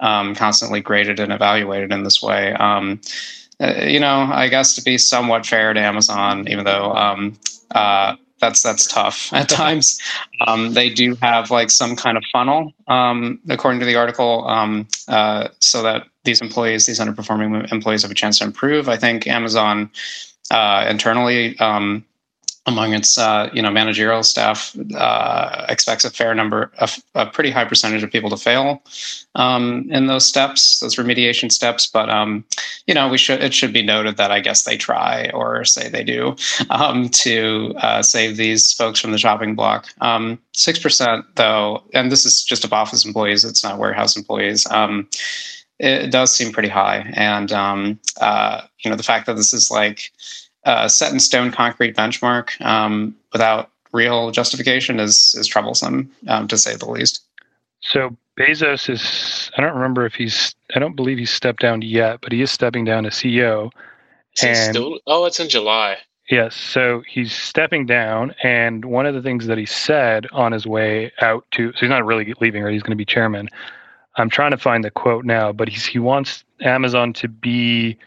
um, 0.00 0.34
constantly 0.34 0.80
graded 0.80 1.20
and 1.20 1.32
evaluated 1.32 1.92
in 1.92 2.04
this 2.04 2.22
way. 2.22 2.54
Um, 2.54 3.00
uh, 3.60 3.84
you 3.84 4.00
know, 4.00 4.28
I 4.32 4.48
guess 4.48 4.74
to 4.76 4.82
be 4.82 4.98
somewhat 4.98 5.46
fair 5.46 5.72
to 5.72 5.80
Amazon, 5.80 6.48
even 6.48 6.64
though 6.64 6.92
um, 6.94 7.38
uh, 7.74 8.16
that's 8.42 8.60
that's 8.60 8.86
tough 8.86 9.32
at 9.32 9.48
times. 9.48 9.98
Um, 10.46 10.74
they 10.74 10.90
do 10.90 11.14
have 11.22 11.50
like 11.50 11.70
some 11.70 11.96
kind 11.96 12.18
of 12.18 12.24
funnel, 12.30 12.74
um, 12.88 13.40
according 13.48 13.80
to 13.80 13.86
the 13.86 13.96
article, 13.96 14.46
um, 14.46 14.86
uh, 15.08 15.48
so 15.60 15.82
that 15.82 16.06
these 16.24 16.42
employees, 16.42 16.84
these 16.84 17.00
underperforming 17.00 17.72
employees, 17.72 18.02
have 18.02 18.10
a 18.10 18.14
chance 18.14 18.38
to 18.40 18.44
improve. 18.44 18.90
I 18.90 18.98
think 18.98 19.26
Amazon 19.26 19.90
uh, 20.50 20.86
internally 20.90 21.58
um, 21.58 22.04
among 22.66 22.94
its 22.94 23.18
uh, 23.18 23.50
you 23.52 23.60
know 23.60 23.70
managerial 23.70 24.22
staff 24.22 24.76
uh, 24.94 25.66
expects 25.68 26.04
a 26.04 26.10
fair 26.10 26.34
number, 26.34 26.70
a, 26.78 26.88
a, 27.14 27.26
pretty 27.26 27.50
high 27.50 27.64
percentage 27.64 28.02
of 28.02 28.10
people 28.10 28.30
to 28.30 28.36
fail 28.36 28.82
um, 29.34 29.86
in 29.90 30.06
those 30.06 30.24
steps, 30.24 30.78
those 30.80 30.96
remediation 30.96 31.50
steps. 31.50 31.86
But 31.86 32.08
um, 32.08 32.44
you 32.86 32.94
know, 32.94 33.08
we 33.08 33.18
should 33.18 33.42
it 33.42 33.52
should 33.52 33.72
be 33.72 33.82
noted 33.82 34.16
that 34.16 34.30
I 34.30 34.40
guess 34.40 34.62
they 34.62 34.76
try 34.76 35.28
or 35.30 35.64
say 35.64 35.88
they 35.88 36.04
do 36.04 36.36
um, 36.70 37.08
to 37.08 37.74
uh, 37.78 38.02
save 38.02 38.36
these 38.36 38.72
folks 38.72 39.00
from 39.00 39.12
the 39.12 39.18
chopping 39.18 39.54
block. 39.54 39.86
Um, 40.00 40.38
six 40.52 40.78
percent, 40.78 41.24
though, 41.34 41.82
and 41.94 42.12
this 42.12 42.24
is 42.24 42.44
just 42.44 42.64
of 42.64 42.72
office 42.72 43.04
employees; 43.04 43.44
it's 43.44 43.64
not 43.64 43.78
warehouse 43.78 44.16
employees 44.16 44.66
um, 44.70 45.08
it 45.82 46.12
does 46.12 46.34
seem 46.34 46.52
pretty 46.52 46.68
high. 46.68 47.10
And 47.14 47.50
um, 47.50 47.98
uh, 48.20 48.62
you 48.84 48.90
know, 48.90 48.96
the 48.96 49.02
fact 49.02 49.26
that 49.26 49.34
this 49.34 49.52
is 49.52 49.70
like 49.70 50.12
uh, 50.64 50.88
set 50.88 51.12
in 51.12 51.20
stone 51.20 51.50
concrete 51.50 51.96
benchmark 51.96 52.60
um, 52.64 53.16
without 53.32 53.70
real 53.92 54.30
justification 54.30 55.00
is 55.00 55.34
is 55.38 55.46
troublesome 55.46 56.10
um, 56.28 56.48
to 56.48 56.58
say 56.58 56.76
the 56.76 56.90
least. 56.90 57.22
So 57.80 58.16
Bezos 58.38 58.88
is 58.88 59.50
I 59.56 59.62
don't 59.62 59.74
remember 59.74 60.06
if 60.06 60.14
he's 60.14 60.54
I 60.74 60.78
don't 60.78 60.96
believe 60.96 61.18
he's 61.18 61.30
stepped 61.30 61.60
down 61.60 61.82
yet, 61.82 62.20
but 62.20 62.32
he 62.32 62.42
is 62.42 62.50
stepping 62.50 62.84
down 62.84 63.06
as 63.06 63.14
CEO. 63.14 63.70
And, 64.42 64.74
still, 64.74 64.98
oh, 65.06 65.26
it's 65.26 65.38
in 65.38 65.50
July. 65.50 65.98
Yes, 66.30 66.54
so 66.56 67.02
he's 67.06 67.34
stepping 67.34 67.84
down, 67.84 68.34
and 68.42 68.86
one 68.86 69.04
of 69.04 69.14
the 69.14 69.20
things 69.20 69.46
that 69.46 69.58
he 69.58 69.66
said 69.66 70.26
on 70.32 70.52
his 70.52 70.66
way 70.66 71.12
out 71.20 71.44
to 71.52 71.72
so 71.72 71.80
he's 71.80 71.90
not 71.90 72.06
really 72.06 72.32
leaving, 72.40 72.62
right? 72.62 72.72
He's 72.72 72.82
going 72.82 72.92
to 72.92 72.96
be 72.96 73.04
chairman. 73.04 73.48
I'm 74.16 74.30
trying 74.30 74.52
to 74.52 74.58
find 74.58 74.84
the 74.84 74.90
quote 74.90 75.24
now, 75.24 75.52
but 75.52 75.68
he's, 75.68 75.86
he 75.86 75.98
wants 75.98 76.44
Amazon 76.60 77.12
to 77.14 77.28
be 77.28 77.98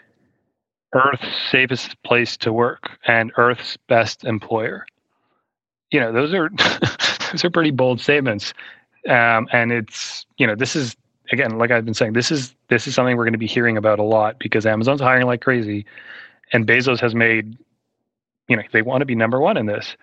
Earth's 0.95 1.27
safest 1.51 2.01
place 2.03 2.37
to 2.37 2.53
work 2.53 2.97
and 3.05 3.31
Earth's 3.37 3.77
best 3.87 4.23
employer. 4.23 4.85
You 5.91 5.99
know, 5.99 6.11
those 6.11 6.33
are 6.33 6.49
those 7.31 7.43
are 7.43 7.49
pretty 7.49 7.71
bold 7.71 7.99
statements, 7.99 8.53
um, 9.07 9.47
and 9.51 9.71
it's 9.71 10.25
you 10.37 10.47
know 10.47 10.55
this 10.55 10.75
is 10.75 10.95
again 11.31 11.57
like 11.57 11.71
I've 11.71 11.85
been 11.85 11.93
saying 11.93 12.13
this 12.13 12.31
is 12.31 12.55
this 12.69 12.87
is 12.87 12.95
something 12.95 13.17
we're 13.17 13.25
going 13.25 13.33
to 13.33 13.39
be 13.39 13.47
hearing 13.47 13.77
about 13.77 13.99
a 13.99 14.03
lot 14.03 14.39
because 14.39 14.65
Amazon's 14.65 15.01
hiring 15.01 15.27
like 15.27 15.41
crazy, 15.41 15.85
and 16.53 16.65
Bezos 16.65 16.99
has 17.01 17.13
made 17.13 17.57
you 18.47 18.55
know 18.55 18.63
they 18.71 18.81
want 18.81 19.01
to 19.01 19.05
be 19.05 19.15
number 19.15 19.39
one 19.39 19.57
in 19.57 19.65
this. 19.65 19.95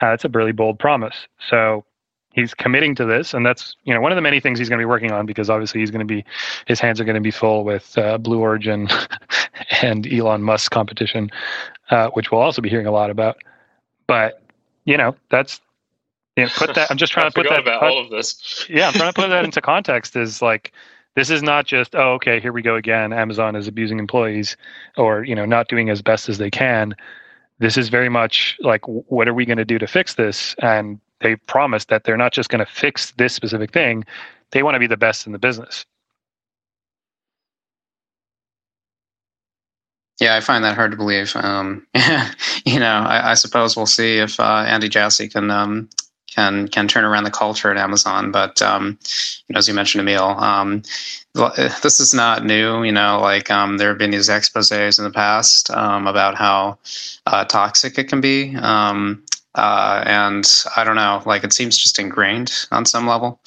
Uh, 0.00 0.10
that's 0.10 0.24
a 0.24 0.28
really 0.28 0.52
bold 0.52 0.78
promise. 0.78 1.14
So 1.48 1.84
he's 2.32 2.54
committing 2.54 2.94
to 2.96 3.04
this, 3.04 3.34
and 3.34 3.44
that's 3.44 3.76
you 3.84 3.94
know 3.94 4.00
one 4.00 4.12
of 4.12 4.16
the 4.16 4.22
many 4.22 4.40
things 4.40 4.58
he's 4.58 4.68
going 4.68 4.78
to 4.78 4.82
be 4.82 4.88
working 4.88 5.12
on 5.12 5.26
because 5.26 5.48
obviously 5.48 5.80
he's 5.80 5.90
going 5.90 6.06
to 6.06 6.14
be 6.14 6.24
his 6.66 6.80
hands 6.80 7.00
are 7.00 7.04
going 7.04 7.14
to 7.14 7.20
be 7.20 7.30
full 7.30 7.64
with 7.64 7.96
uh, 7.98 8.18
Blue 8.18 8.40
Origin 8.40 8.88
and 9.82 10.10
Elon 10.12 10.42
Musk 10.42 10.72
competition, 10.72 11.30
uh, 11.90 12.08
which 12.10 12.30
we'll 12.30 12.40
also 12.40 12.62
be 12.62 12.68
hearing 12.68 12.86
a 12.86 12.92
lot 12.92 13.10
about. 13.10 13.36
But 14.06 14.42
you 14.84 14.96
know 14.96 15.16
that's 15.30 15.60
you 16.36 16.44
know, 16.44 16.50
put 16.54 16.74
that. 16.74 16.90
I'm 16.90 16.96
just 16.96 17.12
trying 17.12 17.26
to 17.30 17.34
put 17.34 17.48
that 17.48 17.60
about 17.60 17.80
put, 17.80 17.90
all 17.90 18.02
of 18.02 18.10
this. 18.10 18.66
yeah, 18.70 18.88
I'm 18.88 18.94
trying 18.94 19.12
to 19.12 19.20
put 19.20 19.28
that 19.28 19.44
into 19.44 19.60
context. 19.60 20.16
Is 20.16 20.42
like 20.42 20.72
this 21.14 21.30
is 21.30 21.42
not 21.42 21.66
just 21.66 21.94
oh 21.94 22.14
okay 22.14 22.40
here 22.40 22.52
we 22.52 22.62
go 22.62 22.76
again. 22.76 23.12
Amazon 23.12 23.56
is 23.56 23.68
abusing 23.68 23.98
employees 23.98 24.56
or 24.96 25.24
you 25.24 25.34
know 25.34 25.44
not 25.44 25.68
doing 25.68 25.90
as 25.90 26.02
best 26.02 26.28
as 26.28 26.38
they 26.38 26.50
can. 26.50 26.94
This 27.58 27.76
is 27.76 27.90
very 27.90 28.08
much 28.08 28.56
like 28.60 28.86
what 28.88 29.28
are 29.28 29.34
we 29.34 29.44
going 29.44 29.58
to 29.58 29.64
do 29.64 29.78
to 29.78 29.86
fix 29.86 30.14
this 30.14 30.56
and 30.60 30.98
they 31.22 31.36
promise 31.36 31.86
that 31.86 32.04
they're 32.04 32.16
not 32.16 32.32
just 32.32 32.50
going 32.50 32.64
to 32.64 32.70
fix 32.70 33.12
this 33.12 33.34
specific 33.34 33.72
thing 33.72 34.04
they 34.52 34.62
want 34.62 34.74
to 34.74 34.78
be 34.78 34.86
the 34.86 34.96
best 34.96 35.26
in 35.26 35.32
the 35.32 35.38
business. 35.38 35.84
Yeah 40.20 40.36
i 40.36 40.40
find 40.40 40.62
that 40.62 40.76
hard 40.76 40.92
to 40.92 40.96
believe. 40.96 41.34
Um, 41.34 41.86
you 42.64 42.78
know 42.78 43.04
I, 43.06 43.32
I, 43.32 43.34
suppose 43.34 43.76
we'll 43.76 43.86
see 43.86 44.18
if 44.18 44.38
uh, 44.38 44.64
andy 44.66 44.88
jassy 44.88 45.28
can 45.28 45.50
um, 45.50 45.88
can 46.28 46.68
can 46.68 46.86
turn 46.86 47.04
around 47.04 47.24
the 47.24 47.30
culture 47.30 47.70
at 47.70 47.76
amazon 47.76 48.30
but 48.30 48.62
um, 48.62 48.98
you 49.48 49.54
know 49.54 49.58
as 49.58 49.66
you 49.66 49.74
mentioned 49.74 50.02
emil 50.02 50.38
um, 50.38 50.82
this 51.82 51.98
is 51.98 52.14
not 52.14 52.44
new 52.44 52.84
you 52.84 52.92
know 52.92 53.18
like 53.20 53.50
um, 53.50 53.78
there 53.78 53.88
have 53.88 53.98
been 53.98 54.10
these 54.12 54.28
exposés 54.28 54.98
in 54.98 55.04
the 55.04 55.10
past 55.10 55.70
um, 55.70 56.06
about 56.06 56.36
how 56.36 56.78
uh, 57.26 57.44
toxic 57.44 57.98
it 57.98 58.08
can 58.08 58.20
be 58.20 58.54
uh, 59.54 60.02
and 60.06 60.64
I 60.76 60.84
don't 60.84 60.96
know, 60.96 61.22
like 61.26 61.44
it 61.44 61.52
seems 61.52 61.76
just 61.76 61.98
ingrained 61.98 62.52
on 62.70 62.84
some 62.84 63.06
level 63.06 63.40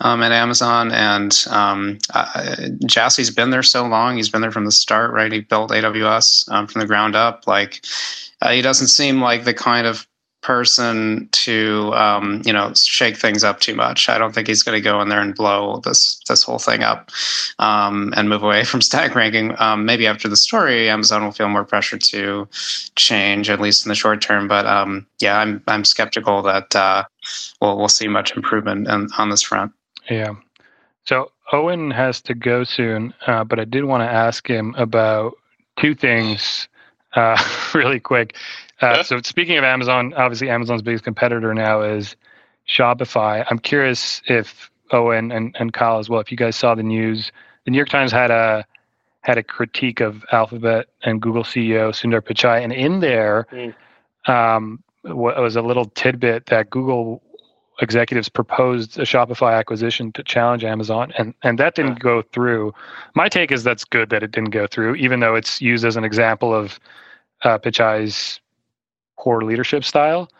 um, 0.00 0.22
at 0.22 0.32
Amazon. 0.32 0.92
And 0.92 1.36
um, 1.50 1.98
uh, 2.14 2.56
Jassy's 2.86 3.30
been 3.30 3.50
there 3.50 3.62
so 3.62 3.86
long; 3.86 4.16
he's 4.16 4.30
been 4.30 4.40
there 4.40 4.52
from 4.52 4.64
the 4.64 4.72
start, 4.72 5.12
right? 5.12 5.32
He 5.32 5.40
built 5.40 5.70
AWS 5.70 6.50
um, 6.50 6.66
from 6.66 6.80
the 6.80 6.86
ground 6.86 7.14
up. 7.14 7.46
Like 7.46 7.84
uh, 8.40 8.50
he 8.50 8.62
doesn't 8.62 8.88
seem 8.88 9.20
like 9.20 9.44
the 9.44 9.54
kind 9.54 9.86
of 9.86 10.07
person 10.40 11.28
to 11.32 11.92
um, 11.94 12.42
you 12.44 12.52
know 12.52 12.72
shake 12.74 13.16
things 13.16 13.44
up 13.44 13.60
too 13.60 13.74
much. 13.74 14.08
I 14.08 14.18
don't 14.18 14.34
think 14.34 14.46
he's 14.46 14.62
going 14.62 14.76
to 14.76 14.82
go 14.82 15.00
in 15.00 15.08
there 15.08 15.20
and 15.20 15.34
blow 15.34 15.80
this 15.84 16.20
this 16.28 16.42
whole 16.42 16.58
thing 16.58 16.82
up 16.82 17.10
um, 17.58 18.12
and 18.16 18.28
move 18.28 18.42
away 18.42 18.64
from 18.70 18.80
stack 18.80 19.14
ranking. 19.14 19.54
Um, 19.58 19.84
maybe 19.84 20.06
after 20.06 20.28
the 20.28 20.36
story, 20.36 20.88
Amazon 20.88 21.24
will 21.24 21.32
feel 21.32 21.48
more 21.48 21.64
pressure 21.64 21.98
to 21.98 22.48
change, 22.96 23.50
at 23.50 23.60
least 23.60 23.84
in 23.84 23.88
the 23.88 23.94
short 23.94 24.20
term. 24.20 24.48
But 24.48 24.66
um, 24.66 25.06
yeah, 25.20 25.38
I'm 25.38 25.62
I'm 25.66 25.84
skeptical 25.84 26.42
that 26.42 26.74
uh, 26.74 27.04
we'll 27.60 27.76
we'll 27.76 27.88
see 27.88 28.08
much 28.08 28.36
improvement 28.36 28.88
in, 28.88 29.08
on 29.18 29.30
this 29.30 29.42
front. 29.42 29.72
Yeah. 30.08 30.34
So 31.04 31.32
Owen 31.52 31.90
has 31.90 32.20
to 32.22 32.34
go 32.34 32.64
soon, 32.64 33.14
uh, 33.26 33.42
but 33.44 33.58
I 33.58 33.64
did 33.64 33.84
want 33.84 34.02
to 34.02 34.12
ask 34.12 34.46
him 34.46 34.74
about 34.76 35.34
two 35.78 35.94
things 35.94 36.68
uh, 37.14 37.42
really 37.74 38.00
quick. 38.00 38.36
Uh, 38.80 39.02
so 39.02 39.20
speaking 39.22 39.56
of 39.56 39.64
Amazon, 39.64 40.14
obviously 40.14 40.50
Amazon's 40.50 40.82
biggest 40.82 41.04
competitor 41.04 41.52
now 41.54 41.82
is 41.82 42.16
Shopify. 42.68 43.44
I'm 43.50 43.58
curious 43.58 44.22
if 44.26 44.70
Owen 44.92 45.32
and, 45.32 45.56
and 45.58 45.72
Kyle 45.72 45.98
as 45.98 46.08
well, 46.08 46.20
if 46.20 46.30
you 46.30 46.36
guys 46.36 46.56
saw 46.56 46.74
the 46.74 46.82
news, 46.82 47.32
the 47.64 47.70
New 47.70 47.76
York 47.76 47.88
Times 47.88 48.12
had 48.12 48.30
a 48.30 48.64
had 49.22 49.36
a 49.36 49.42
critique 49.42 50.00
of 50.00 50.24
Alphabet 50.32 50.88
and 51.02 51.20
Google 51.20 51.42
CEO 51.42 51.90
Sundar 51.90 52.22
Pichai, 52.22 52.62
and 52.62 52.72
in 52.72 53.00
there 53.00 53.46
mm. 53.52 53.74
um, 54.26 54.82
was 55.04 55.56
a 55.56 55.62
little 55.62 55.86
tidbit 55.86 56.46
that 56.46 56.70
Google 56.70 57.22
executives 57.80 58.28
proposed 58.28 58.98
a 58.98 59.02
Shopify 59.02 59.56
acquisition 59.56 60.12
to 60.12 60.22
challenge 60.22 60.64
Amazon, 60.64 61.12
and 61.18 61.34
and 61.42 61.58
that 61.58 61.74
didn't 61.74 62.00
go 62.00 62.22
through. 62.22 62.74
My 63.14 63.28
take 63.28 63.52
is 63.52 63.64
that's 63.64 63.84
good 63.84 64.10
that 64.10 64.22
it 64.22 64.32
didn't 64.32 64.50
go 64.50 64.66
through, 64.66 64.96
even 64.96 65.20
though 65.20 65.34
it's 65.34 65.60
used 65.60 65.84
as 65.84 65.96
an 65.96 66.04
example 66.04 66.54
of 66.54 66.80
uh, 67.44 67.58
Pichai's 67.58 68.40
poor 69.18 69.42
leadership 69.42 69.84
style. 69.84 70.30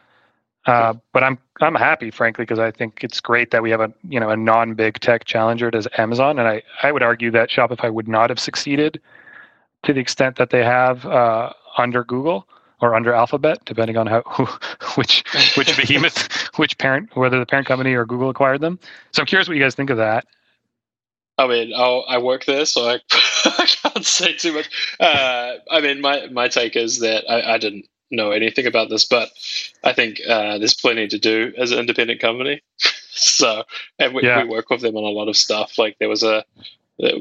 Uh, 0.66 0.94
but 1.12 1.22
I'm 1.22 1.38
I'm 1.60 1.74
happy, 1.74 2.10
frankly, 2.10 2.42
because 2.42 2.58
I 2.58 2.70
think 2.70 3.02
it's 3.02 3.20
great 3.20 3.50
that 3.52 3.62
we 3.62 3.70
have 3.70 3.80
a 3.80 3.92
you 4.08 4.20
know 4.20 4.30
a 4.30 4.36
non-big 4.36 5.00
tech 5.00 5.24
challenger 5.24 5.70
as 5.74 5.88
Amazon, 5.96 6.38
and 6.38 6.48
I 6.48 6.62
I 6.82 6.92
would 6.92 7.02
argue 7.02 7.30
that 7.30 7.50
Shopify 7.50 7.92
would 7.92 8.08
not 8.08 8.30
have 8.30 8.38
succeeded 8.38 9.00
to 9.84 9.92
the 9.92 10.00
extent 10.00 10.36
that 10.36 10.50
they 10.50 10.64
have 10.64 11.06
uh, 11.06 11.52
under 11.78 12.04
Google 12.04 12.46
or 12.80 12.94
under 12.94 13.12
Alphabet, 13.12 13.58
depending 13.64 13.96
on 13.96 14.06
how 14.06 14.22
who, 14.22 14.46
which 14.96 15.24
which 15.56 15.76
behemoth, 15.76 16.48
which 16.56 16.78
parent, 16.78 17.14
whether 17.16 17.38
the 17.38 17.46
parent 17.46 17.66
company 17.66 17.94
or 17.94 18.04
Google 18.04 18.30
acquired 18.30 18.60
them. 18.60 18.78
So 19.12 19.22
I'm 19.22 19.26
curious 19.26 19.48
what 19.48 19.56
you 19.56 19.62
guys 19.62 19.74
think 19.74 19.90
of 19.90 19.96
that. 19.96 20.26
I 21.38 21.46
mean, 21.46 21.72
I'll, 21.74 22.04
I 22.08 22.18
work 22.18 22.46
there, 22.46 22.66
so 22.66 22.88
I, 22.88 22.94
I 23.44 23.66
can't 23.66 24.04
say 24.04 24.32
too 24.32 24.54
much. 24.54 24.68
Uh, 24.98 25.54
I 25.70 25.80
mean, 25.80 26.00
my 26.00 26.26
my 26.26 26.48
take 26.48 26.76
is 26.76 26.98
that 27.00 27.24
I, 27.30 27.54
I 27.54 27.58
didn't 27.58 27.86
know 28.10 28.30
anything 28.32 28.66
about 28.66 28.90
this, 28.90 29.04
but 29.04 29.30
I 29.84 29.92
think 29.92 30.20
uh, 30.26 30.58
there's 30.58 30.74
plenty 30.74 31.06
to 31.08 31.18
do 31.18 31.52
as 31.56 31.70
an 31.70 31.78
independent 31.78 32.20
company. 32.20 32.62
so, 33.10 33.64
and 33.98 34.14
we, 34.14 34.22
yeah. 34.24 34.42
we, 34.42 34.48
work 34.48 34.70
with 34.70 34.80
them 34.80 34.96
on 34.96 35.04
a 35.04 35.08
lot 35.08 35.28
of 35.28 35.36
stuff. 35.36 35.78
Like 35.78 35.96
there 35.98 36.08
was 36.08 36.22
a, 36.22 36.44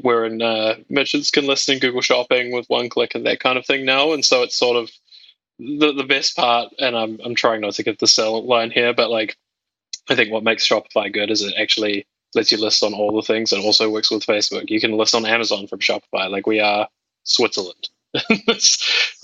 we're 0.03 0.25
in 0.25 0.41
uh, 0.41 0.75
merchants 0.89 1.29
can 1.29 1.45
list 1.45 1.69
in 1.69 1.79
Google 1.79 2.01
Shopping 2.01 2.51
with 2.51 2.65
one 2.67 2.89
click 2.89 3.13
and 3.13 3.25
that 3.25 3.39
kind 3.39 3.57
of 3.57 3.65
thing 3.65 3.85
now, 3.85 4.13
and 4.13 4.25
so 4.25 4.41
it's 4.41 4.55
sort 4.55 4.77
of 4.77 4.89
the 5.59 5.93
the 5.93 6.03
best 6.03 6.35
part. 6.35 6.73
And 6.79 6.95
I'm 6.95 7.19
I'm 7.23 7.35
trying 7.35 7.61
not 7.61 7.73
to 7.73 7.83
give 7.83 7.97
the 7.97 8.07
sell 8.07 8.45
line 8.45 8.71
here, 8.71 8.93
but 8.93 9.09
like 9.09 9.37
I 10.09 10.15
think 10.15 10.31
what 10.31 10.43
makes 10.43 10.67
Shopify 10.67 11.11
good 11.11 11.31
is 11.31 11.41
it 11.41 11.53
actually 11.59 12.05
lets 12.35 12.51
you 12.51 12.57
list 12.59 12.83
on 12.83 12.93
all 12.93 13.15
the 13.15 13.21
things 13.21 13.51
and 13.51 13.63
also 13.63 13.89
works 13.89 14.11
with 14.11 14.25
Facebook. 14.25 14.69
You 14.69 14.79
can 14.79 14.91
list 14.91 15.15
on 15.15 15.25
Amazon 15.25 15.67
from 15.67 15.79
Shopify. 15.79 16.29
Like 16.29 16.47
we 16.47 16.59
are 16.59 16.87
Switzerland. 17.23 17.89
this 18.47 18.77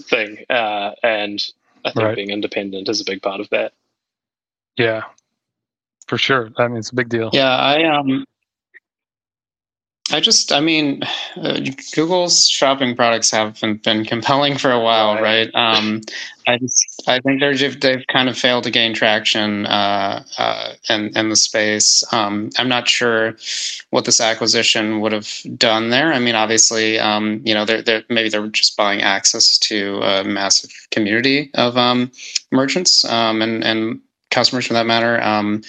thing. 0.03 0.45
Uh, 0.49 0.91
and 1.03 1.43
I 1.86 1.91
think 1.91 2.03
right. 2.03 2.15
being 2.15 2.29
independent 2.29 2.89
is 2.89 3.01
a 3.01 3.05
big 3.05 3.21
part 3.21 3.39
of 3.39 3.49
that. 3.49 3.73
Yeah, 4.77 5.03
for 6.07 6.17
sure. 6.17 6.51
I 6.57 6.67
mean, 6.67 6.77
it's 6.77 6.89
a 6.89 6.95
big 6.95 7.09
deal. 7.09 7.29
Yeah, 7.34 7.55
I 7.55 7.84
um, 7.84 8.25
I 10.14 10.20
just, 10.20 10.51
I 10.51 10.59
mean, 10.59 11.01
uh, 11.38 11.59
Google's 11.95 12.47
shopping 12.47 12.95
products 12.95 13.32
haven't 13.32 13.82
been 13.82 14.05
compelling 14.05 14.59
for 14.59 14.72
a 14.72 14.80
while, 14.80 15.16
right? 15.16 15.49
right? 15.55 15.55
Um, 15.55 16.01
I 16.45 16.59
just, 16.59 17.01
I 17.07 17.20
think 17.20 17.39
they're 17.39 17.55
they've 17.55 18.05
kind 18.05 18.30
of 18.30 18.38
failed 18.38 18.66
to 18.66 18.70
gain 18.72 18.93
traction 18.93 19.66
uh, 19.66 20.24
uh, 20.38 20.74
in 20.88 21.18
in 21.18 21.30
the 21.30 21.36
space. 21.36 22.03
Um, 22.14 22.51
I'm 22.59 22.70
not 22.70 22.88
sure 22.88 23.38
what 23.89 24.05
this 24.05 24.22
acquisition 24.22 25.01
would 25.01 25.14
have 25.14 25.30
done 25.57 25.89
there. 25.89 26.14
I 26.14 26.20
mean, 26.20 26.36
obviously, 26.36 26.99
um, 26.99 27.41
you 27.43 27.55
know, 27.55 27.66
they're, 27.66 27.82
they're 27.82 28.03
maybe 28.07 28.30
they're 28.30 28.47
just 28.49 28.78
buying 28.78 29.01
access 29.01 29.57
to 29.59 29.99
a 30.03 30.24
massive 30.24 30.70
community 30.91 31.49
of 31.55 31.76
um, 31.76 32.11
merchants 32.51 33.03
um, 33.05 33.41
and 33.41 33.64
and 33.64 33.99
customers 34.30 34.68
for 34.68 34.74
that 34.74 34.86
matter. 34.86 35.20
Um, 35.24 35.64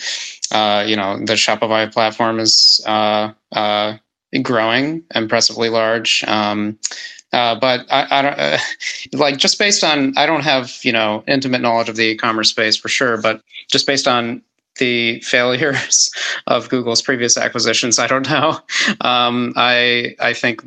uh, 0.53 0.85
you 0.87 0.97
know, 0.97 1.19
the 1.19 1.35
Shopify 1.35 1.91
platform 1.91 2.41
is 2.41 2.83
uh, 2.87 3.33
uh, 3.53 3.97
growing 4.43 5.03
impressively 5.15 5.69
large. 5.69 6.25
Um, 6.25 6.79
uh, 7.33 7.59
but 7.59 7.85
I, 7.91 8.07
I 8.11 8.23
don't 8.23 8.39
uh, 8.39 8.59
like 9.13 9.39
just 9.39 9.59
based 9.59 9.83
on 9.83 10.17
I 10.17 10.27
don't 10.27 10.43
have 10.43 10.79
you 10.83 10.93
know 10.93 11.25
intimate 11.27 11.61
knowledge 11.61 11.89
of 11.89 11.97
the 11.97 12.05
e-commerce 12.05 12.51
space 12.51 12.77
for 12.77 12.89
sure, 12.89 13.21
but 13.21 13.41
just 13.71 13.87
based 13.87 14.07
on 14.07 14.43
the 14.79 15.21
failures 15.25 16.11
of 16.47 16.69
Google's 16.69 17.03
previous 17.03 17.37
acquisitions, 17.37 17.99
I 17.99 18.07
don't 18.07 18.29
know. 18.29 18.59
Um, 19.01 19.53
I 19.57 20.15
I 20.21 20.33
think 20.33 20.65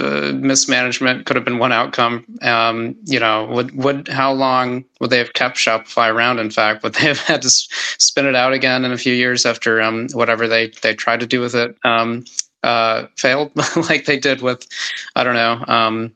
uh, 0.00 0.32
mismanagement 0.32 1.26
could 1.26 1.36
have 1.36 1.44
been 1.44 1.58
one 1.58 1.72
outcome. 1.72 2.24
Um, 2.42 2.96
you 3.04 3.20
know, 3.20 3.46
would 3.46 3.76
would 3.76 4.08
how 4.08 4.32
long 4.32 4.84
would 5.00 5.10
they 5.10 5.18
have 5.18 5.32
kept 5.32 5.56
Shopify 5.56 6.12
around? 6.12 6.38
In 6.38 6.50
fact, 6.50 6.82
would 6.82 6.94
they 6.94 7.06
have 7.06 7.20
had 7.20 7.42
to 7.42 7.50
spin 7.50 8.26
it 8.26 8.34
out 8.34 8.52
again 8.52 8.84
in 8.84 8.92
a 8.92 8.98
few 8.98 9.14
years 9.14 9.46
after 9.46 9.80
um, 9.80 10.08
whatever 10.12 10.48
they 10.48 10.68
they 10.82 10.94
tried 10.94 11.20
to 11.20 11.26
do 11.26 11.40
with 11.40 11.54
it? 11.54 11.76
Um, 11.84 12.24
uh, 12.66 13.06
failed, 13.16 13.52
like 13.88 14.04
they 14.04 14.18
did 14.18 14.42
with, 14.42 14.66
I 15.14 15.24
don't 15.24 15.34
know, 15.34 15.64
um, 15.68 16.12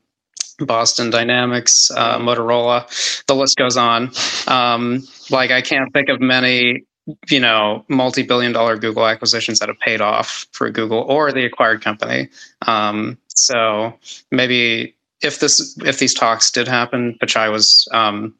Boston 0.59 1.09
Dynamics, 1.09 1.89
uh, 1.91 2.19
Motorola. 2.19 2.85
The 3.25 3.35
list 3.35 3.57
goes 3.57 3.77
on. 3.77 4.11
Um, 4.47 5.07
like 5.29 5.51
I 5.51 5.61
can't 5.61 5.91
think 5.93 6.09
of 6.09 6.19
many, 6.19 6.83
you 7.29 7.39
know, 7.39 7.85
multi-billion-dollar 7.87 8.77
Google 8.77 9.07
acquisitions 9.07 9.59
that 9.59 9.69
have 9.69 9.79
paid 9.79 10.01
off 10.01 10.45
for 10.51 10.69
Google 10.69 10.99
or 10.99 11.31
the 11.31 11.45
acquired 11.45 11.81
company. 11.81 12.29
Um, 12.67 13.17
so 13.27 13.97
maybe 14.29 14.95
if 15.21 15.39
this 15.39 15.77
if 15.79 15.99
these 15.99 16.13
talks 16.13 16.51
did 16.51 16.67
happen, 16.67 17.17
Pichai 17.21 17.51
was 17.51 17.87
um, 17.91 18.35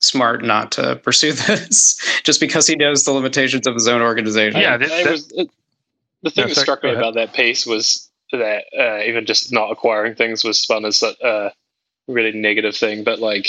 smart 0.00 0.42
not 0.42 0.72
to 0.72 0.96
pursue 0.96 1.32
this 1.46 1.96
just 2.24 2.40
because 2.40 2.66
he 2.66 2.74
knows 2.74 3.04
the 3.04 3.12
limitations 3.12 3.66
of 3.66 3.74
his 3.74 3.88
own 3.88 4.02
organization. 4.02 4.60
Yeah, 4.60 4.76
that, 4.76 5.10
was, 5.10 5.32
the 6.22 6.30
thing 6.30 6.48
that 6.48 6.56
struck 6.56 6.82
me 6.82 6.90
about 6.90 7.14
that 7.14 7.34
piece 7.34 7.66
was 7.66 8.08
that 8.32 8.64
uh, 8.78 9.02
even 9.04 9.26
just 9.26 9.52
not 9.52 9.70
acquiring 9.70 10.14
things 10.14 10.44
was 10.44 10.60
spun 10.60 10.84
as 10.84 11.02
a 11.02 11.52
really 12.08 12.32
negative 12.32 12.76
thing. 12.76 13.04
But 13.04 13.18
like, 13.18 13.48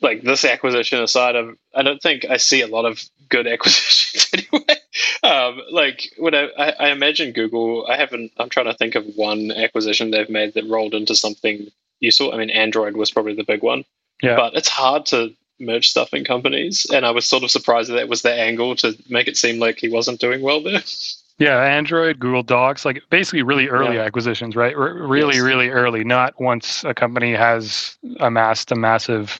like 0.00 0.22
this 0.22 0.44
acquisition 0.44 1.02
aside, 1.02 1.36
of 1.36 1.56
I 1.74 1.82
don't 1.82 2.00
think 2.00 2.24
I 2.24 2.36
see 2.36 2.62
a 2.62 2.66
lot 2.66 2.84
of 2.84 3.02
good 3.28 3.46
acquisitions 3.52 4.28
anyway. 4.32 4.76
Um, 5.22 5.60
like 5.70 6.10
when 6.16 6.34
I, 6.34 6.48
I, 6.58 6.70
I 6.70 6.88
imagine 6.90 7.32
Google, 7.32 7.86
I 7.86 7.96
haven't. 7.96 8.32
I'm 8.38 8.48
trying 8.48 8.66
to 8.66 8.74
think 8.74 8.94
of 8.94 9.04
one 9.16 9.50
acquisition 9.50 10.10
they've 10.10 10.30
made 10.30 10.54
that 10.54 10.68
rolled 10.68 10.94
into 10.94 11.14
something 11.14 11.68
useful. 12.00 12.32
I 12.32 12.38
mean, 12.38 12.50
Android 12.50 12.96
was 12.96 13.10
probably 13.10 13.34
the 13.34 13.44
big 13.44 13.62
one. 13.62 13.84
Yeah. 14.22 14.36
But 14.36 14.54
it's 14.54 14.68
hard 14.68 15.06
to 15.06 15.34
merge 15.60 15.88
stuff 15.88 16.12
in 16.12 16.24
companies, 16.24 16.86
and 16.92 17.06
I 17.06 17.10
was 17.10 17.26
sort 17.26 17.42
of 17.42 17.50
surprised 17.50 17.90
that 17.90 17.94
that 17.94 18.08
was 18.08 18.22
the 18.22 18.32
angle 18.32 18.76
to 18.76 18.96
make 19.08 19.28
it 19.28 19.36
seem 19.36 19.58
like 19.58 19.78
he 19.78 19.88
wasn't 19.88 20.20
doing 20.20 20.42
well 20.42 20.62
there. 20.62 20.82
Yeah, 21.38 21.62
Android, 21.62 22.18
Google 22.18 22.42
Docs, 22.42 22.86
like 22.86 23.02
basically 23.10 23.42
really 23.42 23.68
early 23.68 23.96
yeah. 23.96 24.04
acquisitions, 24.04 24.56
right? 24.56 24.74
R- 24.74 24.94
really, 24.94 25.34
yes. 25.34 25.42
really 25.42 25.68
early. 25.68 26.02
Not 26.02 26.40
once 26.40 26.82
a 26.82 26.94
company 26.94 27.34
has 27.34 27.98
amassed 28.20 28.72
a 28.72 28.74
massive, 28.74 29.38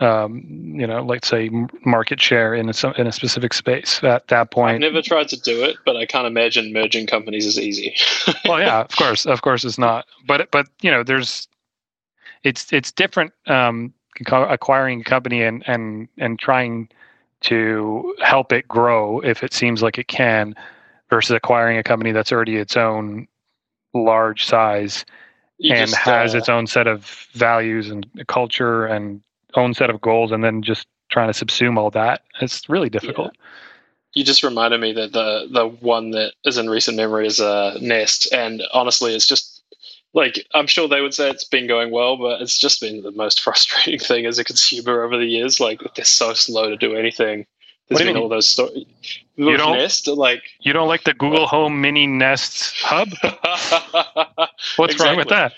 um, 0.00 0.44
you 0.46 0.86
know, 0.86 1.02
let's 1.02 1.26
say 1.26 1.48
market 1.86 2.20
share 2.20 2.54
in 2.54 2.68
a 2.68 2.92
in 2.98 3.06
a 3.06 3.12
specific 3.12 3.54
space. 3.54 4.04
At 4.04 4.28
that 4.28 4.50
point, 4.50 4.74
I've 4.74 4.92
never 4.92 5.00
tried 5.00 5.28
to 5.28 5.40
do 5.40 5.64
it, 5.64 5.76
but 5.86 5.96
I 5.96 6.04
can't 6.04 6.26
imagine 6.26 6.74
merging 6.74 7.06
companies 7.06 7.46
is 7.46 7.58
easy. 7.58 7.96
well, 8.44 8.60
yeah, 8.60 8.80
of 8.80 8.94
course, 8.94 9.24
of 9.24 9.40
course, 9.40 9.64
it's 9.64 9.78
not. 9.78 10.04
But 10.26 10.50
but 10.50 10.66
you 10.82 10.90
know, 10.90 11.02
there's 11.02 11.48
it's 12.42 12.70
it's 12.70 12.92
different. 12.92 13.32
Um, 13.46 13.94
acquiring 14.26 15.00
a 15.00 15.04
company 15.04 15.42
and 15.42 15.62
and 15.66 16.08
and 16.18 16.38
trying 16.38 16.88
to 17.42 18.14
help 18.22 18.52
it 18.52 18.66
grow 18.66 19.20
if 19.20 19.42
it 19.42 19.52
seems 19.52 19.82
like 19.82 19.98
it 19.98 20.08
can 20.08 20.54
versus 21.10 21.34
acquiring 21.36 21.76
a 21.76 21.82
company 21.82 22.10
that's 22.10 22.32
already 22.32 22.56
its 22.56 22.76
own 22.76 23.28
large 23.92 24.44
size 24.44 25.04
you 25.58 25.74
and 25.74 25.90
just, 25.90 26.00
has 26.00 26.34
uh, 26.34 26.38
its 26.38 26.48
own 26.48 26.66
set 26.66 26.86
of 26.86 27.28
values 27.32 27.90
and 27.90 28.06
culture 28.26 28.86
and 28.86 29.20
own 29.54 29.74
set 29.74 29.90
of 29.90 30.00
goals 30.00 30.32
and 30.32 30.42
then 30.42 30.62
just 30.62 30.86
trying 31.10 31.32
to 31.32 31.44
subsume 31.44 31.78
all 31.78 31.90
that 31.90 32.22
it's 32.40 32.68
really 32.68 32.88
difficult 32.88 33.30
yeah. 33.34 33.40
you 34.14 34.24
just 34.24 34.42
reminded 34.42 34.80
me 34.80 34.92
that 34.92 35.12
the 35.12 35.46
the 35.50 35.68
one 35.80 36.10
that 36.10 36.32
is 36.44 36.58
in 36.58 36.68
recent 36.68 36.96
memory 36.96 37.26
is 37.26 37.40
uh, 37.40 37.78
nest 37.80 38.32
and 38.32 38.62
honestly 38.72 39.14
it's 39.14 39.26
just 39.26 39.53
like 40.14 40.46
I'm 40.54 40.66
sure 40.66 40.88
they 40.88 41.00
would 41.00 41.12
say 41.12 41.28
it's 41.28 41.44
been 41.44 41.66
going 41.66 41.90
well, 41.90 42.16
but 42.16 42.40
it's 42.40 42.58
just 42.58 42.80
been 42.80 43.02
the 43.02 43.10
most 43.10 43.40
frustrating 43.44 43.98
thing 43.98 44.26
as 44.26 44.38
a 44.38 44.44
consumer 44.44 45.02
over 45.02 45.18
the 45.18 45.26
years. 45.26 45.60
Like 45.60 45.80
they're 45.94 46.04
so 46.04 46.32
slow 46.32 46.70
to 46.70 46.76
do 46.76 46.94
anything. 46.94 47.46
There's 47.88 48.00
been 48.00 48.16
all 48.16 48.30
those 48.30 48.48
stories. 48.48 48.86
You 49.36 49.56
don't 49.58 49.76
Nest, 49.76 50.06
like 50.06 50.42
you 50.60 50.72
don't 50.72 50.88
like 50.88 51.04
the 51.04 51.12
Google 51.12 51.46
Home 51.46 51.82
Mini 51.82 52.06
Nest 52.06 52.80
Hub. 52.80 53.08
What's 54.76 54.94
exactly. 54.94 55.06
wrong 55.06 55.16
with 55.16 55.28
that? 55.28 55.52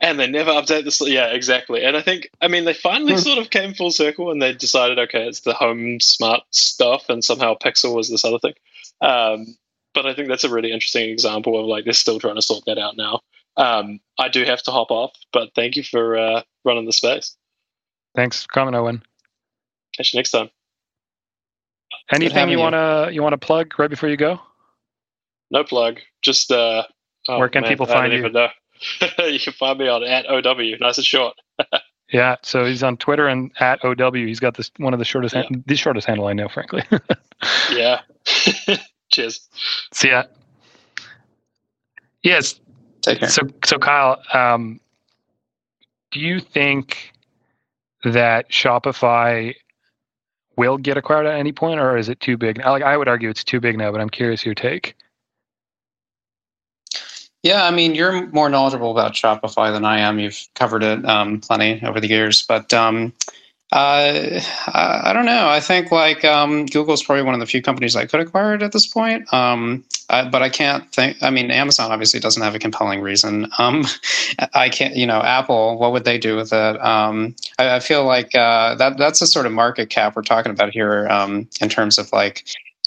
And 0.00 0.18
they 0.18 0.28
never 0.28 0.52
update 0.52 0.84
this. 0.84 1.00
Yeah, 1.00 1.26
exactly. 1.26 1.84
And 1.84 1.96
I 1.96 2.02
think, 2.02 2.30
I 2.40 2.48
mean, 2.48 2.64
they 2.64 2.72
finally 2.72 3.14
hmm. 3.14 3.18
sort 3.18 3.38
of 3.38 3.50
came 3.50 3.74
full 3.74 3.90
circle 3.90 4.30
and 4.30 4.40
they 4.40 4.54
decided, 4.54 4.98
okay, 4.98 5.26
it's 5.26 5.40
the 5.40 5.52
home 5.52 5.98
smart 6.00 6.44
stuff, 6.52 7.06
and 7.08 7.22
somehow 7.22 7.56
Pixel 7.58 7.94
was 7.94 8.08
this 8.08 8.24
other 8.24 8.38
thing. 8.38 8.54
Um, 9.00 9.56
but 9.94 10.06
I 10.06 10.14
think 10.14 10.28
that's 10.28 10.44
a 10.44 10.50
really 10.50 10.72
interesting 10.72 11.10
example 11.10 11.58
of 11.58 11.66
like 11.66 11.84
they're 11.84 11.92
still 11.92 12.20
trying 12.20 12.36
to 12.36 12.42
sort 12.42 12.64
that 12.66 12.78
out 12.78 12.96
now. 12.96 13.20
Um, 13.58 14.00
I 14.18 14.28
do 14.28 14.44
have 14.44 14.62
to 14.62 14.70
hop 14.70 14.90
off, 14.90 15.12
but 15.32 15.50
thank 15.54 15.76
you 15.76 15.82
for 15.82 16.16
uh, 16.16 16.42
running 16.64 16.86
the 16.86 16.92
space. 16.92 17.36
Thanks 18.14 18.44
for 18.44 18.48
coming, 18.48 18.74
Owen. 18.74 19.02
Catch 19.96 20.14
you 20.14 20.18
next 20.18 20.30
time. 20.30 20.48
Anything 22.10 22.48
you 22.48 22.58
wanna 22.58 23.10
you 23.12 23.22
wanna 23.22 23.36
plug 23.36 23.78
right 23.78 23.90
before 23.90 24.08
you 24.08 24.16
go? 24.16 24.40
No 25.50 25.64
plug. 25.64 25.98
Just 26.22 26.50
uh, 26.50 26.84
oh, 27.28 27.38
where 27.38 27.48
can 27.48 27.62
man, 27.62 27.70
people 27.70 27.86
find 27.86 28.12
you? 28.12 28.22
you 29.26 29.40
can 29.40 29.52
find 29.52 29.78
me 29.78 29.88
on 29.88 30.04
at 30.04 30.26
OW. 30.26 30.76
Nice 30.80 30.98
and 30.98 31.06
short. 31.06 31.36
Yeah, 32.10 32.36
so 32.42 32.64
he's 32.64 32.82
on 32.82 32.96
Twitter 32.96 33.28
and 33.28 33.50
at 33.60 33.84
OW. 33.84 34.12
He's 34.12 34.40
got 34.40 34.56
this 34.56 34.70
one 34.78 34.94
of 34.94 34.98
the 34.98 35.04
shortest, 35.04 35.34
Yeah. 35.34 35.42
hand, 35.42 35.64
the 35.66 35.76
shortest 35.76 36.06
handle 36.06 36.26
I 36.26 36.32
know, 36.32 36.48
frankly. 36.48 36.82
Yeah. 37.70 38.00
Cheers. 39.12 39.46
See 39.92 40.08
ya. 40.08 40.24
yes. 42.22 42.58
Take 43.02 43.20
care. 43.20 43.28
So 43.28 43.42
so 43.64 43.78
Kyle, 43.78 44.22
um, 44.32 44.80
do 46.10 46.20
you 46.20 46.40
think 46.40 47.12
that 48.04 48.50
Shopify 48.50 49.54
will 50.56 50.76
get 50.76 50.96
acquired 50.96 51.26
at 51.26 51.34
any 51.34 51.52
point, 51.52 51.80
or 51.80 51.96
is 51.96 52.08
it 52.08 52.20
too 52.20 52.36
big? 52.36 52.58
Like 52.58 52.82
I 52.82 52.96
would 52.96 53.08
argue 53.08 53.30
it's 53.30 53.44
too 53.44 53.60
big 53.60 53.78
now, 53.78 53.92
but 53.92 54.00
I'm 54.00 54.10
curious 54.10 54.44
your 54.44 54.54
take. 54.54 54.94
Yeah, 57.44 57.64
I 57.64 57.70
mean, 57.70 57.94
you're 57.94 58.26
more 58.28 58.48
knowledgeable 58.48 58.90
about 58.90 59.12
Shopify 59.12 59.72
than 59.72 59.84
I 59.84 60.00
am. 60.00 60.18
You've 60.18 60.48
covered 60.54 60.82
it 60.82 61.04
um, 61.08 61.40
plenty 61.40 61.80
over 61.84 62.00
the 62.00 62.08
years, 62.08 62.42
but 62.42 62.74
um, 62.74 63.12
uh, 63.70 64.40
I, 64.68 65.00
I 65.04 65.12
don't 65.12 65.26
know. 65.26 65.48
I 65.48 65.60
think 65.60 65.90
like 65.90 66.24
um, 66.24 66.66
Google's 66.66 67.02
probably 67.02 67.22
one 67.22 67.34
of 67.34 67.40
the 67.40 67.46
few 67.46 67.60
companies 67.60 67.96
I 67.96 68.06
could 68.06 68.20
acquire 68.20 68.54
at 68.54 68.72
this 68.72 68.86
point. 68.86 69.32
Um, 69.32 69.84
I, 70.08 70.26
but 70.26 70.42
I 70.42 70.48
can't 70.48 70.90
think. 70.92 71.18
I 71.22 71.28
mean, 71.28 71.50
Amazon 71.50 71.92
obviously 71.92 72.18
doesn't 72.18 72.42
have 72.42 72.54
a 72.54 72.58
compelling 72.58 73.02
reason. 73.02 73.48
Um, 73.58 73.84
I 74.54 74.70
can't. 74.70 74.96
You 74.96 75.06
know, 75.06 75.20
Apple. 75.20 75.78
What 75.78 75.92
would 75.92 76.04
they 76.04 76.16
do 76.18 76.36
with 76.36 76.52
it? 76.52 76.80
Um, 76.80 77.36
I, 77.58 77.76
I 77.76 77.80
feel 77.80 78.04
like 78.04 78.34
uh, 78.34 78.74
that 78.76 78.96
that's 78.96 79.20
the 79.20 79.26
sort 79.26 79.44
of 79.44 79.52
market 79.52 79.90
cap 79.90 80.16
we're 80.16 80.22
talking 80.22 80.50
about 80.50 80.70
here 80.70 81.06
um, 81.08 81.46
in 81.60 81.68
terms 81.68 81.98
of 81.98 82.10
like 82.10 82.46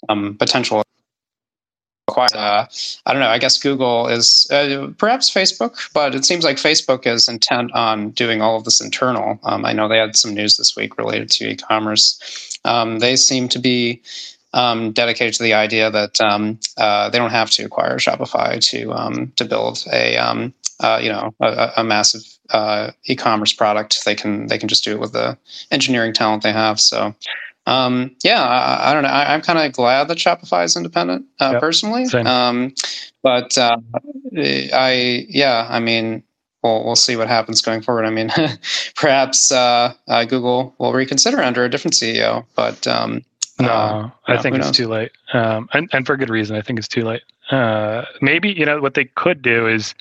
um, 0.09 0.36
potential 0.36 0.84
uh, 2.18 2.66
I 3.05 3.14
don't 3.14 3.22
know. 3.22 3.30
I 3.30 3.38
guess 3.38 3.57
Google 3.57 4.07
is 4.07 4.47
uh, 4.51 4.91
perhaps 4.97 5.34
Facebook, 5.34 5.89
but 5.93 6.16
it 6.16 6.26
seems 6.26 6.43
like 6.43 6.57
Facebook 6.57 7.05
is 7.05 7.28
intent 7.28 7.72
on 7.74 8.12
doing 8.12 8.41
all 8.41 8.57
of 8.57 8.64
this 8.64 8.82
internal. 8.82 9.39
Um, 9.43 9.66
I 9.66 9.74
know 9.74 9.88
they 9.88 9.97
had 9.97 10.16
some 10.16 10.34
news 10.34 10.57
this 10.57 10.76
week 10.76 10.97
related 10.97 11.30
to 11.32 11.49
e-commerce. 11.49 12.59
Um, 12.66 12.99
they 12.99 13.16
seem 13.16 13.47
to 13.49 13.59
be 13.59 14.01
um, 14.53 14.91
dedicated 14.91 15.34
to 15.36 15.43
the 15.43 15.53
idea 15.53 15.89
that 15.89 16.20
um, 16.20 16.59
uh, 16.78 17.09
they 17.09 17.18
don't 17.18 17.32
have 17.32 17.49
to 17.51 17.64
acquire 17.64 17.97
Shopify 17.97 18.59
to 18.72 18.91
um, 18.93 19.32
to 19.36 19.45
build 19.45 19.86
a 19.91 20.18
um, 20.18 20.53
uh, 20.80 20.99
you 21.01 21.09
know 21.09 21.34
a, 21.39 21.72
a 21.78 21.84
massive 21.84 22.22
uh, 22.49 22.91
e-commerce 23.05 23.53
product. 23.53 24.03
They 24.05 24.16
can 24.16 24.47
they 24.47 24.57
can 24.57 24.70
just 24.70 24.84
do 24.84 24.91
it 24.91 24.99
with 24.99 25.14
the 25.14 25.38
engineering 25.72 26.14
talent 26.14 26.43
they 26.43 26.51
have. 26.51 26.80
So 26.80 27.16
um, 27.68 28.16
yeah, 28.24 28.41
I, 28.41 28.89
I, 28.89 28.93
don't 28.93 29.03
know. 29.03 29.09
I, 29.09 29.34
am 29.34 29.41
kind 29.41 29.59
of 29.59 29.72
glad 29.74 30.07
that 30.07 30.18
Shopify 30.18 30.66
is 30.66 30.76
independent 30.76 31.26
uh, 31.39 31.51
Yep, 31.53 31.62
personally. 31.62 32.05
Um, 32.26 32.74
but 33.22 33.57
uh, 33.57 33.78
I, 34.36 35.26
yeah, 35.30 35.68
I 35.70 35.80
mean, 35.80 36.24
we'll 36.64 36.84
we'll 36.84 36.95
see 36.95 37.16
what 37.16 37.28
happens 37.28 37.62
going 37.62 37.82
forward. 37.82 38.05
I 38.05 38.09
mean, 38.09 38.32
perhaps 38.95 39.51
uh, 39.51 39.93
uh, 40.07 40.26
Google 40.26 40.74
will 40.80 40.93
reconsider 40.93 41.41
under 41.41 41.64
a 41.64 41.70
different 41.70 41.93
CEO. 41.93 42.45
But 42.55 42.88
um, 42.88 43.24
No, 43.59 43.68
uh, 43.68 44.09
I 44.28 44.41
think 44.41 44.55
it's 44.55 44.68
knows? 44.68 44.78
too 44.78 44.88
late, 44.88 45.12
um, 45.34 45.70
and 45.74 45.89
and 45.93 46.05
for 46.05 46.18
good 46.18 46.30
reason. 46.30 46.55
I 46.55 46.62
think 46.62 46.80
it's 46.80 46.88
too 46.88 47.03
late. 47.03 47.22
Uh, 47.51 48.05
maybe 48.22 48.51
you 48.51 48.66
know 48.66 48.82
what 48.82 48.95
they 48.95 49.05
could 49.05 49.41
do 49.41 49.68
is 49.68 49.93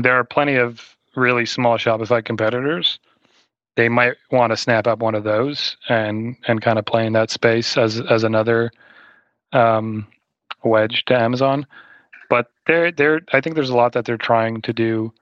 there 0.00 0.14
are 0.14 0.24
plenty 0.24 0.54
of 0.54 0.96
really 1.16 1.44
small 1.44 1.76
Shopify 1.76 2.24
competitors. 2.24 2.98
They 3.78 3.88
might 3.88 4.16
want 4.32 4.50
to 4.50 4.56
snap 4.56 4.88
up 4.88 4.98
one 4.98 5.14
of 5.14 5.22
those 5.22 5.76
and 5.88 6.34
and 6.48 6.60
kind 6.60 6.80
of 6.80 6.84
play 6.84 7.06
in 7.06 7.12
that 7.12 7.30
space 7.30 7.76
as 7.76 8.00
as 8.00 8.24
another 8.24 8.72
um, 9.52 10.04
wedge 10.64 11.04
to 11.06 11.16
Amazon. 11.16 11.64
But 12.28 12.50
there 12.66 12.90
there 12.90 13.20
I 13.32 13.40
think 13.40 13.54
there's 13.54 13.70
a 13.70 13.76
lot 13.76 13.92
that 13.92 14.04
they're 14.04 14.16
trying 14.16 14.62
to 14.62 14.72
do 14.72 15.12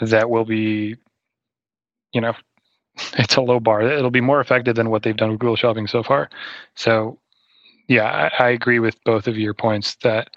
that 0.00 0.30
will 0.30 0.44
be, 0.44 0.94
you 2.12 2.20
know, 2.20 2.34
it's 3.14 3.34
a 3.34 3.40
low 3.40 3.58
bar. 3.58 3.82
It'll 3.82 4.08
be 4.12 4.20
more 4.20 4.40
effective 4.40 4.76
than 4.76 4.90
what 4.90 5.02
they've 5.02 5.16
done 5.16 5.32
with 5.32 5.40
Google 5.40 5.56
Shopping 5.56 5.88
so 5.88 6.04
far. 6.04 6.30
So, 6.76 7.18
yeah, 7.88 8.30
I, 8.38 8.44
I 8.44 8.48
agree 8.50 8.78
with 8.78 9.02
both 9.02 9.26
of 9.26 9.36
your 9.36 9.52
points 9.52 9.96
that 10.04 10.30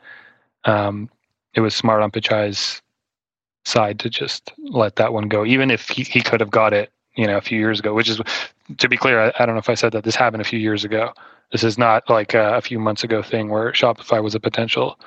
um, 0.65 1.07
it 1.53 1.61
was 1.61 1.75
smart 1.75 2.01
on 2.01 2.09
Pichai's 2.09 2.81
side 3.63 3.99
to 3.99 4.09
just 4.09 4.53
let 4.57 4.95
that 4.95 5.13
one 5.13 5.27
go, 5.27 5.45
even 5.45 5.69
if 5.69 5.87
he, 5.89 6.01
he 6.01 6.19
could 6.19 6.39
have 6.39 6.49
got 6.49 6.73
it, 6.73 6.91
you 7.15 7.27
know, 7.27 7.37
a 7.37 7.41
few 7.41 7.59
years 7.59 7.79
ago. 7.79 7.93
Which 7.93 8.09
is, 8.09 8.21
to 8.77 8.89
be 8.89 8.97
clear, 8.97 9.19
I, 9.19 9.31
I 9.39 9.45
don't 9.45 9.55
know 9.55 9.59
if 9.59 9.69
I 9.69 9.75
said 9.75 9.91
that 9.93 10.03
this 10.03 10.15
happened 10.15 10.41
a 10.41 10.45
few 10.45 10.59
years 10.59 10.83
ago. 10.83 11.13
This 11.51 11.63
is 11.63 11.77
not 11.77 12.09
like 12.09 12.33
a, 12.33 12.55
a 12.55 12.61
few 12.61 12.79
months 12.79 13.03
ago 13.03 13.21
thing 13.21 13.49
where 13.49 13.71
Shopify 13.71 14.21
was 14.23 14.35
a 14.35 14.39
potential 14.39 14.99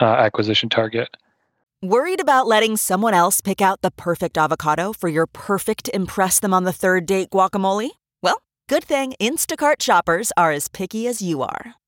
uh, 0.00 0.04
acquisition 0.04 0.68
target. 0.68 1.16
Worried 1.82 2.20
about 2.20 2.48
letting 2.48 2.76
someone 2.76 3.14
else 3.14 3.40
pick 3.40 3.62
out 3.62 3.82
the 3.82 3.92
perfect 3.92 4.36
avocado 4.36 4.92
for 4.92 5.08
your 5.08 5.26
perfect 5.26 5.88
Impress 5.94 6.40
Them 6.40 6.52
on 6.52 6.64
the 6.64 6.72
Third 6.72 7.06
Date 7.06 7.30
guacamole? 7.30 7.90
Well, 8.20 8.42
good 8.68 8.82
thing 8.84 9.14
Instacart 9.20 9.80
shoppers 9.80 10.32
are 10.36 10.50
as 10.50 10.68
picky 10.68 11.06
as 11.06 11.22
you 11.22 11.42
are. 11.42 11.74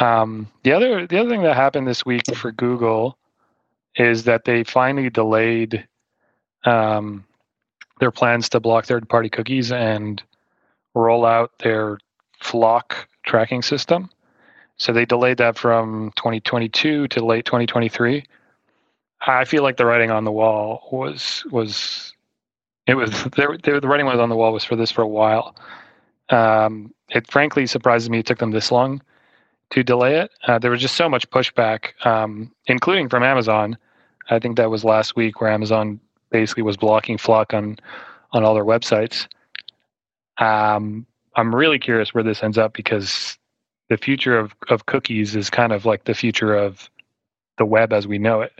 Um, 0.00 0.48
the 0.62 0.72
other 0.72 1.06
the 1.06 1.20
other 1.20 1.28
thing 1.28 1.42
that 1.42 1.54
happened 1.54 1.86
this 1.86 2.04
week 2.06 2.22
for 2.34 2.50
Google 2.50 3.18
is 3.96 4.24
that 4.24 4.44
they 4.44 4.64
finally 4.64 5.10
delayed 5.10 5.86
um, 6.64 7.24
their 8.00 8.10
plans 8.10 8.48
to 8.48 8.60
block 8.60 8.86
third 8.86 9.08
party 9.08 9.28
cookies 9.28 9.70
and 9.70 10.22
roll 10.94 11.26
out 11.26 11.52
their 11.58 11.98
FLoC 12.42 12.92
tracking 13.24 13.60
system. 13.60 14.08
So 14.78 14.92
they 14.94 15.04
delayed 15.04 15.36
that 15.38 15.58
from 15.58 16.12
2022 16.16 17.08
to 17.08 17.24
late 17.24 17.44
2023. 17.44 18.24
I 19.26 19.44
feel 19.44 19.62
like 19.62 19.76
the 19.76 19.84
writing 19.84 20.10
on 20.10 20.24
the 20.24 20.32
wall 20.32 20.88
was 20.90 21.44
was 21.50 22.14
it 22.86 22.94
was 22.94 23.10
there, 23.36 23.58
the 23.58 23.88
writing 23.88 24.06
was 24.06 24.18
on 24.18 24.30
the 24.30 24.36
wall 24.36 24.54
was 24.54 24.64
for 24.64 24.76
this 24.76 24.90
for 24.90 25.02
a 25.02 25.08
while. 25.08 25.54
Um, 26.30 26.94
it 27.10 27.30
frankly 27.30 27.66
surprises 27.66 28.08
me 28.08 28.20
it 28.20 28.26
took 28.26 28.38
them 28.38 28.52
this 28.52 28.72
long 28.72 29.02
to 29.70 29.82
delay 29.82 30.16
it. 30.16 30.30
Uh, 30.46 30.58
there 30.58 30.70
was 30.70 30.80
just 30.80 30.96
so 30.96 31.08
much 31.08 31.28
pushback, 31.30 32.04
um, 32.04 32.52
including 32.66 33.08
from 33.08 33.22
Amazon. 33.22 33.76
I 34.28 34.38
think 34.38 34.56
that 34.56 34.70
was 34.70 34.84
last 34.84 35.16
week 35.16 35.40
where 35.40 35.50
Amazon 35.50 36.00
basically 36.30 36.62
was 36.62 36.76
blocking 36.76 37.18
FLoC 37.18 37.54
on 37.54 37.78
on 38.32 38.44
all 38.44 38.54
their 38.54 38.64
websites. 38.64 39.26
Um, 40.38 41.06
I'm 41.36 41.54
really 41.54 41.78
curious 41.78 42.14
where 42.14 42.24
this 42.24 42.42
ends 42.42 42.58
up 42.58 42.72
because 42.74 43.38
the 43.88 43.96
future 43.96 44.38
of, 44.38 44.54
of 44.68 44.86
cookies 44.86 45.34
is 45.34 45.50
kind 45.50 45.72
of 45.72 45.84
like 45.84 46.04
the 46.04 46.14
future 46.14 46.54
of 46.54 46.88
the 47.58 47.64
web 47.64 47.92
as 47.92 48.06
we 48.06 48.18
know 48.18 48.40
it, 48.40 48.52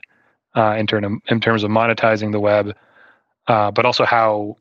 uh, 0.57 0.75
in, 0.77 0.87
term 0.87 1.05
of, 1.05 1.13
in 1.29 1.41
terms 1.41 1.63
of 1.63 1.71
monetizing 1.71 2.33
the 2.33 2.41
web, 2.41 2.75
uh, 3.47 3.71
but 3.71 3.87
also 3.87 4.05
how 4.05 4.57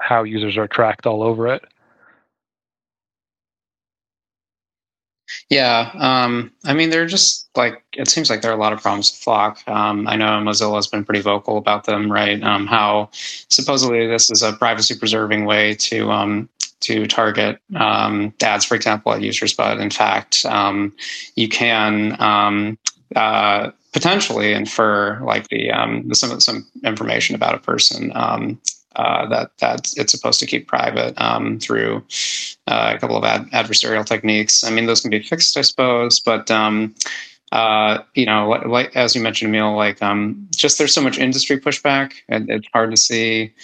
how 0.00 0.22
users 0.22 0.56
are 0.56 0.66
tracked 0.66 1.06
all 1.06 1.22
over 1.22 1.46
it. 1.46 1.62
Yeah, 5.48 5.90
um, 5.94 6.52
I 6.64 6.74
mean, 6.74 6.90
they're 6.90 7.06
just 7.06 7.48
like 7.56 7.82
it 7.92 8.08
seems 8.08 8.30
like 8.30 8.42
there 8.42 8.50
are 8.50 8.56
a 8.56 8.60
lot 8.60 8.72
of 8.72 8.80
problems 8.80 9.10
with 9.10 9.24
FLoC. 9.24 9.68
Um, 9.68 10.06
I 10.06 10.16
know 10.16 10.40
Mozilla 10.40 10.76
has 10.76 10.86
been 10.86 11.04
pretty 11.04 11.20
vocal 11.20 11.56
about 11.56 11.84
them, 11.84 12.10
right? 12.10 12.42
Um, 12.42 12.66
how 12.66 13.10
supposedly 13.12 14.06
this 14.06 14.30
is 14.30 14.42
a 14.42 14.52
privacy 14.52 14.96
preserving 14.98 15.44
way 15.44 15.74
to 15.74 16.10
um, 16.10 16.48
to 16.80 17.06
target 17.06 17.60
um, 17.76 18.32
ads, 18.42 18.64
for 18.64 18.74
example, 18.74 19.12
at 19.12 19.20
users, 19.20 19.52
but 19.52 19.78
in 19.78 19.90
fact, 19.90 20.44
um, 20.46 20.94
you 21.36 21.48
can 21.48 22.12
uh, 23.16 23.70
potentially 23.92 24.52
infer 24.52 25.20
like 25.24 25.48
the, 25.48 25.70
the 26.06 26.14
some 26.14 26.40
some 26.40 26.66
information 26.84 27.34
about 27.34 27.54
a 27.54 27.58
person. 27.58 28.12
Uh, 28.96 29.24
that 29.28 29.56
that 29.58 29.92
it's 29.96 30.10
supposed 30.10 30.40
to 30.40 30.46
keep 30.46 30.66
private 30.66 31.14
um, 31.20 31.60
through 31.60 32.04
uh, 32.66 32.92
a 32.96 32.98
couple 32.98 33.16
of 33.16 33.22
ad- 33.22 33.48
adversarial 33.52 34.04
techniques. 34.04 34.64
I 34.64 34.70
mean, 34.70 34.86
those 34.86 35.00
can 35.00 35.10
be 35.10 35.22
fixed, 35.22 35.56
I 35.56 35.60
suppose, 35.60 36.18
but 36.18 36.50
um, 36.50 36.96
uh, 37.52 37.98
you 38.14 38.26
know, 38.26 38.48
like, 38.66 38.96
as 38.96 39.14
you 39.14 39.22
mentioned, 39.22 39.54
Emil, 39.54 39.76
like 39.76 40.02
um, 40.02 40.48
just 40.50 40.76
there's 40.78 40.92
so 40.92 41.00
much 41.00 41.18
industry 41.18 41.60
pushback, 41.60 42.14
and 42.28 42.50
it's 42.50 42.66
hard 42.72 42.90
to 42.90 42.96
see 42.96 43.54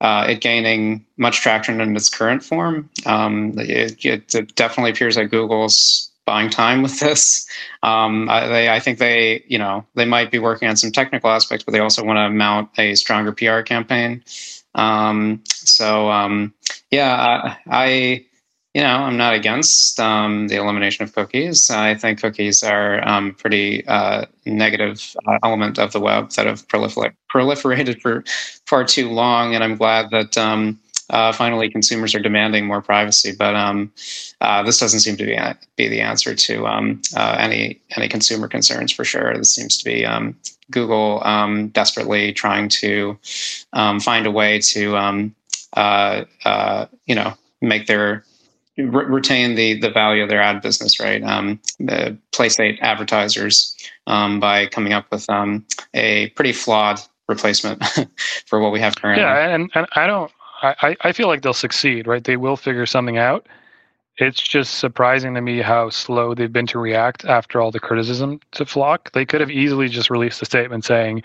uh, 0.00 0.26
it 0.28 0.40
gaining 0.40 1.04
much 1.16 1.40
traction 1.40 1.80
in 1.80 1.96
its 1.96 2.08
current 2.08 2.44
form. 2.44 2.88
Um, 3.04 3.54
it, 3.56 4.04
it, 4.04 4.54
definitely 4.54 4.92
appears 4.92 5.16
that 5.16 5.26
Google's 5.26 6.11
buying 6.24 6.50
time 6.50 6.82
with 6.82 7.00
this. 7.00 7.46
Um, 7.82 8.28
I, 8.28 8.46
they, 8.46 8.68
I 8.70 8.80
think 8.80 8.98
they, 8.98 9.44
you 9.46 9.58
know, 9.58 9.84
they 9.94 10.04
might 10.04 10.30
be 10.30 10.38
working 10.38 10.68
on 10.68 10.76
some 10.76 10.92
technical 10.92 11.30
aspects, 11.30 11.64
but 11.64 11.72
they 11.72 11.80
also 11.80 12.04
want 12.04 12.18
to 12.18 12.30
mount 12.30 12.70
a 12.78 12.94
stronger 12.94 13.32
PR 13.32 13.60
campaign. 13.60 14.22
Um, 14.74 15.42
so 15.46 16.10
um, 16.10 16.54
yeah, 16.90 17.14
I, 17.14 17.56
I 17.70 18.24
you 18.74 18.80
know, 18.80 18.88
I'm 18.88 19.18
not 19.18 19.34
against 19.34 20.00
um, 20.00 20.48
the 20.48 20.56
elimination 20.56 21.04
of 21.04 21.14
cookies. 21.14 21.70
I 21.70 21.94
think 21.94 22.22
cookies 22.22 22.62
are 22.62 23.06
um, 23.06 23.34
pretty 23.34 23.86
uh, 23.86 24.24
negative 24.46 25.14
uh, 25.26 25.38
element 25.42 25.78
of 25.78 25.92
the 25.92 26.00
web 26.00 26.30
that 26.32 26.46
have 26.46 26.66
prolifer- 26.68 27.12
proliferated 27.30 28.00
for 28.00 28.24
far 28.66 28.84
too 28.84 29.10
long, 29.10 29.54
and 29.54 29.62
I'm 29.62 29.76
glad 29.76 30.10
that 30.10 30.38
um, 30.38 30.80
uh, 31.12 31.32
finally 31.32 31.70
consumers 31.70 32.14
are 32.14 32.20
demanding 32.20 32.66
more 32.66 32.82
privacy. 32.82 33.32
But 33.32 33.54
um, 33.54 33.92
uh, 34.40 34.62
this 34.62 34.80
doesn't 34.80 35.00
seem 35.00 35.16
to 35.18 35.24
be 35.24 35.38
be 35.76 35.88
the 35.88 36.00
answer 36.00 36.34
to 36.34 36.66
um, 36.66 37.00
uh, 37.16 37.36
any 37.38 37.80
any 37.96 38.08
consumer 38.08 38.48
concerns 38.48 38.90
for 38.90 39.04
sure. 39.04 39.36
This 39.36 39.54
seems 39.54 39.76
to 39.78 39.84
be 39.84 40.04
um, 40.04 40.36
Google 40.70 41.20
desperately 41.72 42.32
trying 42.32 42.68
to 42.70 43.18
find 43.72 44.26
a 44.26 44.30
way 44.30 44.58
to 44.58 45.24
uh, 45.74 46.86
you 47.06 47.14
know 47.14 47.34
make 47.60 47.86
their 47.86 48.24
retain 48.76 49.54
the 49.54 49.78
the 49.78 49.90
value 49.90 50.22
of 50.22 50.28
their 50.28 50.40
ad 50.40 50.62
business, 50.62 50.98
right? 50.98 51.22
Um, 51.22 51.60
the 51.78 52.16
PlayState 52.32 52.80
advertisers 52.80 53.76
um, 54.06 54.40
by 54.40 54.66
coming 54.66 54.92
up 54.92 55.06
with 55.10 55.28
um, 55.28 55.64
a 55.94 56.30
pretty 56.30 56.52
flawed 56.52 57.00
replacement 57.28 57.82
for 58.46 58.60
what 58.60 58.72
we 58.72 58.80
have 58.80 58.96
currently. 58.96 59.22
Yeah, 59.22 59.54
and, 59.54 59.70
and 59.74 59.86
I 59.94 60.06
don't. 60.06 60.32
I, 60.62 60.96
I 61.00 61.12
feel 61.12 61.26
like 61.26 61.42
they'll 61.42 61.52
succeed, 61.52 62.06
right? 62.06 62.22
They 62.22 62.36
will 62.36 62.56
figure 62.56 62.86
something 62.86 63.18
out. 63.18 63.46
It's 64.18 64.40
just 64.40 64.78
surprising 64.78 65.34
to 65.34 65.40
me 65.40 65.60
how 65.60 65.90
slow 65.90 66.34
they've 66.34 66.52
been 66.52 66.66
to 66.68 66.78
react 66.78 67.24
after 67.24 67.60
all 67.60 67.70
the 67.70 67.80
criticism 67.80 68.40
to 68.52 68.64
FLoC. 68.64 69.10
They 69.12 69.24
could 69.24 69.40
have 69.40 69.50
easily 69.50 69.88
just 69.88 70.10
released 70.10 70.42
a 70.42 70.44
statement 70.44 70.84
saying, 70.84 71.22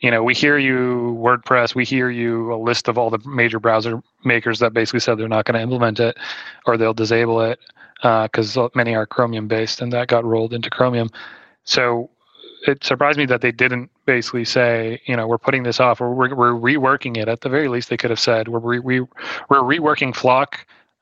you 0.00 0.10
know, 0.10 0.22
we 0.22 0.34
hear 0.34 0.58
you, 0.58 1.16
WordPress, 1.18 1.74
we 1.74 1.84
hear 1.84 2.10
you, 2.10 2.52
a 2.52 2.56
list 2.56 2.88
of 2.88 2.98
all 2.98 3.08
the 3.08 3.20
major 3.24 3.58
browser 3.58 4.02
makers 4.24 4.58
that 4.58 4.74
basically 4.74 5.00
said 5.00 5.16
they're 5.16 5.28
not 5.28 5.46
going 5.46 5.54
to 5.54 5.62
implement 5.62 6.00
it 6.00 6.18
or 6.66 6.76
they'll 6.76 6.92
disable 6.92 7.40
it 7.40 7.60
because 8.02 8.56
uh, 8.58 8.68
many 8.74 8.94
are 8.94 9.06
Chromium 9.06 9.48
based 9.48 9.80
and 9.80 9.92
that 9.92 10.08
got 10.08 10.24
rolled 10.24 10.52
into 10.52 10.68
Chromium. 10.68 11.08
So 11.62 12.10
it 12.66 12.82
surprised 12.84 13.18
me 13.18 13.26
that 13.26 13.40
they 13.40 13.52
didn't 13.52 13.90
basically 14.06 14.44
say, 14.44 15.00
you 15.06 15.16
know, 15.16 15.26
we're 15.26 15.38
putting 15.38 15.62
this 15.62 15.80
off 15.80 16.00
or 16.00 16.14
we're, 16.14 16.34
we're 16.34 16.52
reworking 16.52 17.16
it. 17.16 17.28
At 17.28 17.42
the 17.42 17.48
very 17.48 17.68
least, 17.68 17.90
they 17.90 17.96
could 17.96 18.10
have 18.10 18.20
said, 18.20 18.48
we're, 18.48 18.58
re- 18.58 18.78
we, 18.78 19.00
we're 19.00 19.60
reworking 19.60 20.14
FLoC. 20.14 20.54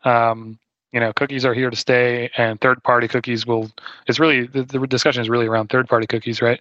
Um, 0.09 0.59
you 0.93 1.01
know, 1.01 1.13
cookies 1.13 1.45
are 1.45 1.55
here 1.55 1.71
to 1.71 1.77
stay 1.77 2.31
and 2.37 2.61
third 2.61 2.83
party 2.83 3.09
cookies 3.09 3.47
will, 3.47 3.71
it's 4.09 4.19
really, 4.21 4.47
the, 4.47 4.65
the 4.65 4.87
discussion 4.87 5.23
is 5.23 5.29
really 5.29 5.47
around 5.47 5.69
third 5.69 5.89
party 5.89 6.07
cookies, 6.07 6.43
right? 6.43 6.61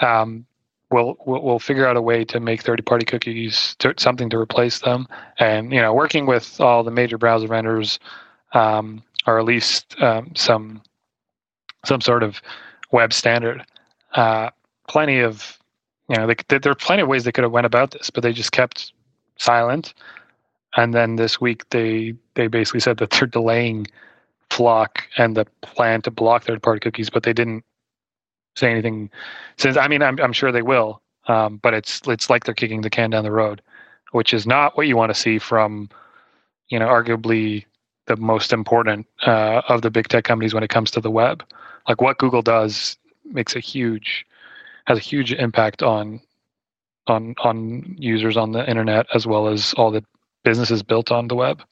Um, 0.00 0.44
we'll, 0.90 1.16
we'll, 1.24 1.42
we'll 1.42 1.58
figure 1.58 1.86
out 1.86 1.96
a 1.96 2.02
way 2.02 2.24
to 2.24 2.38
make 2.38 2.62
third 2.62 2.84
party 2.84 3.04
cookies 3.04 3.74
to, 3.78 3.94
something 3.96 4.28
to 4.30 4.38
replace 4.38 4.80
them. 4.80 5.08
And 5.38 5.72
you 5.72 5.80
know, 5.80 5.94
working 5.94 6.26
with 6.26 6.60
all 6.60 6.84
the 6.84 6.90
major 6.90 7.18
browser 7.18 7.48
vendors, 7.48 7.98
um, 8.52 9.02
or 9.26 9.38
at 9.38 9.44
least 9.44 9.96
um, 10.00 10.32
some 10.34 10.82
some 11.84 12.00
sort 12.00 12.22
of 12.22 12.40
web 12.92 13.12
standard. 13.12 13.64
Uh, 14.14 14.50
plenty 14.88 15.20
of 15.20 15.58
you 16.08 16.16
know, 16.16 16.26
they, 16.26 16.58
there 16.58 16.72
are 16.72 16.76
plenty 16.76 17.02
of 17.02 17.08
ways 17.08 17.24
they 17.24 17.32
could 17.32 17.44
have 17.44 17.52
went 17.52 17.66
about 17.66 17.92
this, 17.92 18.10
but 18.10 18.22
they 18.22 18.32
just 18.32 18.52
kept 18.52 18.92
silent. 19.36 19.94
And 20.76 20.92
then 20.92 21.16
this 21.16 21.40
week 21.40 21.68
they 21.70 22.14
they 22.34 22.46
basically 22.46 22.80
said 22.80 22.98
that 22.98 23.10
they're 23.10 23.26
delaying 23.26 23.86
FLoC 24.50 24.88
and 25.16 25.36
the 25.36 25.46
plan 25.62 26.02
to 26.02 26.10
block 26.10 26.44
third 26.44 26.62
party 26.62 26.80
cookies, 26.80 27.10
but 27.10 27.22
they 27.22 27.32
didn't 27.32 27.64
say 28.56 28.70
anything 28.70 29.10
since 29.56 29.76
I 29.76 29.88
mean 29.88 30.02
I'm 30.02 30.18
I'm 30.20 30.32
sure 30.32 30.52
they 30.52 30.62
will, 30.62 31.00
um, 31.28 31.58
but 31.62 31.74
it's 31.74 32.00
it's 32.06 32.28
like 32.30 32.44
they're 32.44 32.54
kicking 32.54 32.82
the 32.82 32.90
can 32.90 33.10
down 33.10 33.24
the 33.24 33.30
road, 33.30 33.62
which 34.12 34.34
is 34.34 34.46
not 34.46 34.76
what 34.76 34.86
you 34.86 34.96
want 34.96 35.10
to 35.14 35.18
see 35.18 35.38
from, 35.38 35.88
you 36.68 36.78
know, 36.78 36.88
arguably 36.88 37.64
the 38.06 38.16
most 38.16 38.52
important 38.52 39.06
uh, 39.26 39.62
of 39.68 39.82
the 39.82 39.90
big 39.90 40.08
tech 40.08 40.24
companies 40.24 40.52
when 40.54 40.62
it 40.62 40.70
comes 40.70 40.90
to 40.90 41.00
the 41.00 41.10
web. 41.10 41.44
Like 41.88 42.00
what 42.00 42.18
Google 42.18 42.42
does 42.42 42.96
makes 43.32 43.56
a 43.56 43.60
huge 43.60 44.26
has 44.86 44.98
a 44.98 45.00
huge 45.00 45.32
impact 45.32 45.82
on 45.82 46.20
on 47.06 47.34
on 47.42 47.96
users 47.98 48.36
on 48.36 48.52
the 48.52 48.68
internet 48.68 49.06
as 49.14 49.26
well 49.26 49.48
as 49.48 49.74
all 49.74 49.90
the 49.90 50.04
businesses 50.44 50.82
built 50.82 51.10
on 51.10 51.28
the 51.28 51.34
web. 51.34 51.62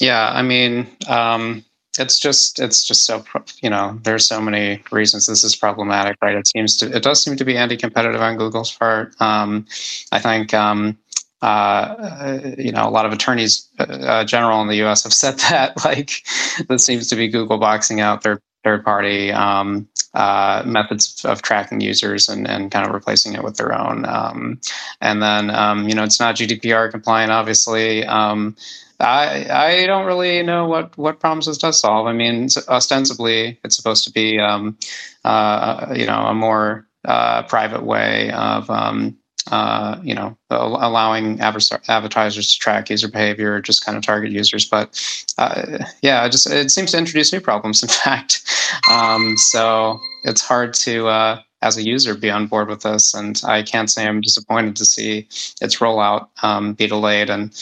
Yeah, 0.00 0.30
I 0.30 0.42
mean, 0.42 0.88
um, 1.08 1.64
it's 1.98 2.18
just 2.18 2.58
it's 2.58 2.84
just 2.84 3.04
so 3.04 3.24
you 3.62 3.70
know 3.70 3.98
there's 4.02 4.26
so 4.26 4.40
many 4.40 4.82
reasons 4.90 5.26
this 5.26 5.44
is 5.44 5.54
problematic 5.54 6.16
right 6.20 6.36
it 6.36 6.46
seems 6.46 6.76
to 6.76 6.94
it 6.94 7.02
does 7.02 7.22
seem 7.22 7.36
to 7.36 7.44
be 7.44 7.56
anti-competitive 7.56 8.20
on 8.20 8.36
google's 8.36 8.72
part 8.72 9.14
um, 9.20 9.64
i 10.12 10.18
think 10.18 10.52
um, 10.54 10.98
uh, 11.42 12.40
you 12.58 12.72
know 12.72 12.88
a 12.88 12.90
lot 12.90 13.06
of 13.06 13.12
attorneys 13.12 13.68
uh, 13.78 14.24
general 14.24 14.60
in 14.62 14.68
the 14.68 14.76
us 14.76 15.02
have 15.04 15.12
said 15.12 15.38
that 15.50 15.84
like 15.84 16.26
this 16.68 16.84
seems 16.84 17.08
to 17.08 17.16
be 17.16 17.28
google 17.28 17.58
boxing 17.58 18.00
out 18.00 18.22
their 18.22 18.40
third 18.62 18.84
party 18.84 19.30
um, 19.30 19.86
uh, 20.14 20.62
methods 20.64 21.22
of 21.24 21.42
tracking 21.42 21.80
users 21.80 22.28
and, 22.28 22.48
and 22.48 22.70
kind 22.70 22.86
of 22.86 22.94
replacing 22.94 23.34
it 23.34 23.44
with 23.44 23.56
their 23.56 23.78
own 23.78 24.06
um, 24.06 24.58
and 25.00 25.22
then 25.22 25.50
um, 25.50 25.88
you 25.88 25.94
know 25.94 26.04
it's 26.04 26.20
not 26.20 26.36
gdpr 26.36 26.90
compliant 26.90 27.30
obviously 27.30 28.04
um, 28.06 28.56
I 29.00 29.46
I 29.50 29.86
don't 29.86 30.06
really 30.06 30.42
know 30.42 30.66
what 30.66 30.96
what 30.96 31.20
problems 31.20 31.46
this 31.46 31.58
does 31.58 31.80
solve. 31.80 32.06
I 32.06 32.12
mean, 32.12 32.48
ostensibly, 32.68 33.58
it's 33.64 33.76
supposed 33.76 34.04
to 34.04 34.12
be 34.12 34.38
um, 34.38 34.78
uh, 35.24 35.92
you 35.96 36.06
know 36.06 36.26
a 36.26 36.34
more 36.34 36.86
uh, 37.04 37.42
private 37.42 37.82
way 37.82 38.30
of 38.30 38.70
um, 38.70 39.16
uh, 39.50 39.98
you 40.02 40.14
know 40.14 40.36
allowing 40.50 41.40
advertisers 41.40 42.52
to 42.52 42.58
track 42.58 42.90
user 42.90 43.08
behavior, 43.08 43.60
just 43.60 43.84
kind 43.84 43.96
of 43.96 44.04
target 44.04 44.30
users. 44.30 44.64
But 44.64 45.00
uh, 45.38 45.84
yeah, 46.02 46.24
it 46.24 46.32
just 46.32 46.50
it 46.50 46.70
seems 46.70 46.92
to 46.92 46.98
introduce 46.98 47.32
new 47.32 47.40
problems. 47.40 47.82
In 47.82 47.88
fact, 47.88 48.42
um, 48.90 49.36
so 49.36 50.00
it's 50.24 50.40
hard 50.40 50.74
to 50.74 51.08
uh, 51.08 51.40
as 51.62 51.76
a 51.76 51.82
user 51.82 52.14
be 52.14 52.30
on 52.30 52.46
board 52.46 52.68
with 52.68 52.82
this, 52.82 53.14
and 53.14 53.40
I 53.44 53.62
can't 53.62 53.90
say 53.90 54.06
I'm 54.06 54.20
disappointed 54.20 54.76
to 54.76 54.84
see 54.84 55.28
its 55.60 55.76
rollout 55.76 56.28
um, 56.42 56.74
be 56.74 56.86
delayed 56.86 57.30
and 57.30 57.52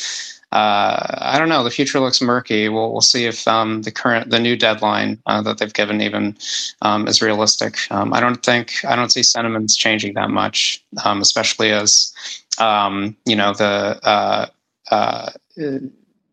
uh, 0.53 1.17
I 1.19 1.39
don't 1.39 1.49
know. 1.49 1.65
The 1.65 1.71
future 1.71 1.99
looks 1.99 2.21
murky. 2.21 2.69
We'll, 2.69 2.93
we'll 2.93 3.01
see 3.01 3.25
if 3.25 3.49
um, 3.49 3.83
the 3.83 3.91
current, 3.91 4.29
the 4.29 4.39
new 4.39 4.55
deadline 4.55 5.19
uh, 5.25 5.41
that 5.43 5.57
they've 5.57 5.73
given 5.73 6.03
even 6.03 6.37
um, 6.83 7.09
is 7.09 7.23
realistic. 7.23 7.79
Um, 7.91 8.13
I 8.13 8.21
don't 8.21 8.45
think, 8.45 8.85
I 8.85 8.95
don't 8.95 9.11
see 9.11 9.23
sentiments 9.23 9.75
changing 9.75 10.13
that 10.15 10.29
much, 10.29 10.85
um, 11.05 11.23
especially 11.23 11.73
as, 11.73 12.13
um, 12.59 13.17
you 13.25 13.35
know, 13.35 13.55
the, 13.55 13.99
uh, 14.03 14.47
uh, 14.91 15.31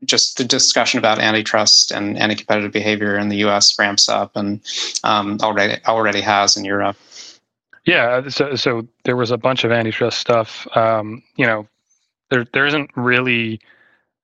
just 0.04 0.38
the 0.38 0.44
discussion 0.44 0.98
about 0.98 1.20
antitrust 1.20 1.92
and 1.92 2.18
anti-competitive 2.18 2.74
behavior 2.74 3.18
in 3.18 3.30
the 3.30 3.38
U.S. 3.38 3.80
ramps 3.80 4.10
up 4.10 4.36
and 4.36 4.60
um, 5.06 5.38
already 5.42 5.82
already 5.88 6.22
has 6.22 6.58
in 6.58 6.66
Europe. 6.66 6.98
Yeah, 7.86 8.28
so 8.30 8.56
so 8.56 8.88
there 9.04 9.18
was 9.18 9.32
a 9.32 9.38
bunch 9.38 9.66
of 9.66 9.72
antitrust 9.72 10.20
stuff. 10.20 10.68
you 10.76 11.46
know, 11.46 11.68
there 12.30 12.46
there 12.54 12.66
isn't 12.66 12.92
really 12.96 13.60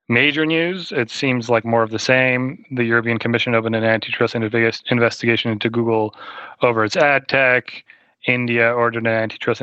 major 0.07 0.45
news. 0.45 0.91
It 0.91 1.09
seems 1.09 1.49
like 1.49 1.65
more 1.65 1.83
of 1.83 1.91
the 1.91 1.99
same. 1.99 2.63
The 2.71 2.83
European 2.83 3.19
Commission 3.19 3.55
opened 3.55 3.75
an 3.75 3.83
antitrust 3.83 4.35
investigation 4.35 5.51
into 5.51 5.69
Google 5.69 6.15
over 6.61 6.85
its 6.85 6.95
ad 6.95 7.27
tech. 7.27 7.83
India 8.27 8.73
ordered 8.73 9.05
an 9.05 9.07
antitrust 9.07 9.61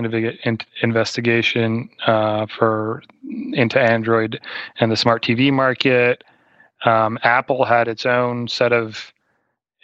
investigation 0.83 1.91
uh, 2.07 2.47
for 2.47 3.03
into 3.53 3.81
Android 3.81 4.41
and 4.79 4.93
the 4.93 4.97
smart 4.97 5.23
TV 5.23 5.53
market. 5.53 6.23
Um, 6.85 7.19
Apple 7.23 7.65
had 7.65 7.89
its 7.89 8.07
own 8.07 8.49
set 8.49 8.73
of 8.73 9.13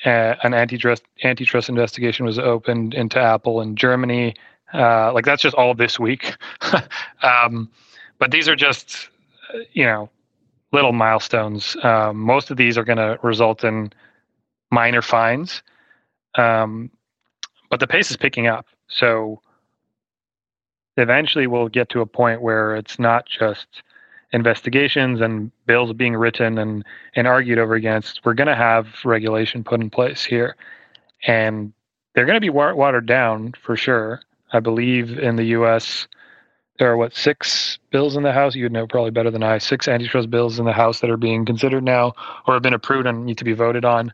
uh, 0.05 0.35
an 0.45 0.55
antitrust 0.55 1.03
antitrust 1.25 1.69
investigation 1.69 2.25
was 2.25 2.39
opened 2.39 2.95
into 2.95 3.19
Apple 3.19 3.61
in 3.61 3.75
Germany. 3.75 4.35
Uh, 4.73 5.13
like 5.13 5.25
that's 5.25 5.43
just 5.43 5.57
all 5.57 5.75
this 5.75 5.99
week. 5.99 6.37
um, 7.23 7.69
but 8.19 8.31
these 8.31 8.49
are 8.49 8.57
just 8.57 9.09
you 9.73 9.85
know 9.85 10.09
little 10.73 10.93
milestones. 10.93 11.77
Um, 11.83 12.19
most 12.19 12.51
of 12.51 12.57
these 12.57 12.77
are 12.77 12.85
going 12.85 12.99
to 12.99 13.19
result 13.23 13.65
in 13.65 13.93
minor 14.71 15.03
fines, 15.03 15.63
um, 16.35 16.91
but 17.71 17.81
the 17.81 17.87
pace 17.87 18.11
is 18.11 18.17
picking 18.17 18.47
up. 18.47 18.67
So 18.89 19.41
eventually 20.97 21.47
we'll 21.47 21.69
get 21.69 21.89
to 21.91 22.01
a 22.01 22.07
point 22.07 22.43
where 22.43 22.77
it's 22.77 22.99
not 22.99 23.27
just 23.27 23.83
investigations 24.33 25.21
and 25.21 25.51
bills 25.67 25.93
being 25.93 26.15
written 26.15 26.59
and, 26.59 26.85
and 27.15 27.27
argued 27.27 27.59
over 27.59 27.75
against. 27.75 28.21
We're 28.25 28.35
going 28.35 28.49
to 28.49 28.57
have 28.57 28.89
regulation 29.05 29.65
put 29.65 29.81
in 29.81 29.91
place 29.91 30.25
here. 30.25 30.57
And 31.27 31.73
they're 32.15 32.27
going 32.27 32.37
to 32.37 32.41
be 32.41 32.51
watered 32.51 33.07
down 33.07 33.55
for 33.61 33.77
sure. 33.77 34.21
I 34.53 34.61
believe 34.61 35.19
in 35.19 35.37
the 35.37 35.45
US, 35.45 36.09
there 36.79 36.91
are 36.91 36.97
what, 36.97 37.15
six 37.15 37.79
bills 37.91 38.17
in 38.17 38.23
the 38.23 38.33
House? 38.33 38.55
You 38.55 38.65
would 38.65 38.73
know 38.73 38.87
probably 38.87 39.11
better 39.11 39.31
than 39.31 39.43
I. 39.43 39.59
Six 39.59 39.89
antitrust 39.89 40.31
bills 40.31 40.59
in 40.59 40.65
the 40.65 40.73
House 40.73 41.01
that 41.01 41.11
are 41.11 41.17
being 41.17 41.45
considered 41.45 41.85
now 41.85 42.15
or 42.47 42.55
have 42.55 42.63
been 42.63 42.75
approved 42.75 43.07
and 43.07 43.27
need 43.27 43.39
to 43.39 43.45
be 43.45 43.53
voted 43.53 43.85
on. 43.85 44.13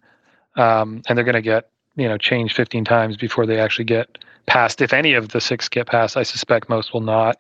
Um, 0.57 1.03
and 1.09 1.17
they're 1.17 1.25
going 1.25 1.35
to 1.35 1.43
get, 1.43 1.71
you 1.97 2.09
know, 2.09 2.17
changed 2.17 2.57
15 2.57 2.85
times 2.85 3.17
before 3.17 3.47
they 3.47 3.59
actually 3.59 3.85
get 3.85 4.19
passed. 4.47 4.81
If 4.81 4.93
any 4.93 5.15
of 5.15 5.31
the 5.31 5.41
six 5.41 5.69
get 5.69 5.87
passed, 5.87 6.17
I 6.17 6.23
suspect 6.23 6.69
most 6.69 6.93
will 6.93 7.01
not. 7.01 7.39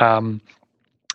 Um, 0.00 0.40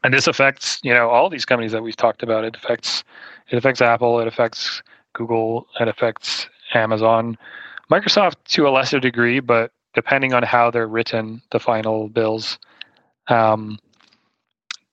and 0.03 0.13
this 0.13 0.28
affects, 0.28 0.80
you 0.84 0.93
know, 0.93 1.09
all 1.09 1.30
these 1.30 1.45
companies 1.45 1.71
that 1.71 1.84
we've 1.84 1.95
talked 1.95 2.23
about. 2.23 2.45
It 2.45 2.55
affects, 2.55 3.03
it 3.49 3.57
affects 3.57 3.82
Apple. 3.82 4.19
It 4.19 4.28
affects 4.28 4.84
Google. 5.13 5.67
It 5.80 5.88
affects 5.88 6.47
Amazon, 6.73 7.38
Microsoft 7.91 8.36
to 8.49 8.67
a 8.67 8.69
lesser 8.69 8.99
degree, 8.99 9.39
but 9.39 9.71
depending 9.93 10.34
on 10.34 10.43
how 10.43 10.69
they're 10.69 10.88
written, 10.88 11.41
the 11.51 11.59
final 11.59 12.09
bills 12.09 12.59
um, 13.30 13.80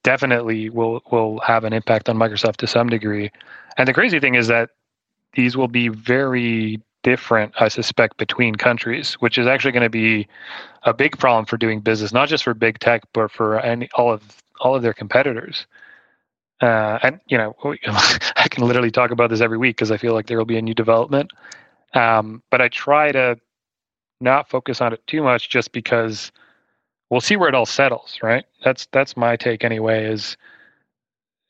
definitely 0.03 0.70
will 0.70 1.03
will 1.11 1.41
have 1.41 1.64
an 1.64 1.72
impact 1.72 2.09
on 2.09 2.16
Microsoft 2.16 2.57
to 2.57 2.66
some 2.66 2.89
degree. 2.89 3.30
And 3.76 3.89
the 3.89 3.95
crazy 3.95 4.20
thing 4.20 4.35
is 4.35 4.47
that 4.49 4.70
these 5.35 5.57
will 5.57 5.68
be 5.68 5.89
very 5.89 6.80
different, 7.03 7.53
I 7.61 7.68
suspect, 7.68 8.16
between 8.16 8.55
countries, 8.55 9.14
which 9.14 9.37
is 9.39 9.47
actually 9.47 9.72
going 9.72 9.82
to 9.82 9.91
be 9.91 10.28
a 10.85 10.95
big 10.95 11.18
problem 11.18 11.45
for 11.45 11.57
doing 11.57 11.80
business, 11.80 12.12
not 12.12 12.28
just 12.28 12.45
for 12.45 12.55
big 12.55 12.78
tech, 12.78 13.03
but 13.12 13.30
for 13.30 13.61
any 13.61 13.89
all 13.95 14.12
of 14.12 14.22
all 14.61 14.74
of 14.74 14.82
their 14.82 14.95
competitors. 14.95 15.66
Uh, 16.61 16.99
and 17.03 17.20
you 17.26 17.37
know, 17.37 17.55
I 17.64 18.49
can 18.49 18.64
literally 18.66 18.91
talk 18.91 19.11
about 19.11 19.30
this 19.30 19.41
every 19.41 19.59
week 19.59 19.76
because 19.76 19.91
I 19.91 19.97
feel 19.97 20.14
like 20.14 20.26
there 20.26 20.39
will 20.39 20.45
be 20.45 20.59
a 20.59 20.62
new 20.62 20.74
development. 20.74 21.30
Um, 21.95 22.43
but 22.51 22.61
I 22.61 22.68
try 22.68 23.12
to 23.12 23.39
not 24.20 24.49
focus 24.49 24.80
on 24.80 24.93
it 24.93 25.07
too 25.07 25.22
much, 25.22 25.49
just 25.49 25.72
because 25.72 26.32
we'll 27.14 27.20
see 27.20 27.36
where 27.36 27.48
it 27.48 27.54
all 27.54 27.64
settles. 27.64 28.18
Right? 28.22 28.44
That's 28.64 28.86
that's 28.90 29.16
my 29.16 29.36
take 29.36 29.64
anyway. 29.64 30.04
Is 30.04 30.36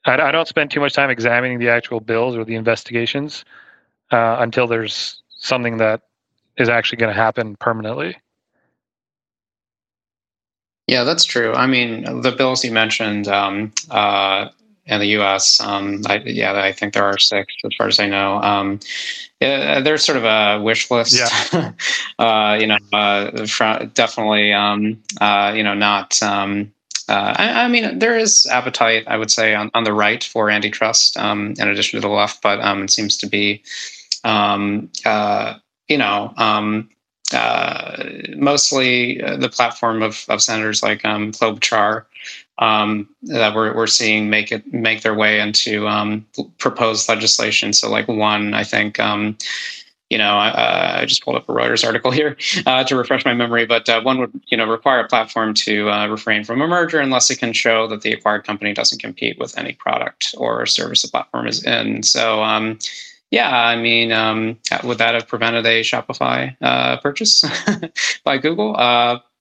I, 0.04 0.20
I 0.20 0.30
don't 0.30 0.46
spend 0.46 0.70
too 0.70 0.80
much 0.80 0.92
time 0.92 1.08
examining 1.08 1.58
the 1.58 1.70
actual 1.70 2.00
bills 2.00 2.36
or 2.36 2.44
the 2.44 2.54
investigations 2.54 3.46
uh, 4.12 4.36
until 4.40 4.66
there's 4.66 5.22
something 5.38 5.78
that 5.78 6.02
is 6.58 6.68
actually 6.68 6.98
going 6.98 7.12
to 7.14 7.20
happen 7.20 7.56
permanently. 7.56 8.16
Yeah, 10.86 11.04
that's 11.04 11.24
true. 11.24 11.54
I 11.54 11.66
mean, 11.66 12.20
the 12.20 12.30
bills 12.30 12.62
you 12.62 12.70
mentioned 12.70 13.26
um, 13.26 13.72
uh, 13.90 14.50
in 14.87 15.01
the 15.01 15.07
U.S., 15.07 15.61
um, 15.61 16.03
I, 16.07 16.16
yeah, 16.18 16.53
I 16.61 16.72
think 16.72 16.95
there 16.95 17.05
are 17.05 17.18
six, 17.18 17.55
as 17.64 17.72
far 17.76 17.89
as 17.89 17.99
I 17.99 18.07
know. 18.07 18.41
Um, 18.43 18.80
yeah, 19.41 19.80
there's 19.80 20.05
sort 20.05 20.18
of 20.18 20.24
a 20.24 20.62
wish 20.62 20.91
list. 20.91 21.18
Yeah. 21.18 21.72
uh, 22.18 22.59
you 22.61 22.66
know, 22.66 22.78
uh, 22.93 23.30
definitely, 23.95 24.53
um, 24.53 25.03
uh, 25.20 25.53
you 25.57 25.62
know, 25.62 25.74
not. 25.74 26.22
Um, 26.22 26.72
uh, 27.09 27.35
I, 27.37 27.64
I, 27.64 27.68
mean, 27.68 27.99
there 27.99 28.16
is 28.16 28.47
appetite, 28.47 29.05
I 29.07 29.18
would 29.18 29.30
say, 29.30 29.55
on, 29.55 29.70
on 29.74 29.85
the 29.85 29.93
right 29.93 30.24
for 30.24 30.49
antitrust, 30.51 31.18
um, 31.18 31.55
in 31.59 31.68
addition 31.68 32.01
to 32.01 32.07
the 32.07 32.12
left, 32.12 32.43
but 32.43 32.61
it 32.61 32.91
seems 32.91 33.16
to 33.18 33.26
be 33.26 33.62
um, 34.24 34.91
uh, 35.05 35.55
you 35.89 35.99
know, 35.99 36.32
um, 36.37 36.89
uh, 37.32 38.05
mostly 38.37 39.22
uh, 39.22 39.37
the 39.37 39.49
platform 39.49 40.03
of, 40.03 40.24
of 40.28 40.43
senators 40.43 40.82
like 40.82 41.05
um, 41.05 41.32
Klobuchar 41.32 42.05
um, 42.59 43.09
that 43.22 43.55
we're, 43.55 43.74
we're 43.74 43.86
seeing 43.86 44.30
make 44.30 44.52
it 44.52 44.72
make 44.72 45.02
their 45.02 45.14
way 45.14 45.40
into 45.40 45.88
um, 45.88 46.26
proposed 46.59 47.09
legislation. 47.09 47.72
So, 47.72 47.90
like 47.90 48.09
one, 48.09 48.55
I 48.55 48.64
think. 48.64 48.98
Um, 49.00 49.36
you 50.11 50.18
know, 50.18 50.36
uh, 50.38 50.98
I 51.00 51.07
just 51.07 51.24
pulled 51.24 51.36
up 51.36 51.48
a 51.48 51.52
Reuters 51.52 51.84
article 51.84 52.11
here 52.11 52.36
uh, 52.66 52.84
to 52.84 52.94
refresh 52.94 53.24
my 53.24 53.34
memory, 53.34 53.66
but 53.66 53.88
uh, 53.88 54.02
one 54.02 54.18
would, 54.18 54.40
you 54.46 54.57
know, 54.57 54.66
require 54.66 55.00
a 55.00 55.09
platform 55.09 55.55
to 55.55 55.90
uh, 55.90 56.07
refrain 56.09 56.44
from 56.44 56.61
a 56.61 56.68
merger 56.68 57.00
unless 57.00 57.30
it 57.30 57.38
can 57.38 57.52
show 57.52 57.88
that 57.88 58.02
the 58.02 58.12
acquired 58.12 58.44
company 58.44 58.72
doesn't 58.74 59.00
compete 59.00 59.38
with 59.38 59.57
any 59.59 59.72
product 59.72 60.34
or 60.36 60.66
service 60.66 61.02
the 61.02 61.09
platform 61.09 61.48
is 61.48 61.64
in. 61.64 62.02
So, 62.02 62.44
um, 62.44 62.78
yeah, 63.30 63.50
I 63.50 63.74
mean, 63.74 64.12
um, 64.12 64.59
would 64.84 64.98
that 64.98 65.14
have 65.14 65.26
prevented 65.26 65.66
a 65.66 65.80
Shopify 65.80 66.57
uh, 66.61 66.98
purchase 66.98 67.42
by 68.24 68.38
Google? 68.38 68.76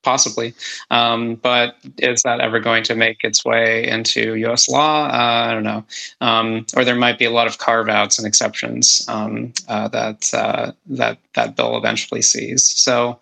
Possibly. 0.04 0.54
Um, 0.92 1.36
but 1.36 1.78
is 1.98 2.24
that 2.24 2.42
ever 2.42 2.60
going 2.60 2.84
to 2.84 2.96
make 2.96 3.24
its 3.24 3.46
way 3.46 3.88
into 3.88 4.36
U.S. 4.36 4.68
law? 4.68 5.06
Uh, 5.06 5.48
I 5.48 5.54
don't 5.54 5.64
know. 5.64 5.86
Um, 6.20 6.66
or 6.76 6.84
there 6.84 6.96
might 6.96 7.18
be 7.18 7.26
a 7.26 7.32
lot 7.32 7.48
of 7.48 7.58
carve 7.58 7.88
outs 7.88 8.20
and 8.20 8.28
exceptions 8.28 9.06
um, 9.08 9.54
uh, 9.70 9.88
that 9.88 10.34
uh, 10.34 10.74
that 10.88 11.18
that 11.36 11.56
bill 11.56 11.78
eventually 11.78 12.22
sees. 12.22 12.64
So, 12.64 13.20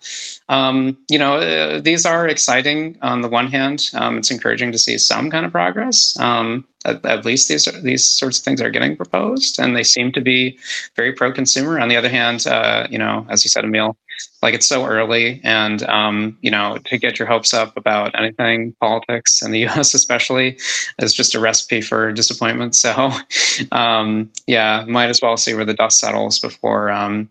um, 0.49 0.97
you 1.09 1.17
know, 1.17 1.35
uh, 1.37 1.81
these 1.81 2.05
are 2.05 2.27
exciting. 2.27 2.97
On 3.01 3.21
the 3.21 3.29
one 3.29 3.47
hand, 3.47 3.89
um, 3.93 4.17
it's 4.17 4.31
encouraging 4.31 4.71
to 4.71 4.77
see 4.77 4.97
some 4.97 5.29
kind 5.29 5.45
of 5.45 5.51
progress. 5.51 6.17
Um, 6.19 6.65
at, 6.85 7.05
at, 7.05 7.25
least 7.25 7.47
these 7.47 7.65
these 7.83 8.03
sorts 8.03 8.39
of 8.39 8.43
things 8.43 8.61
are 8.61 8.71
getting 8.71 8.97
proposed, 8.97 9.59
and 9.59 9.75
they 9.75 9.83
seem 9.83 10.11
to 10.13 10.21
be 10.21 10.57
very 10.95 11.13
pro-consumer. 11.13 11.79
On 11.79 11.89
the 11.89 11.95
other 11.95 12.09
hand, 12.09 12.47
uh, 12.47 12.87
you 12.89 12.97
know, 12.97 13.25
as 13.29 13.45
you 13.45 13.49
said, 13.49 13.63
Emil, 13.63 13.95
like 14.41 14.53
it's 14.53 14.65
so 14.65 14.85
early 14.85 15.39
and 15.43 15.83
um, 15.83 16.37
you 16.41 16.51
know 16.51 16.77
to 16.85 16.97
get 16.97 17.19
your 17.19 17.27
hopes 17.27 17.53
up 17.53 17.75
about 17.77 18.17
anything 18.17 18.75
politics 18.79 19.41
in 19.41 19.51
the 19.51 19.67
us 19.67 19.93
especially 19.93 20.57
is 20.99 21.13
just 21.13 21.35
a 21.35 21.39
recipe 21.39 21.81
for 21.81 22.11
disappointment 22.11 22.75
so 22.75 23.11
um, 23.71 24.29
yeah 24.47 24.85
might 24.87 25.09
as 25.09 25.21
well 25.21 25.37
see 25.37 25.53
where 25.53 25.65
the 25.65 25.73
dust 25.73 25.99
settles 25.99 26.39
before 26.39 26.91
um, 26.91 27.29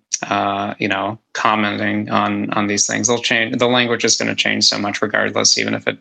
you 0.79 0.89
know 0.89 1.19
commenting 1.33 2.09
on 2.11 2.51
on 2.53 2.67
these 2.67 2.87
things 2.87 3.09
they'll 3.09 3.19
change 3.19 3.57
the 3.59 3.67
language 3.67 4.05
is 4.05 4.17
going 4.17 4.29
to 4.29 4.35
change 4.35 4.65
so 4.65 4.79
much 4.79 5.03
regardless 5.03 5.59
even 5.59 5.75
if 5.75 5.87
it 5.87 5.99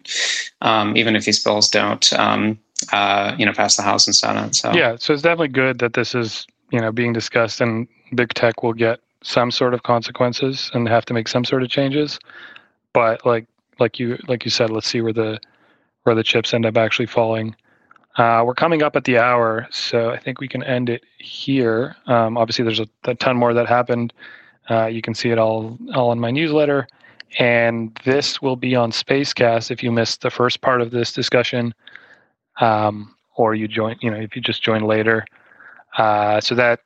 um, 0.61 0.95
even 0.95 1.15
if 1.15 1.26
these 1.26 1.43
bills 1.43 1.70
don't 1.70 2.13
um, 2.13 2.57
uh, 2.91 3.36
you 3.38 3.45
know 3.45 3.53
pass 3.53 3.76
the 3.76 3.84
house 3.84 4.07
and 4.07 4.15
senate 4.15 4.55
so 4.55 4.72
yeah 4.74 4.95
so 4.97 5.13
it's 5.13 5.24
definitely 5.24 5.47
good 5.47 5.80
that 5.80 5.93
this 5.93 6.13
is 6.15 6.45
you 6.72 6.80
know 6.80 6.91
being 6.91 7.13
discussed 7.13 7.61
and 7.61 7.88
big 8.15 8.34
tech 8.34 8.63
will 8.63 8.74
get 8.74 8.99
some 9.22 9.51
sort 9.51 9.74
of 9.74 9.84
consequences 9.84 10.72
and 10.74 10.88
have 10.88 11.05
to 11.05 11.13
make 11.13 11.28
some 11.28 11.43
sort 11.43 11.63
of 11.63 11.70
changes. 11.70 12.20
But 12.93 13.26
like 13.26 13.45
like 13.80 13.99
you 13.99 14.17
like 14.28 14.45
you 14.45 14.51
said, 14.51 14.70
let's 14.70 14.88
see 14.88 15.01
where 15.01 15.13
the 15.13 15.39
where 16.03 16.15
the 16.15 16.24
chips 16.24 16.53
end 16.53 16.65
up 16.65 16.78
actually 16.78 17.05
falling. 17.05 17.55
Uh, 18.17 18.43
we're 18.45 18.55
coming 18.55 18.82
up 18.82 18.95
at 18.95 19.05
the 19.05 19.17
hour, 19.17 19.67
so 19.72 20.09
I 20.09 20.17
think 20.17 20.41
we 20.41 20.47
can 20.47 20.63
end 20.63 20.89
it 20.89 21.03
here. 21.20 21.95
Um, 22.07 22.38
obviously, 22.38 22.65
there's 22.65 22.80
a, 22.80 22.88
a, 23.05 23.15
ton 23.15 23.38
more 23.38 23.53
that 23.53 23.67
happened. 23.67 24.11
Uh, 24.70 24.86
you 24.86 25.01
can 25.01 25.13
see 25.13 25.30
it 25.30 25.38
all 25.38 25.78
all 25.95 26.11
in 26.11 26.20
my 26.20 26.32
newsletter, 26.32 26.88
and 27.39 27.99
this 28.05 28.41
will 28.41 28.55
be 28.55 28.76
on 28.76 28.91
Spacecast 28.91 29.72
if 29.72 29.84
you 29.84 29.91
missed 29.91 30.22
the 30.22 30.30
first 30.30 30.61
part 30.61 30.82
of 30.82 30.91
this 30.91 31.11
discussion, 31.11 31.74
um, 32.61 33.15
or 33.36 33.55
you 33.55 33.67
join. 33.67 33.95
You 34.01 34.11
know, 34.11 34.17
if 34.17 34.36
you 34.36 34.41
just 34.41 34.61
join 34.61 34.84
later. 34.84 35.26
Uh, 35.97 36.39
so 36.39 36.53
that 36.55 36.82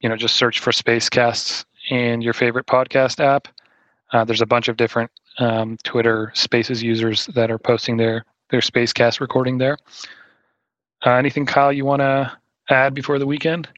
you 0.00 0.08
know, 0.08 0.16
just 0.16 0.36
search 0.36 0.60
for 0.60 0.70
Spacecasts 0.70 1.64
in 1.90 2.20
your 2.20 2.32
favorite 2.32 2.66
podcast 2.66 3.20
app. 3.20 3.48
Uh, 4.12 4.24
there's 4.24 4.40
a 4.40 4.46
bunch 4.46 4.68
of 4.68 4.76
different 4.76 5.10
um, 5.38 5.76
Twitter 5.82 6.30
Spaces 6.34 6.82
users 6.82 7.26
that 7.34 7.50
are 7.50 7.58
posting 7.58 7.96
their 7.96 8.24
their 8.50 8.60
Spacecast 8.60 9.20
recording 9.20 9.58
there. 9.58 9.76
Uh, 11.04 11.12
anything, 11.12 11.46
Kyle, 11.46 11.72
you 11.72 11.84
want 11.84 12.00
to 12.00 12.32
add 12.70 12.94
before 12.94 13.18
the 13.18 13.26
weekend? 13.26 13.68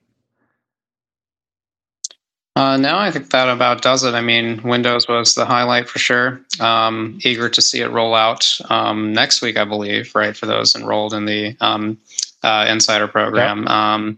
Uh, 2.58 2.76
no, 2.76 2.98
I 2.98 3.12
think 3.12 3.30
that 3.30 3.48
about 3.48 3.82
does 3.82 4.02
it. 4.02 4.14
I 4.14 4.20
mean, 4.20 4.60
Windows 4.64 5.06
was 5.06 5.36
the 5.36 5.46
highlight 5.46 5.88
for 5.88 6.00
sure. 6.00 6.40
Um, 6.58 7.20
eager 7.22 7.48
to 7.48 7.62
see 7.62 7.82
it 7.82 7.90
roll 7.92 8.16
out 8.16 8.60
um, 8.68 9.12
next 9.12 9.42
week, 9.42 9.56
I 9.56 9.64
believe, 9.64 10.12
right? 10.16 10.36
For 10.36 10.46
those 10.46 10.74
enrolled 10.74 11.14
in 11.14 11.26
the 11.26 11.56
um, 11.60 11.96
uh, 12.42 12.66
Insider 12.68 13.06
program. 13.06 13.60
Yep. 13.60 13.68
Um, 13.68 14.16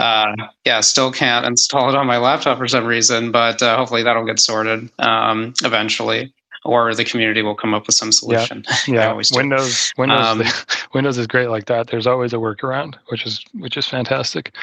uh, 0.00 0.34
yeah, 0.64 0.80
still 0.80 1.12
can't 1.12 1.44
install 1.44 1.90
it 1.90 1.94
on 1.94 2.06
my 2.06 2.16
laptop 2.16 2.56
for 2.56 2.66
some 2.66 2.86
reason, 2.86 3.30
but 3.30 3.62
uh, 3.62 3.76
hopefully 3.76 4.02
that'll 4.02 4.24
get 4.24 4.38
sorted 4.38 4.88
um, 5.00 5.52
eventually, 5.62 6.32
or 6.64 6.94
the 6.94 7.04
community 7.04 7.42
will 7.42 7.54
come 7.54 7.74
up 7.74 7.86
with 7.86 7.96
some 7.96 8.12
solution. 8.12 8.64
Yeah, 8.86 9.14
yeah. 9.14 9.22
Windows 9.36 9.92
Windows 9.98 10.26
um, 10.26 10.42
Windows 10.94 11.18
is 11.18 11.26
great 11.26 11.48
like 11.48 11.66
that. 11.66 11.88
There's 11.88 12.06
always 12.06 12.32
a 12.32 12.36
workaround, 12.36 12.94
which 13.08 13.26
is 13.26 13.44
which 13.52 13.76
is 13.76 13.86
fantastic. 13.86 14.54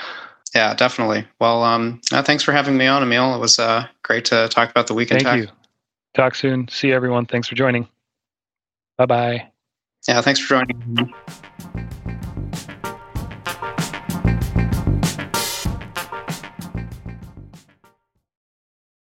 Yeah, 0.54 0.74
definitely. 0.74 1.26
Well, 1.40 1.64
um, 1.64 2.02
uh, 2.12 2.24
thanks 2.24 2.44
for 2.44 2.52
having 2.52 2.78
me 2.78 2.88
on, 2.88 3.04
Emil. 3.04 3.36
It 3.36 3.40
was 3.40 3.58
uh, 3.58 3.88
great 4.04 4.26
to 4.26 4.50
talk 4.50 4.70
about 4.70 4.88
the 4.88 4.94
weekend. 4.94 5.24
Thank 5.24 5.44
you. 5.44 5.52
Talk 6.14 6.36
soon. 6.36 6.68
See 6.68 6.92
everyone. 6.92 7.26
Thanks 7.26 7.48
for 7.48 7.56
joining. 7.56 7.88
Bye 8.98 9.06
bye. 9.06 9.48
Yeah, 10.08 10.22
thanks 10.22 10.40
for 10.40 10.56
joining. 10.56 11.14